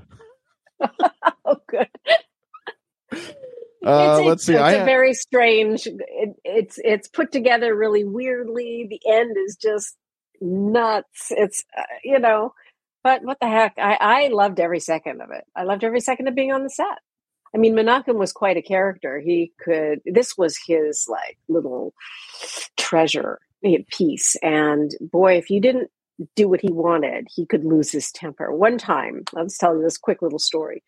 oh, 1.43 1.57
good. 1.67 1.87
Uh, 3.83 4.17
it's, 4.19 4.27
let's 4.27 4.45
see. 4.45 4.53
It's 4.53 4.61
I, 4.61 4.73
a 4.73 4.85
very 4.85 5.15
strange. 5.15 5.87
It, 5.87 6.35
it's 6.43 6.79
it's 6.83 7.07
put 7.07 7.31
together 7.31 7.75
really 7.75 8.03
weirdly. 8.03 8.85
The 8.87 9.01
end 9.11 9.35
is 9.37 9.55
just 9.55 9.97
nuts. 10.41 11.31
It's, 11.31 11.63
uh, 11.77 11.83
you 12.03 12.19
know, 12.19 12.53
but 13.03 13.23
what 13.23 13.39
the 13.39 13.47
heck? 13.47 13.73
I, 13.77 13.97
I 13.99 14.27
loved 14.29 14.59
every 14.59 14.79
second 14.79 15.21
of 15.21 15.29
it. 15.31 15.43
I 15.55 15.63
loved 15.63 15.83
every 15.83 15.99
second 15.99 16.27
of 16.27 16.35
being 16.35 16.51
on 16.51 16.63
the 16.63 16.69
set. 16.69 16.99
I 17.53 17.59
mean, 17.59 17.75
Menachem 17.75 18.15
was 18.15 18.31
quite 18.31 18.57
a 18.57 18.61
character. 18.61 19.19
He 19.19 19.51
could, 19.59 19.99
this 20.05 20.37
was 20.37 20.57
his 20.65 21.05
like 21.07 21.37
little 21.47 21.93
treasure 22.77 23.39
piece. 23.89 24.35
And 24.37 24.91
boy, 24.99 25.37
if 25.37 25.49
you 25.49 25.61
didn't 25.61 25.91
do 26.35 26.47
what 26.47 26.61
he 26.61 26.71
wanted, 26.71 27.27
he 27.33 27.45
could 27.45 27.63
lose 27.63 27.91
his 27.91 28.11
temper. 28.11 28.51
One 28.53 28.77
time, 28.77 29.23
I'll 29.35 29.47
tell 29.47 29.75
you 29.75 29.83
this 29.83 29.97
quick 29.97 30.21
little 30.21 30.39
story. 30.39 30.83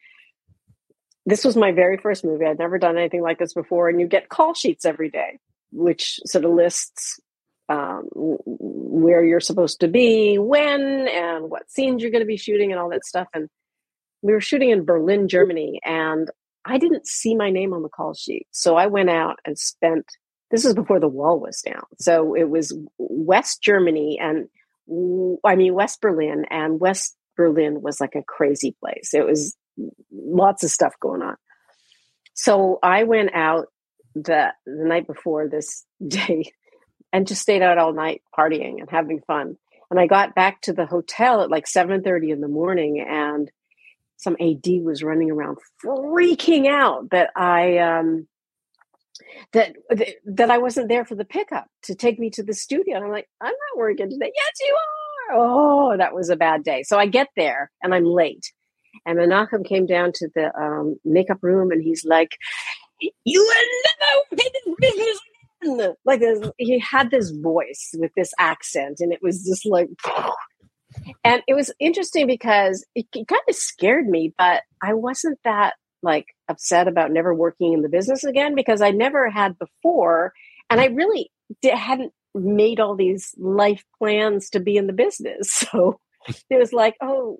This 1.25 1.43
was 1.43 1.55
my 1.55 1.71
very 1.71 1.97
first 1.97 2.23
movie. 2.23 2.45
I'd 2.45 2.59
never 2.59 2.77
done 2.77 2.97
anything 2.97 3.21
like 3.21 3.39
this 3.39 3.53
before. 3.53 3.89
And 3.89 3.99
you 3.99 4.07
get 4.07 4.29
call 4.29 4.53
sheets 4.53 4.85
every 4.85 5.09
day, 5.09 5.39
which 5.71 6.19
sort 6.25 6.45
of 6.45 6.51
lists 6.51 7.19
um, 7.69 8.07
where 8.13 9.23
you're 9.23 9.39
supposed 9.39 9.79
to 9.81 9.87
be, 9.87 10.37
when, 10.37 11.07
and 11.07 11.49
what 11.49 11.69
scenes 11.69 12.01
you're 12.01 12.11
going 12.11 12.23
to 12.23 12.27
be 12.27 12.37
shooting, 12.37 12.71
and 12.71 12.79
all 12.79 12.89
that 12.89 13.05
stuff. 13.05 13.27
And 13.33 13.49
we 14.21 14.33
were 14.33 14.41
shooting 14.41 14.69
in 14.69 14.85
Berlin, 14.85 15.27
Germany, 15.27 15.79
and 15.83 16.29
I 16.65 16.77
didn't 16.77 17.07
see 17.07 17.35
my 17.35 17.51
name 17.51 17.73
on 17.73 17.83
the 17.83 17.89
call 17.89 18.13
sheet. 18.13 18.47
So 18.51 18.75
I 18.75 18.87
went 18.87 19.09
out 19.09 19.39
and 19.45 19.57
spent, 19.57 20.05
this 20.49 20.65
was 20.65 20.73
before 20.73 20.99
the 20.99 21.07
wall 21.07 21.39
was 21.39 21.61
down. 21.61 21.83
So 21.99 22.33
it 22.35 22.49
was 22.49 22.75
West 22.97 23.61
Germany 23.61 24.17
and 24.19 24.47
I 25.43 25.55
mean, 25.55 25.73
West 25.73 26.01
Berlin, 26.01 26.45
and 26.49 26.79
West 26.79 27.15
Berlin 27.35 27.81
was 27.81 27.99
like 27.99 28.15
a 28.15 28.23
crazy 28.23 28.75
place. 28.79 29.13
It 29.13 29.25
was 29.25 29.55
lots 30.11 30.63
of 30.63 30.69
stuff 30.69 30.93
going 31.01 31.21
on. 31.21 31.35
So 32.33 32.79
I 32.83 33.03
went 33.03 33.31
out 33.33 33.67
the 34.13 34.53
the 34.65 34.85
night 34.85 35.07
before 35.07 35.47
this 35.47 35.85
day 36.07 36.51
and 37.15 37.27
just 37.27 37.41
stayed 37.41 37.61
out 37.61 37.77
all 37.77 37.93
night 37.93 38.21
partying 38.37 38.81
and 38.81 38.89
having 38.89 39.21
fun. 39.21 39.55
And 39.89 39.97
I 39.97 40.05
got 40.05 40.35
back 40.35 40.59
to 40.63 40.73
the 40.73 40.85
hotel 40.85 41.41
at 41.41 41.49
like 41.49 41.65
7:30 41.65 42.31
in 42.31 42.41
the 42.41 42.49
morning 42.49 42.99
and 42.99 43.49
some 44.17 44.35
AD 44.37 44.67
was 44.83 45.01
running 45.01 45.31
around 45.31 45.57
freaking 45.83 46.67
out 46.67 47.11
that 47.11 47.29
I 47.33 47.77
um 47.77 48.27
that 49.53 49.77
that 50.25 50.51
I 50.51 50.57
wasn't 50.57 50.89
there 50.89 51.05
for 51.05 51.15
the 51.15 51.23
pickup 51.23 51.67
to 51.83 51.95
take 51.95 52.19
me 52.19 52.29
to 52.31 52.43
the 52.43 52.53
studio. 52.53 52.97
And 52.97 53.05
I'm 53.05 53.11
like, 53.11 53.29
I'm 53.39 53.47
not 53.47 53.77
working 53.77 54.09
today. 54.09 54.33
Yes, 54.35 54.53
you 54.59 54.75
are. 54.75 55.37
Oh, 55.37 55.97
that 55.97 56.13
was 56.13 56.29
a 56.29 56.35
bad 56.35 56.65
day. 56.65 56.83
So 56.83 56.99
I 56.99 57.05
get 57.05 57.29
there 57.37 57.71
and 57.81 57.95
I'm 57.95 58.03
late. 58.03 58.51
And 59.05 59.17
Menachem 59.17 59.65
came 59.65 59.85
down 59.85 60.11
to 60.15 60.27
the 60.35 60.53
um, 60.57 60.97
makeup 61.05 61.39
room 61.41 61.71
and 61.71 61.81
he's 61.81 62.03
like, 62.03 62.35
"You 63.23 63.41
will 63.41 63.67
never 63.85 64.41
pay 64.41 64.49
this 64.53 64.75
business 64.81 65.19
like 66.05 66.21
he 66.57 66.79
had 66.79 67.11
this 67.11 67.31
voice 67.31 67.91
with 67.97 68.11
this 68.15 68.33
accent 68.39 68.97
and 68.99 69.11
it 69.11 69.19
was 69.21 69.43
just 69.45 69.65
like 69.65 69.89
and 71.23 71.41
it 71.47 71.53
was 71.53 71.71
interesting 71.79 72.27
because 72.27 72.85
it, 72.95 73.05
it 73.13 73.27
kind 73.27 73.41
of 73.49 73.55
scared 73.55 74.07
me 74.07 74.33
but 74.37 74.63
i 74.81 74.93
wasn't 74.93 75.37
that 75.43 75.73
like 76.01 76.27
upset 76.47 76.87
about 76.87 77.11
never 77.11 77.33
working 77.33 77.73
in 77.73 77.81
the 77.81 77.89
business 77.89 78.23
again 78.23 78.55
because 78.55 78.81
i 78.81 78.91
never 78.91 79.29
had 79.29 79.57
before 79.59 80.33
and 80.69 80.79
i 80.79 80.85
really 80.85 81.31
did, 81.61 81.73
hadn't 81.73 82.13
made 82.35 82.79
all 82.79 82.95
these 82.95 83.33
life 83.37 83.83
plans 83.97 84.49
to 84.51 84.59
be 84.59 84.77
in 84.77 84.87
the 84.87 84.93
business. 84.93 85.65
So 85.71 85.99
it 86.49 86.57
was 86.57 86.73
like 86.73 86.95
oh 87.01 87.37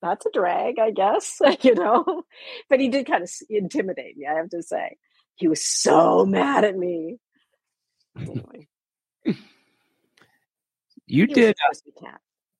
that's 0.00 0.24
a 0.24 0.30
drag 0.32 0.78
i 0.78 0.90
guess 0.90 1.38
you 1.60 1.74
know? 1.74 2.22
But 2.70 2.80
he 2.80 2.88
did 2.88 3.06
kind 3.06 3.22
of 3.22 3.30
intimidate 3.50 4.16
me 4.16 4.26
i 4.26 4.36
have 4.36 4.48
to 4.50 4.62
say 4.62 4.96
he 5.38 5.48
was 5.48 5.64
so 5.64 6.26
mad 6.26 6.64
at 6.64 6.76
me. 6.76 7.18
Anyway. 8.20 8.66
You 11.06 11.26
he 11.26 11.34
did. 11.34 11.56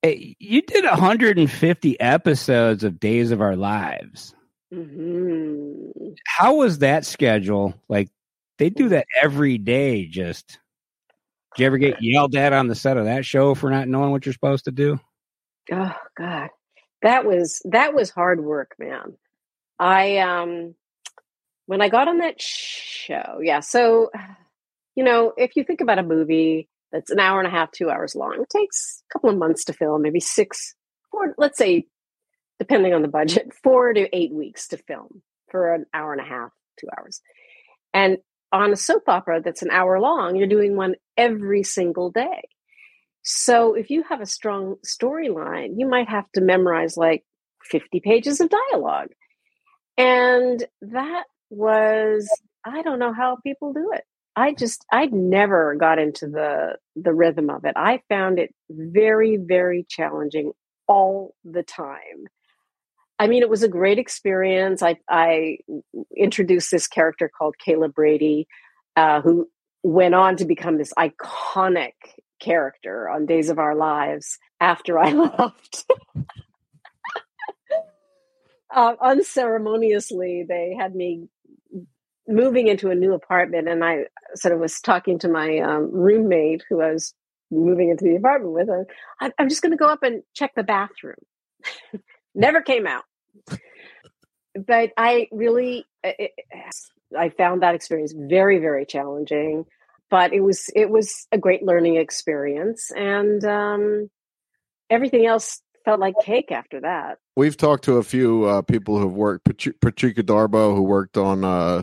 You 0.02 0.62
did 0.62 0.84
150 0.84 2.00
episodes 2.00 2.84
of 2.84 3.00
Days 3.00 3.32
of 3.32 3.40
Our 3.40 3.56
Lives. 3.56 4.34
Mm-hmm. 4.72 6.10
How 6.26 6.56
was 6.56 6.78
that 6.78 7.04
schedule? 7.04 7.74
Like 7.88 8.08
they 8.58 8.70
do 8.70 8.90
that 8.90 9.06
every 9.20 9.58
day. 9.58 10.06
Just 10.06 10.58
did 11.56 11.62
you 11.62 11.66
ever 11.66 11.78
get 11.78 12.02
yelled 12.02 12.36
at 12.36 12.52
on 12.52 12.68
the 12.68 12.74
set 12.74 12.96
of 12.96 13.06
that 13.06 13.24
show 13.24 13.54
for 13.54 13.70
not 13.70 13.88
knowing 13.88 14.10
what 14.12 14.24
you're 14.24 14.32
supposed 14.32 14.66
to 14.66 14.72
do? 14.72 15.00
Oh 15.72 15.94
God, 16.16 16.48
that 17.02 17.24
was 17.24 17.60
that 17.66 17.94
was 17.94 18.10
hard 18.10 18.42
work, 18.42 18.74
man. 18.78 19.16
I 19.78 20.18
um 20.18 20.74
when 21.68 21.82
I 21.82 21.90
got 21.90 22.08
on 22.08 22.18
that 22.18 22.40
show, 22.40 23.40
yeah. 23.42 23.60
So 23.60 24.10
you 24.96 25.04
know, 25.04 25.32
if 25.36 25.54
you 25.54 25.62
think 25.62 25.80
about 25.80 26.00
a 26.00 26.02
movie 26.02 26.68
that's 26.90 27.12
an 27.12 27.20
hour 27.20 27.38
and 27.38 27.46
a 27.46 27.50
half, 27.52 27.70
two 27.70 27.88
hours 27.88 28.16
long, 28.16 28.38
it 28.40 28.50
takes 28.50 29.04
a 29.08 29.12
couple 29.12 29.30
of 29.30 29.36
months 29.36 29.64
to 29.66 29.72
film, 29.72 30.02
maybe 30.02 30.18
six, 30.18 30.74
four, 31.12 31.34
let's 31.38 31.56
say, 31.56 31.86
depending 32.58 32.94
on 32.94 33.02
the 33.02 33.08
budget, 33.08 33.52
four 33.62 33.92
to 33.92 34.08
eight 34.16 34.32
weeks 34.32 34.66
to 34.68 34.76
film 34.76 35.22
for 35.52 35.72
an 35.72 35.86
hour 35.94 36.10
and 36.12 36.20
a 36.20 36.24
half, 36.24 36.50
two 36.80 36.88
hours. 36.98 37.20
And 37.94 38.18
on 38.50 38.72
a 38.72 38.76
soap 38.76 39.04
opera 39.06 39.40
that's 39.40 39.62
an 39.62 39.70
hour 39.70 40.00
long, 40.00 40.34
you're 40.34 40.48
doing 40.48 40.74
one 40.74 40.96
every 41.16 41.62
single 41.62 42.10
day. 42.10 42.48
So 43.22 43.74
if 43.74 43.90
you 43.90 44.02
have 44.08 44.20
a 44.20 44.26
strong 44.26 44.78
storyline, 44.84 45.74
you 45.76 45.86
might 45.86 46.08
have 46.08 46.24
to 46.32 46.40
memorize 46.40 46.96
like 46.96 47.24
50 47.70 48.00
pages 48.00 48.40
of 48.40 48.50
dialogue. 48.50 49.10
And 49.96 50.64
that 50.80 51.24
was, 51.50 52.28
I 52.64 52.82
don't 52.82 52.98
know 52.98 53.12
how 53.12 53.38
people 53.42 53.72
do 53.72 53.92
it. 53.94 54.04
I 54.38 54.52
just 54.54 54.84
I'd 54.92 55.12
never 55.12 55.74
got 55.74 55.98
into 55.98 56.28
the 56.28 56.76
the 56.94 57.12
rhythm 57.12 57.50
of 57.50 57.64
it. 57.64 57.72
I 57.74 58.02
found 58.08 58.38
it 58.38 58.54
very 58.70 59.36
very 59.36 59.84
challenging 59.88 60.52
all 60.86 61.34
the 61.44 61.64
time. 61.64 62.28
I 63.18 63.26
mean, 63.26 63.42
it 63.42 63.50
was 63.50 63.64
a 63.64 63.68
great 63.68 63.98
experience. 63.98 64.80
I 64.80 64.98
I 65.08 65.58
introduced 66.16 66.70
this 66.70 66.86
character 66.86 67.28
called 67.36 67.56
Kayla 67.66 67.92
Brady, 67.92 68.46
uh, 68.94 69.22
who 69.22 69.48
went 69.82 70.14
on 70.14 70.36
to 70.36 70.44
become 70.44 70.78
this 70.78 70.92
iconic 70.96 71.94
character 72.40 73.08
on 73.08 73.26
Days 73.26 73.48
of 73.48 73.58
Our 73.58 73.74
Lives 73.74 74.38
after 74.60 75.00
I 75.00 75.12
left. 75.14 75.84
uh, 78.72 78.94
unceremoniously, 79.00 80.44
they 80.48 80.76
had 80.78 80.94
me 80.94 81.28
moving 82.28 82.68
into 82.68 82.90
a 82.90 82.94
new 82.94 83.14
apartment, 83.14 83.68
and 83.68 83.84
I 83.84 84.04
sort 84.34 84.54
of 84.54 84.60
was 84.60 84.80
talking 84.80 85.18
to 85.20 85.28
my 85.28 85.58
um, 85.58 85.90
roommate 85.90 86.62
who 86.68 86.80
I 86.80 86.92
was 86.92 87.14
moving 87.50 87.88
into 87.88 88.04
the 88.04 88.16
apartment 88.16 88.52
with. 88.52 88.68
I, 89.20 89.32
I'm 89.38 89.48
just 89.48 89.62
going 89.62 89.72
to 89.72 89.78
go 89.78 89.88
up 89.88 90.02
and 90.02 90.22
check 90.34 90.52
the 90.54 90.62
bathroom. 90.62 91.16
Never 92.34 92.60
came 92.60 92.86
out. 92.86 93.04
But 94.54 94.90
I 94.96 95.28
really, 95.32 95.86
it, 96.04 96.32
I 97.16 97.30
found 97.30 97.62
that 97.62 97.74
experience 97.74 98.12
very, 98.16 98.58
very 98.58 98.84
challenging. 98.84 99.64
But 100.10 100.32
it 100.32 100.40
was 100.40 100.70
it 100.74 100.88
was 100.88 101.26
a 101.32 101.38
great 101.38 101.62
learning 101.62 101.96
experience, 101.96 102.90
and 102.96 103.44
um, 103.44 104.10
everything 104.88 105.26
else 105.26 105.60
felt 105.88 106.00
like 106.00 106.14
cake 106.22 106.52
after 106.52 106.80
that. 106.80 107.16
We've 107.34 107.56
talked 107.56 107.84
to 107.84 107.96
a 107.96 108.02
few 108.02 108.44
uh, 108.44 108.60
people 108.60 108.98
who've 108.98 109.10
worked, 109.10 109.46
Patrika 109.46 110.22
Darbo, 110.22 110.74
who 110.74 110.82
worked 110.82 111.16
on 111.16 111.44
uh, 111.44 111.82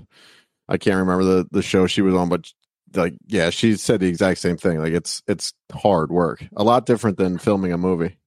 I 0.69 0.77
can't 0.77 0.97
remember 0.97 1.23
the 1.23 1.47
the 1.49 1.63
show 1.63 1.87
she 1.87 2.03
was 2.03 2.13
on, 2.13 2.29
but 2.29 2.51
like 2.93 3.15
yeah, 3.25 3.49
she 3.49 3.75
said 3.77 3.99
the 3.99 4.07
exact 4.07 4.39
same 4.39 4.57
thing. 4.57 4.79
Like 4.79 4.93
it's 4.93 5.23
it's 5.27 5.53
hard 5.73 6.11
work, 6.11 6.45
a 6.55 6.63
lot 6.63 6.85
different 6.85 7.17
than 7.17 7.39
filming 7.39 7.73
a 7.73 7.79
movie. 7.79 8.17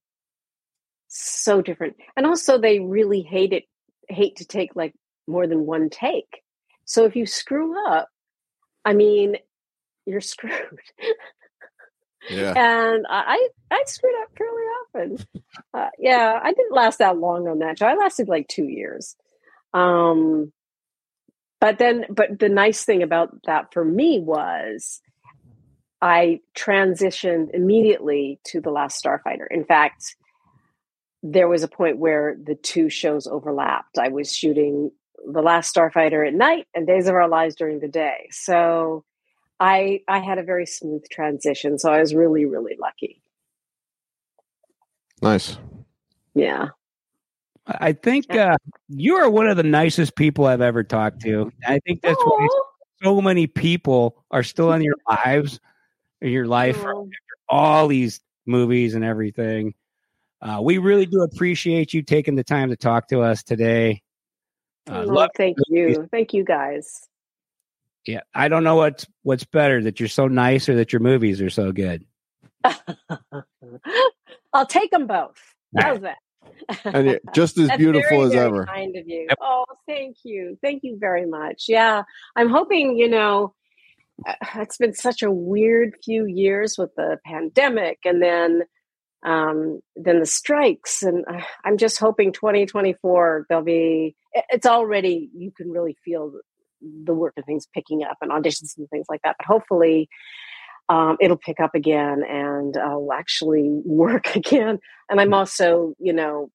So 1.06 1.62
different, 1.62 1.96
and 2.16 2.26
also 2.26 2.58
they 2.58 2.80
really 2.80 3.22
hate 3.22 3.52
it. 3.52 3.64
Hate 4.08 4.36
to 4.36 4.46
take 4.46 4.74
like 4.74 4.94
more 5.28 5.46
than 5.46 5.64
one 5.64 5.90
take. 5.90 6.42
So 6.86 7.04
if 7.04 7.14
you 7.14 7.24
screw 7.24 7.86
up, 7.86 8.08
I 8.84 8.94
mean, 8.94 9.36
you're 10.06 10.20
screwed. 10.34 10.80
Yeah. 12.30 12.52
And 12.56 13.06
I 13.08 13.48
I 13.70 13.82
screwed 13.86 14.14
up 14.22 14.28
fairly 14.36 14.62
often. 14.62 15.26
Uh, 15.74 15.88
yeah, 15.98 16.38
I 16.42 16.52
didn't 16.52 16.74
last 16.74 16.98
that 16.98 17.18
long 17.18 17.48
on 17.48 17.58
that 17.60 17.78
show. 17.78 17.86
I 17.86 17.94
lasted 17.94 18.28
like 18.28 18.48
two 18.48 18.64
years. 18.64 19.16
Um, 19.74 20.52
but 21.60 21.78
then 21.78 22.06
but 22.08 22.38
the 22.38 22.48
nice 22.48 22.84
thing 22.84 23.02
about 23.02 23.36
that 23.46 23.72
for 23.72 23.84
me 23.84 24.20
was 24.20 25.00
i 26.00 26.40
transitioned 26.56 27.48
immediately 27.52 28.40
to 28.44 28.60
the 28.60 28.70
last 28.70 29.02
starfighter 29.02 29.46
in 29.50 29.64
fact 29.64 30.16
there 31.22 31.48
was 31.48 31.62
a 31.64 31.68
point 31.68 31.98
where 31.98 32.36
the 32.42 32.54
two 32.54 32.88
shows 32.88 33.26
overlapped 33.26 33.98
i 33.98 34.08
was 34.08 34.34
shooting 34.34 34.90
the 35.32 35.42
last 35.42 35.74
starfighter 35.74 36.26
at 36.26 36.34
night 36.34 36.66
and 36.74 36.86
days 36.86 37.08
of 37.08 37.14
our 37.14 37.28
lives 37.28 37.54
during 37.54 37.80
the 37.80 37.88
day 37.88 38.28
so 38.30 39.04
i 39.61 40.00
i 40.09 40.18
had 40.18 40.38
a 40.38 40.42
very 40.42 40.66
smooth 40.66 41.04
transition 41.11 41.78
so 41.78 41.92
i 41.92 42.00
was 42.00 42.14
really 42.14 42.44
really 42.44 42.76
lucky 42.80 43.22
nice 45.22 45.56
yeah 46.34 46.68
I 47.68 47.92
think 47.92 48.34
uh, 48.34 48.56
you 48.88 49.16
are 49.16 49.28
one 49.28 49.46
of 49.46 49.59
the 49.59 49.62
nicest 49.62 50.16
people 50.16 50.46
I've 50.46 50.62
ever 50.62 50.82
talked 50.82 51.20
to. 51.22 51.52
I 51.66 51.80
think 51.80 52.00
that's 52.00 52.22
Aww. 52.22 52.26
why 52.26 52.48
so 53.02 53.20
many 53.20 53.46
people 53.46 54.24
are 54.30 54.42
still 54.42 54.72
in 54.72 54.82
your 54.82 54.94
lives, 55.09 55.61
in 56.22 56.30
your 56.30 56.46
life, 56.46 56.78
after 56.78 56.96
all 57.48 57.88
these 57.88 58.20
movies 58.46 58.94
and 58.94 59.04
everything. 59.04 59.74
Uh, 60.40 60.61
we 60.62 60.78
really 60.78 61.04
do 61.04 61.22
appreciate 61.22 61.92
you 61.92 62.02
taking 62.02 62.36
the 62.36 62.44
time 62.44 62.70
to 62.70 62.76
talk 62.76 63.09
to 63.09 63.20
us 63.20 63.42
today. 63.42 64.02
Uh, 64.88 65.04
well, 65.06 65.28
thank 65.36 65.59
you, 65.68 66.09
thank 66.11 66.32
you, 66.32 66.44
guys. 66.44 67.06
Yeah, 68.09 68.20
I 68.34 68.48
don't 68.48 68.64
know 68.64 68.76
what's 68.76 69.06
what's 69.22 69.44
better 69.44 69.82
that 69.82 70.00
you're 70.00 70.09
so 70.09 70.28
nice 70.28 70.70
or 70.70 70.76
that 70.76 70.94
your 70.94 71.00
movies 71.00 71.42
are 71.42 71.50
so 71.50 71.72
good. 71.72 72.06
I'll 74.54 74.64
take 74.66 74.90
them 74.90 75.06
both. 75.06 75.36
How's 75.78 76.00
that? 76.00 76.16
and 76.86 77.20
just 77.34 77.59
as 77.59 77.70
beautiful 77.76 78.09
very, 78.09 78.22
as 78.22 78.32
very 78.32 78.46
ever. 78.46 78.64
Kind 78.64 78.96
of 78.96 79.06
you. 79.06 79.26
Yep. 79.28 79.38
Oh, 79.42 79.66
thank 79.86 80.16
you, 80.24 80.56
thank 80.62 80.84
you 80.84 80.96
very 80.98 81.26
much. 81.26 81.66
Yeah, 81.68 82.04
I'm 82.34 82.48
hoping 82.48 82.96
you 82.96 83.11
know. 83.11 83.52
Uh, 84.26 84.32
it's 84.56 84.78
been 84.78 84.94
such 84.94 85.22
a 85.22 85.30
weird 85.30 85.94
few 86.02 86.24
years 86.24 86.76
with 86.78 86.94
the 86.96 87.18
pandemic, 87.26 87.98
and 88.06 88.22
then 88.22 88.62
um, 89.22 89.80
then 89.96 90.18
the 90.20 90.26
strikes, 90.26 91.02
and 91.02 91.26
uh, 91.30 91.42
I'm 91.62 91.76
just 91.76 91.98
hoping 91.98 92.32
2024 92.32 93.44
there'll 93.50 93.62
be. 93.62 94.16
It's 94.32 94.66
already 94.66 95.28
you 95.34 95.52
can 95.54 95.70
really 95.70 95.98
feel 96.06 96.32
the 96.80 97.14
work 97.14 97.34
of 97.36 97.44
things 97.44 97.66
picking 97.74 98.02
up 98.04 98.18
and 98.20 98.30
auditions 98.30 98.76
and 98.76 98.88
things 98.90 99.06
like 99.08 99.20
that. 99.22 99.36
But 99.38 99.46
hopefully, 99.46 100.08
um, 100.88 101.16
it'll 101.20 101.36
pick 101.36 101.60
up 101.60 101.74
again 101.74 102.22
and 102.28 102.76
I'll 102.76 103.12
actually 103.12 103.68
work 103.84 104.34
again. 104.34 104.78
And 105.10 105.20
I'm 105.20 105.34
also, 105.34 105.94
you 105.98 106.12
know, 106.12 106.50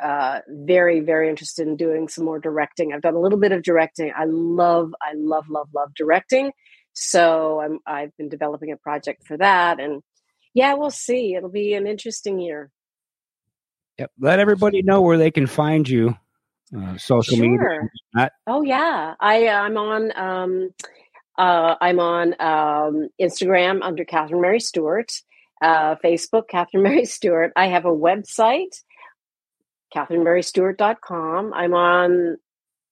uh, 0.00 0.40
very, 0.48 1.00
very 1.00 1.28
interested 1.28 1.66
in 1.66 1.76
doing 1.76 2.08
some 2.08 2.24
more 2.24 2.38
directing. 2.38 2.92
I've 2.92 3.02
done 3.02 3.14
a 3.14 3.20
little 3.20 3.38
bit 3.38 3.52
of 3.52 3.62
directing. 3.62 4.12
I 4.16 4.24
love, 4.24 4.94
I 5.02 5.12
love, 5.14 5.48
love, 5.50 5.68
love 5.74 5.92
directing. 5.94 6.52
So 6.94 7.60
I'm, 7.60 7.78
I've 7.86 8.16
been 8.16 8.28
developing 8.28 8.72
a 8.72 8.76
project 8.76 9.26
for 9.26 9.36
that. 9.36 9.80
And 9.80 10.02
yeah, 10.54 10.74
we'll 10.74 10.90
see. 10.90 11.34
It'll 11.34 11.50
be 11.50 11.74
an 11.74 11.86
interesting 11.86 12.38
year. 12.38 12.70
Yep. 13.98 14.10
Let 14.18 14.38
everybody 14.38 14.82
know 14.82 15.02
where 15.02 15.18
they 15.18 15.30
can 15.30 15.46
find 15.46 15.88
you. 15.88 16.16
Uh, 16.76 16.96
social 16.96 17.36
sure. 17.36 17.90
media. 18.16 18.30
Oh 18.46 18.62
yeah, 18.62 19.14
I 19.20 19.48
I'm 19.48 19.76
on 19.76 20.12
um, 20.16 20.70
uh, 21.38 21.76
I'm 21.80 21.98
on 21.98 22.34
um, 22.40 23.08
Instagram 23.20 23.80
under 23.82 24.04
Catherine 24.04 24.40
Mary 24.40 24.60
Stewart, 24.60 25.10
uh, 25.62 25.96
Facebook, 26.04 26.48
Catherine 26.48 26.82
Mary 26.84 27.04
Stewart. 27.04 27.52
I 27.56 27.66
have 27.66 27.84
a 27.84 27.90
website, 27.90 28.82
CatherineMaryStewart.com. 29.94 31.52
I'm 31.54 31.74
on, 31.74 32.36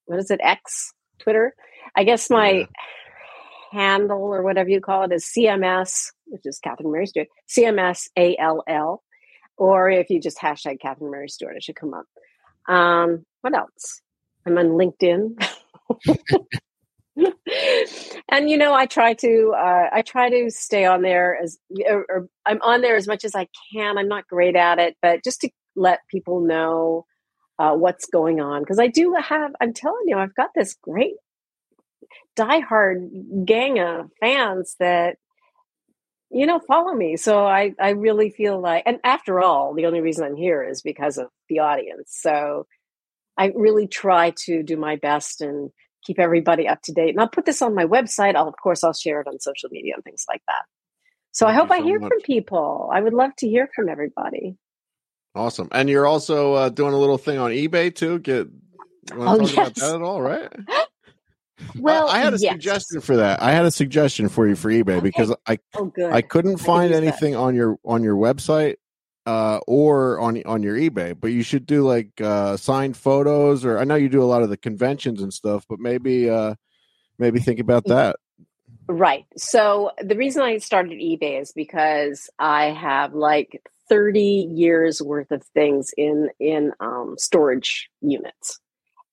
what 0.06 0.18
is 0.18 0.30
it, 0.30 0.40
X, 0.42 0.92
Twitter? 1.18 1.54
I 1.96 2.04
guess 2.04 2.30
my 2.30 2.50
yeah. 2.50 2.66
handle 3.72 4.22
or 4.22 4.42
whatever 4.42 4.70
you 4.70 4.80
call 4.80 5.04
it 5.04 5.12
is 5.12 5.24
CMS, 5.24 6.12
which 6.26 6.42
is 6.44 6.58
Catherine 6.58 6.92
Mary 6.92 7.06
Stewart, 7.06 7.28
CMS 7.48 8.08
ALL. 8.16 9.02
Or 9.58 9.90
if 9.90 10.08
you 10.08 10.20
just 10.20 10.38
hashtag 10.38 10.80
Catherine 10.80 11.10
Mary 11.10 11.28
Stewart, 11.28 11.56
it 11.56 11.62
should 11.62 11.76
come 11.76 11.92
up. 11.92 12.06
Um, 12.72 13.26
what 13.40 13.54
else? 13.54 14.00
I'm 14.46 14.58
on 14.58 14.68
LinkedIn. 14.70 15.42
and 18.30 18.50
you 18.50 18.56
know, 18.56 18.72
I 18.74 18.86
try 18.86 19.14
to 19.14 19.52
uh, 19.56 19.88
I 19.92 20.02
try 20.02 20.30
to 20.30 20.50
stay 20.50 20.84
on 20.84 21.02
there 21.02 21.38
as 21.42 21.58
or, 21.88 22.06
or, 22.08 22.28
I'm 22.46 22.60
on 22.62 22.80
there 22.80 22.96
as 22.96 23.06
much 23.06 23.24
as 23.24 23.34
I 23.34 23.48
can. 23.72 23.98
I'm 23.98 24.08
not 24.08 24.28
great 24.28 24.56
at 24.56 24.78
it, 24.78 24.96
but 25.02 25.24
just 25.24 25.40
to 25.42 25.50
let 25.76 26.00
people 26.10 26.40
know 26.40 27.06
uh, 27.58 27.74
what's 27.74 28.06
going 28.06 28.40
on 28.40 28.62
because 28.62 28.78
I 28.78 28.86
do 28.86 29.14
have. 29.20 29.52
I'm 29.60 29.74
telling 29.74 30.04
you, 30.06 30.16
I've 30.16 30.34
got 30.34 30.50
this 30.54 30.76
great 30.82 31.14
diehard 32.36 33.44
gang 33.44 33.78
of 33.80 34.10
fans 34.20 34.76
that 34.78 35.16
you 36.30 36.46
know 36.46 36.60
follow 36.60 36.94
me. 36.94 37.16
So 37.16 37.44
I 37.44 37.74
I 37.80 37.90
really 37.90 38.30
feel 38.30 38.60
like, 38.60 38.84
and 38.86 38.98
after 39.04 39.40
all, 39.40 39.74
the 39.74 39.86
only 39.86 40.00
reason 40.00 40.24
I'm 40.24 40.36
here 40.36 40.62
is 40.62 40.82
because 40.82 41.18
of 41.18 41.28
the 41.48 41.58
audience. 41.58 42.16
So 42.20 42.66
I 43.36 43.52
really 43.54 43.86
try 43.86 44.32
to 44.44 44.62
do 44.62 44.76
my 44.76 44.96
best 44.96 45.40
and 45.40 45.70
keep 46.04 46.18
everybody 46.18 46.66
up 46.68 46.80
to 46.82 46.92
date. 46.92 47.10
And 47.10 47.20
I'll 47.20 47.28
put 47.28 47.46
this 47.46 47.62
on 47.62 47.74
my 47.74 47.84
website. 47.84 48.34
I'll, 48.36 48.48
of 48.48 48.54
course, 48.62 48.82
I'll 48.84 48.92
share 48.92 49.20
it 49.20 49.26
on 49.26 49.38
social 49.40 49.68
media 49.70 49.94
and 49.94 50.04
things 50.04 50.24
like 50.28 50.42
that. 50.46 50.62
So 51.32 51.46
Thank 51.46 51.56
I 51.56 51.60
hope 51.60 51.68
you 51.70 51.74
I 51.76 51.82
hear 51.86 51.98
much. 52.00 52.08
from 52.10 52.20
people. 52.22 52.90
I 52.92 53.00
would 53.00 53.14
love 53.14 53.30
to 53.38 53.48
hear 53.48 53.68
from 53.74 53.88
everybody. 53.88 54.56
Awesome. 55.34 55.68
And 55.72 55.88
you're 55.88 56.06
also 56.06 56.54
uh, 56.54 56.68
doing 56.70 56.92
a 56.92 56.98
little 56.98 57.18
thing 57.18 57.38
on 57.38 57.50
eBay 57.52 57.94
too. 57.94 58.18
Get 58.18 58.48
want 59.14 59.40
Oh, 59.42 59.46
to 59.46 59.52
talk 59.52 59.52
about 59.52 59.76
yes. 59.76 59.80
that 59.88 59.94
at 59.96 60.02
all, 60.02 60.20
right? 60.22 60.52
Well, 61.76 62.08
I, 62.08 62.12
I 62.12 62.18
had 62.20 62.32
a 62.32 62.38
yes. 62.38 62.52
suggestion 62.54 63.00
for 63.02 63.16
that. 63.18 63.42
I 63.42 63.52
had 63.52 63.66
a 63.66 63.70
suggestion 63.70 64.30
for 64.30 64.48
you 64.48 64.56
for 64.56 64.70
eBay 64.70 64.92
Okay. 64.92 65.00
because 65.00 65.34
I 65.46 65.58
Oh, 65.76 65.84
good. 65.94 66.10
I 66.10 66.22
couldn't 66.22 66.56
find 66.56 66.94
that. 66.94 67.02
anything 67.02 67.36
on 67.36 67.54
your 67.54 67.78
on 67.84 68.02
your 68.02 68.16
website 68.16 68.76
uh 69.26 69.60
or 69.66 70.18
on 70.20 70.42
on 70.44 70.62
your 70.62 70.76
eBay, 70.76 71.18
but 71.18 71.28
you 71.28 71.42
should 71.42 71.66
do 71.66 71.86
like 71.86 72.20
uh 72.20 72.56
signed 72.56 72.96
photos 72.96 73.64
or 73.64 73.78
I 73.78 73.84
know 73.84 73.96
you 73.96 74.08
do 74.08 74.22
a 74.22 74.24
lot 74.24 74.42
of 74.42 74.48
the 74.48 74.56
conventions 74.56 75.22
and 75.22 75.32
stuff, 75.32 75.64
but 75.68 75.78
maybe 75.78 76.30
uh 76.30 76.54
maybe 77.18 77.40
think 77.40 77.60
about 77.60 77.84
that. 77.86 78.16
Right. 78.88 79.26
So 79.36 79.92
the 80.02 80.16
reason 80.16 80.42
I 80.42 80.58
started 80.58 80.98
eBay 80.98 81.40
is 81.40 81.52
because 81.52 82.28
I 82.38 82.66
have 82.66 83.14
like 83.14 83.62
30 83.88 84.48
years 84.52 85.02
worth 85.02 85.30
of 85.30 85.44
things 85.54 85.92
in 85.96 86.30
in 86.40 86.72
um, 86.80 87.16
storage 87.18 87.88
units 88.00 88.58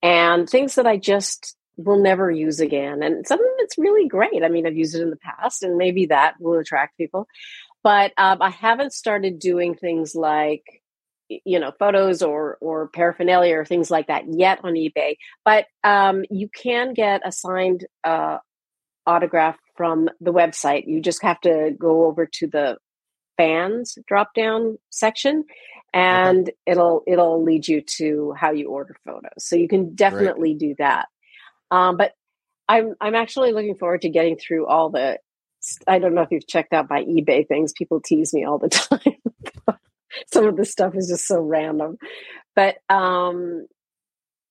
and 0.02 0.50
things 0.50 0.76
that 0.76 0.88
I 0.88 0.98
just 0.98 1.56
will 1.78 2.00
never 2.00 2.32
use 2.32 2.60
again. 2.60 3.04
And 3.04 3.26
some 3.28 3.40
of 3.40 3.46
it's 3.60 3.78
really 3.78 4.08
great. 4.08 4.44
I 4.44 4.50
mean, 4.50 4.66
I've 4.66 4.76
used 4.76 4.96
it 4.96 5.02
in 5.02 5.10
the 5.10 5.18
past, 5.18 5.64
and 5.64 5.78
maybe 5.78 6.08
that 6.08 6.36
will 6.40 6.60
attract 6.60 6.98
people. 6.98 7.28
But 7.84 8.12
um, 8.18 8.42
I 8.42 8.50
haven't 8.50 8.94
started 8.94 9.40
doing 9.40 9.76
things 9.76 10.16
like 10.16 10.64
you 11.30 11.60
know 11.60 11.74
photos 11.78 12.22
or 12.22 12.58
or 12.62 12.88
paraphernalia 12.88 13.58
or 13.58 13.66
things 13.66 13.92
like 13.92 14.08
that 14.08 14.24
yet 14.30 14.60
on 14.64 14.76
ebay 14.76 15.18
but 15.44 15.66
um, 15.84 16.24
you 16.30 16.48
can 16.48 16.94
get 16.94 17.20
a 17.26 17.34
signed 17.34 17.86
uh, 18.06 18.38
autograph 19.08 19.58
from 19.76 20.10
the 20.20 20.34
website. 20.34 20.84
You 20.86 21.02
just 21.02 21.24
have 21.24 21.40
to 21.42 21.72
go 21.80 22.06
over 22.06 22.28
to 22.34 22.48
the 22.48 22.78
fans 23.38 23.98
drop 24.08 24.34
down 24.34 24.78
section 24.90 25.44
and 25.94 26.50
it'll 26.66 27.04
it'll 27.08 27.44
lead 27.44 27.68
you 27.68 27.82
to 27.82 28.34
how 28.38 28.52
you 28.52 28.68
order 28.70 28.96
photos. 29.06 29.32
So 29.38 29.56
you 29.56 29.68
can 29.68 29.96
definitely 29.96 30.56
do 30.56 30.76
that. 30.80 31.06
Um, 31.72 31.98
but 31.98 32.12
I'm 32.68 32.96
I'm 33.00 33.16
actually 33.16 33.54
looking 33.54 33.76
forward 33.76 34.02
to 34.02 34.10
getting 34.10 34.38
through 34.38 34.68
all 34.68 34.90
the 34.90 35.20
I 35.88 36.00
don't 36.00 36.14
know 36.14 36.22
if 36.22 36.32
you've 36.32 36.48
checked 36.48 36.74
out 36.74 36.90
my 36.90 37.04
eBay 37.04 37.48
things. 37.48 37.74
People 37.74 38.02
tease 38.02 38.34
me 38.34 38.46
all 38.46 38.58
the 38.58 38.70
time. 39.70 39.78
Some 40.32 40.46
of 40.46 40.58
the 40.58 40.66
stuff 40.66 40.96
is 40.96 41.10
just 41.10 41.28
so 41.28 41.42
random. 41.42 41.98
But 42.56 42.78
um 42.90 43.68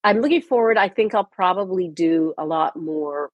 I'm 0.05 0.21
looking 0.21 0.43
forward. 0.43 0.79
I 0.79 0.89
think 0.89 1.15
I'll 1.15 1.25
probably 1.25 1.89
do 1.89 2.33
a 2.39 2.45
lot 2.45 2.77
more 2.77 3.31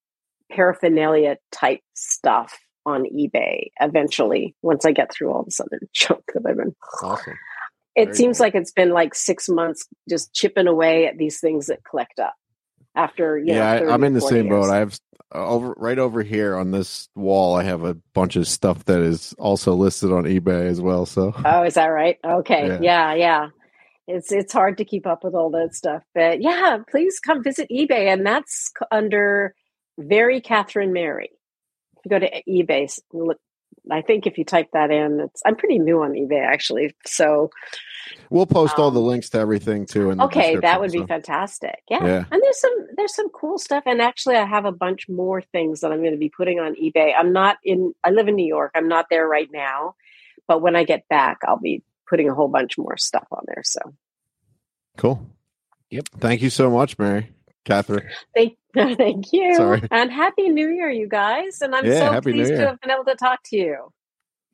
paraphernalia 0.51 1.37
type 1.51 1.81
stuff 1.95 2.59
on 2.87 3.05
eBay 3.05 3.71
eventually 3.81 4.55
once 4.63 4.85
I 4.85 4.93
get 4.93 5.13
through 5.13 5.33
all 5.33 5.45
this 5.45 5.61
other 5.61 5.81
junk 5.93 6.23
that 6.35 6.47
I've 6.47 6.57
been. 6.57 6.75
Awesome. 7.03 7.35
It 7.95 8.07
Very 8.07 8.17
seems 8.17 8.39
cool. 8.39 8.47
like 8.47 8.55
it's 8.55 8.73
been 8.73 8.91
like 8.91 9.15
six 9.15 9.49
months 9.49 9.87
just 10.09 10.33
chipping 10.35 10.67
away 10.67 11.07
at 11.07 11.19
these 11.19 11.41
things 11.41 11.67
that 11.67 11.85
collect 11.85 12.19
up 12.19 12.35
after, 12.95 13.39
know, 13.41 13.55
yeah, 13.55 13.79
30, 13.79 13.91
I, 13.91 13.95
I'm 13.95 14.05
in 14.05 14.13
the 14.15 14.21
same 14.21 14.47
years. 14.47 14.67
boat. 14.67 14.71
I 14.71 14.79
have 14.79 14.99
uh, 15.35 15.47
over 15.47 15.75
right 15.79 15.99
over 15.99 16.23
here 16.23 16.57
on 16.57 16.71
this 16.71 17.09
wall. 17.15 17.57
I 17.57 17.65
have 17.65 17.85
a 17.85 17.95
bunch 18.15 18.37
of 18.37 18.47
stuff 18.47 18.85
that 18.85 19.01
is 19.01 19.35
also 19.39 19.75
listed 19.75 20.13
on 20.13 20.25
eBay 20.25 20.67
as 20.67 20.81
well. 20.81 21.07
So 21.07 21.35
Oh, 21.45 21.63
is 21.63 21.75
that 21.75 21.87
right? 21.87 22.19
Okay. 22.25 22.67
Yeah. 22.69 22.79
Yeah. 22.81 23.15
yeah, 23.15 23.49
It's 24.07 24.31
it's 24.31 24.53
hard 24.53 24.79
to 24.79 24.85
keep 24.85 25.07
up 25.07 25.25
with 25.25 25.35
all 25.35 25.51
that 25.51 25.75
stuff, 25.75 26.03
but 26.15 26.43
yeah, 26.43 26.79
please 26.91 27.19
come 27.19 27.43
visit 27.43 27.69
eBay, 27.71 28.13
and 28.13 28.27
that's 28.27 28.71
under 28.91 29.55
very 29.99 30.41
Catherine 30.41 30.93
Mary. 30.93 31.31
If 31.97 32.05
you 32.05 32.11
go 32.11 32.19
to 32.19 32.43
eBay, 32.49 32.99
look, 33.13 33.39
I 33.91 34.03
think 34.03 34.27
if 34.27 34.37
you 34.37 34.45
type 34.45 34.69
that 34.73 34.91
in, 34.91 35.21
it's 35.21 35.41
I'm 35.47 35.57
pretty 35.57 35.79
new 35.79 36.03
on 36.03 36.13
eBay 36.13 36.45
actually, 36.45 36.95
so 37.07 37.51
we'll 38.31 38.47
post 38.47 38.79
all 38.79 38.91
the 38.91 39.01
Um, 39.01 39.07
links 39.07 39.31
to 39.31 39.39
everything 39.39 39.87
too. 39.87 40.11
In 40.11 40.19
the 40.19 40.25
okay, 40.25 40.55
that 40.57 40.61
description, 40.61 40.81
would 40.81 40.93
be 40.93 41.07
fantastic. 41.07 41.83
Yeah. 41.91 42.05
Yeah. 42.05 42.25
and 42.31 42.43
there's 42.43 42.61
some 42.61 42.87
there's 42.97 43.15
some 43.15 43.29
cool 43.31 43.59
stuff, 43.59 43.83
and 43.87 44.01
actually, 44.03 44.37
I 44.37 44.45
have 44.45 44.65
a 44.65 44.73
bunch 44.73 45.09
more 45.09 45.41
things 45.41 45.81
that 45.81 45.93
I'm 45.93 45.99
going 46.01 46.13
to 46.13 46.19
be 46.19 46.29
putting 46.31 46.59
on 46.61 46.75
eBay. 46.75 47.13
I'm 47.17 47.33
not 47.33 47.59
in. 47.65 47.95
I 48.05 48.11
live 48.11 48.29
in 48.29 48.37
New 48.37 48.47
York. 48.47 48.73
I'm 48.75 48.89
not 48.89 49.07
there 49.11 49.27
right 49.27 49.49
now, 49.53 49.95
but 50.49 50.63
when 50.63 50.77
I 50.77 50.85
get 50.85 51.09
back, 51.09 51.39
I'll 51.47 51.59
be 51.59 51.83
putting 52.09 52.29
a 52.29 52.35
whole 52.35 52.49
bunch 52.49 52.77
more 52.79 52.97
stuff 52.97 53.27
on 53.33 53.45
there. 53.47 53.63
So. 53.65 53.81
Cool. 54.99 55.27
Yep. 55.91 56.09
Thank 56.19 56.43
you 56.43 56.51
so 56.51 56.71
much, 56.71 56.99
Mary, 56.99 57.31
Catherine. 57.65 58.09
Thank, 58.35 58.57
thank 58.75 59.33
you. 59.33 59.55
Sorry. 59.57 59.83
And 59.91 60.11
happy 60.11 60.49
New 60.49 60.69
Year, 60.69 60.91
you 60.91 61.09
guys. 61.09 61.61
And 61.63 61.75
I'm 61.75 61.85
Yeah, 61.87 61.99
so 62.09 62.13
Happy 62.13 62.33
pleased 62.33 62.51
to 62.53 62.67
have 62.67 62.81
been 62.81 62.91
able 62.91 63.05
to 63.05 63.15
talk 63.15 63.41
to 63.47 63.57
you. 63.57 63.93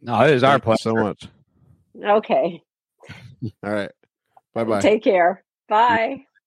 No, 0.01 0.21
it 0.23 0.31
is 0.35 0.45
our 0.45 0.59
Thank 0.59 0.63
you 0.63 0.65
pleasure. 0.65 0.83
so 0.83 0.95
much. 0.95 1.29
Okay. 2.05 2.63
All 3.65 3.73
right. 3.73 3.93
Bye 4.55 4.65
bye. 4.65 4.83
Take 4.83 5.05
care. 5.05 5.45
Bye. 5.69 6.27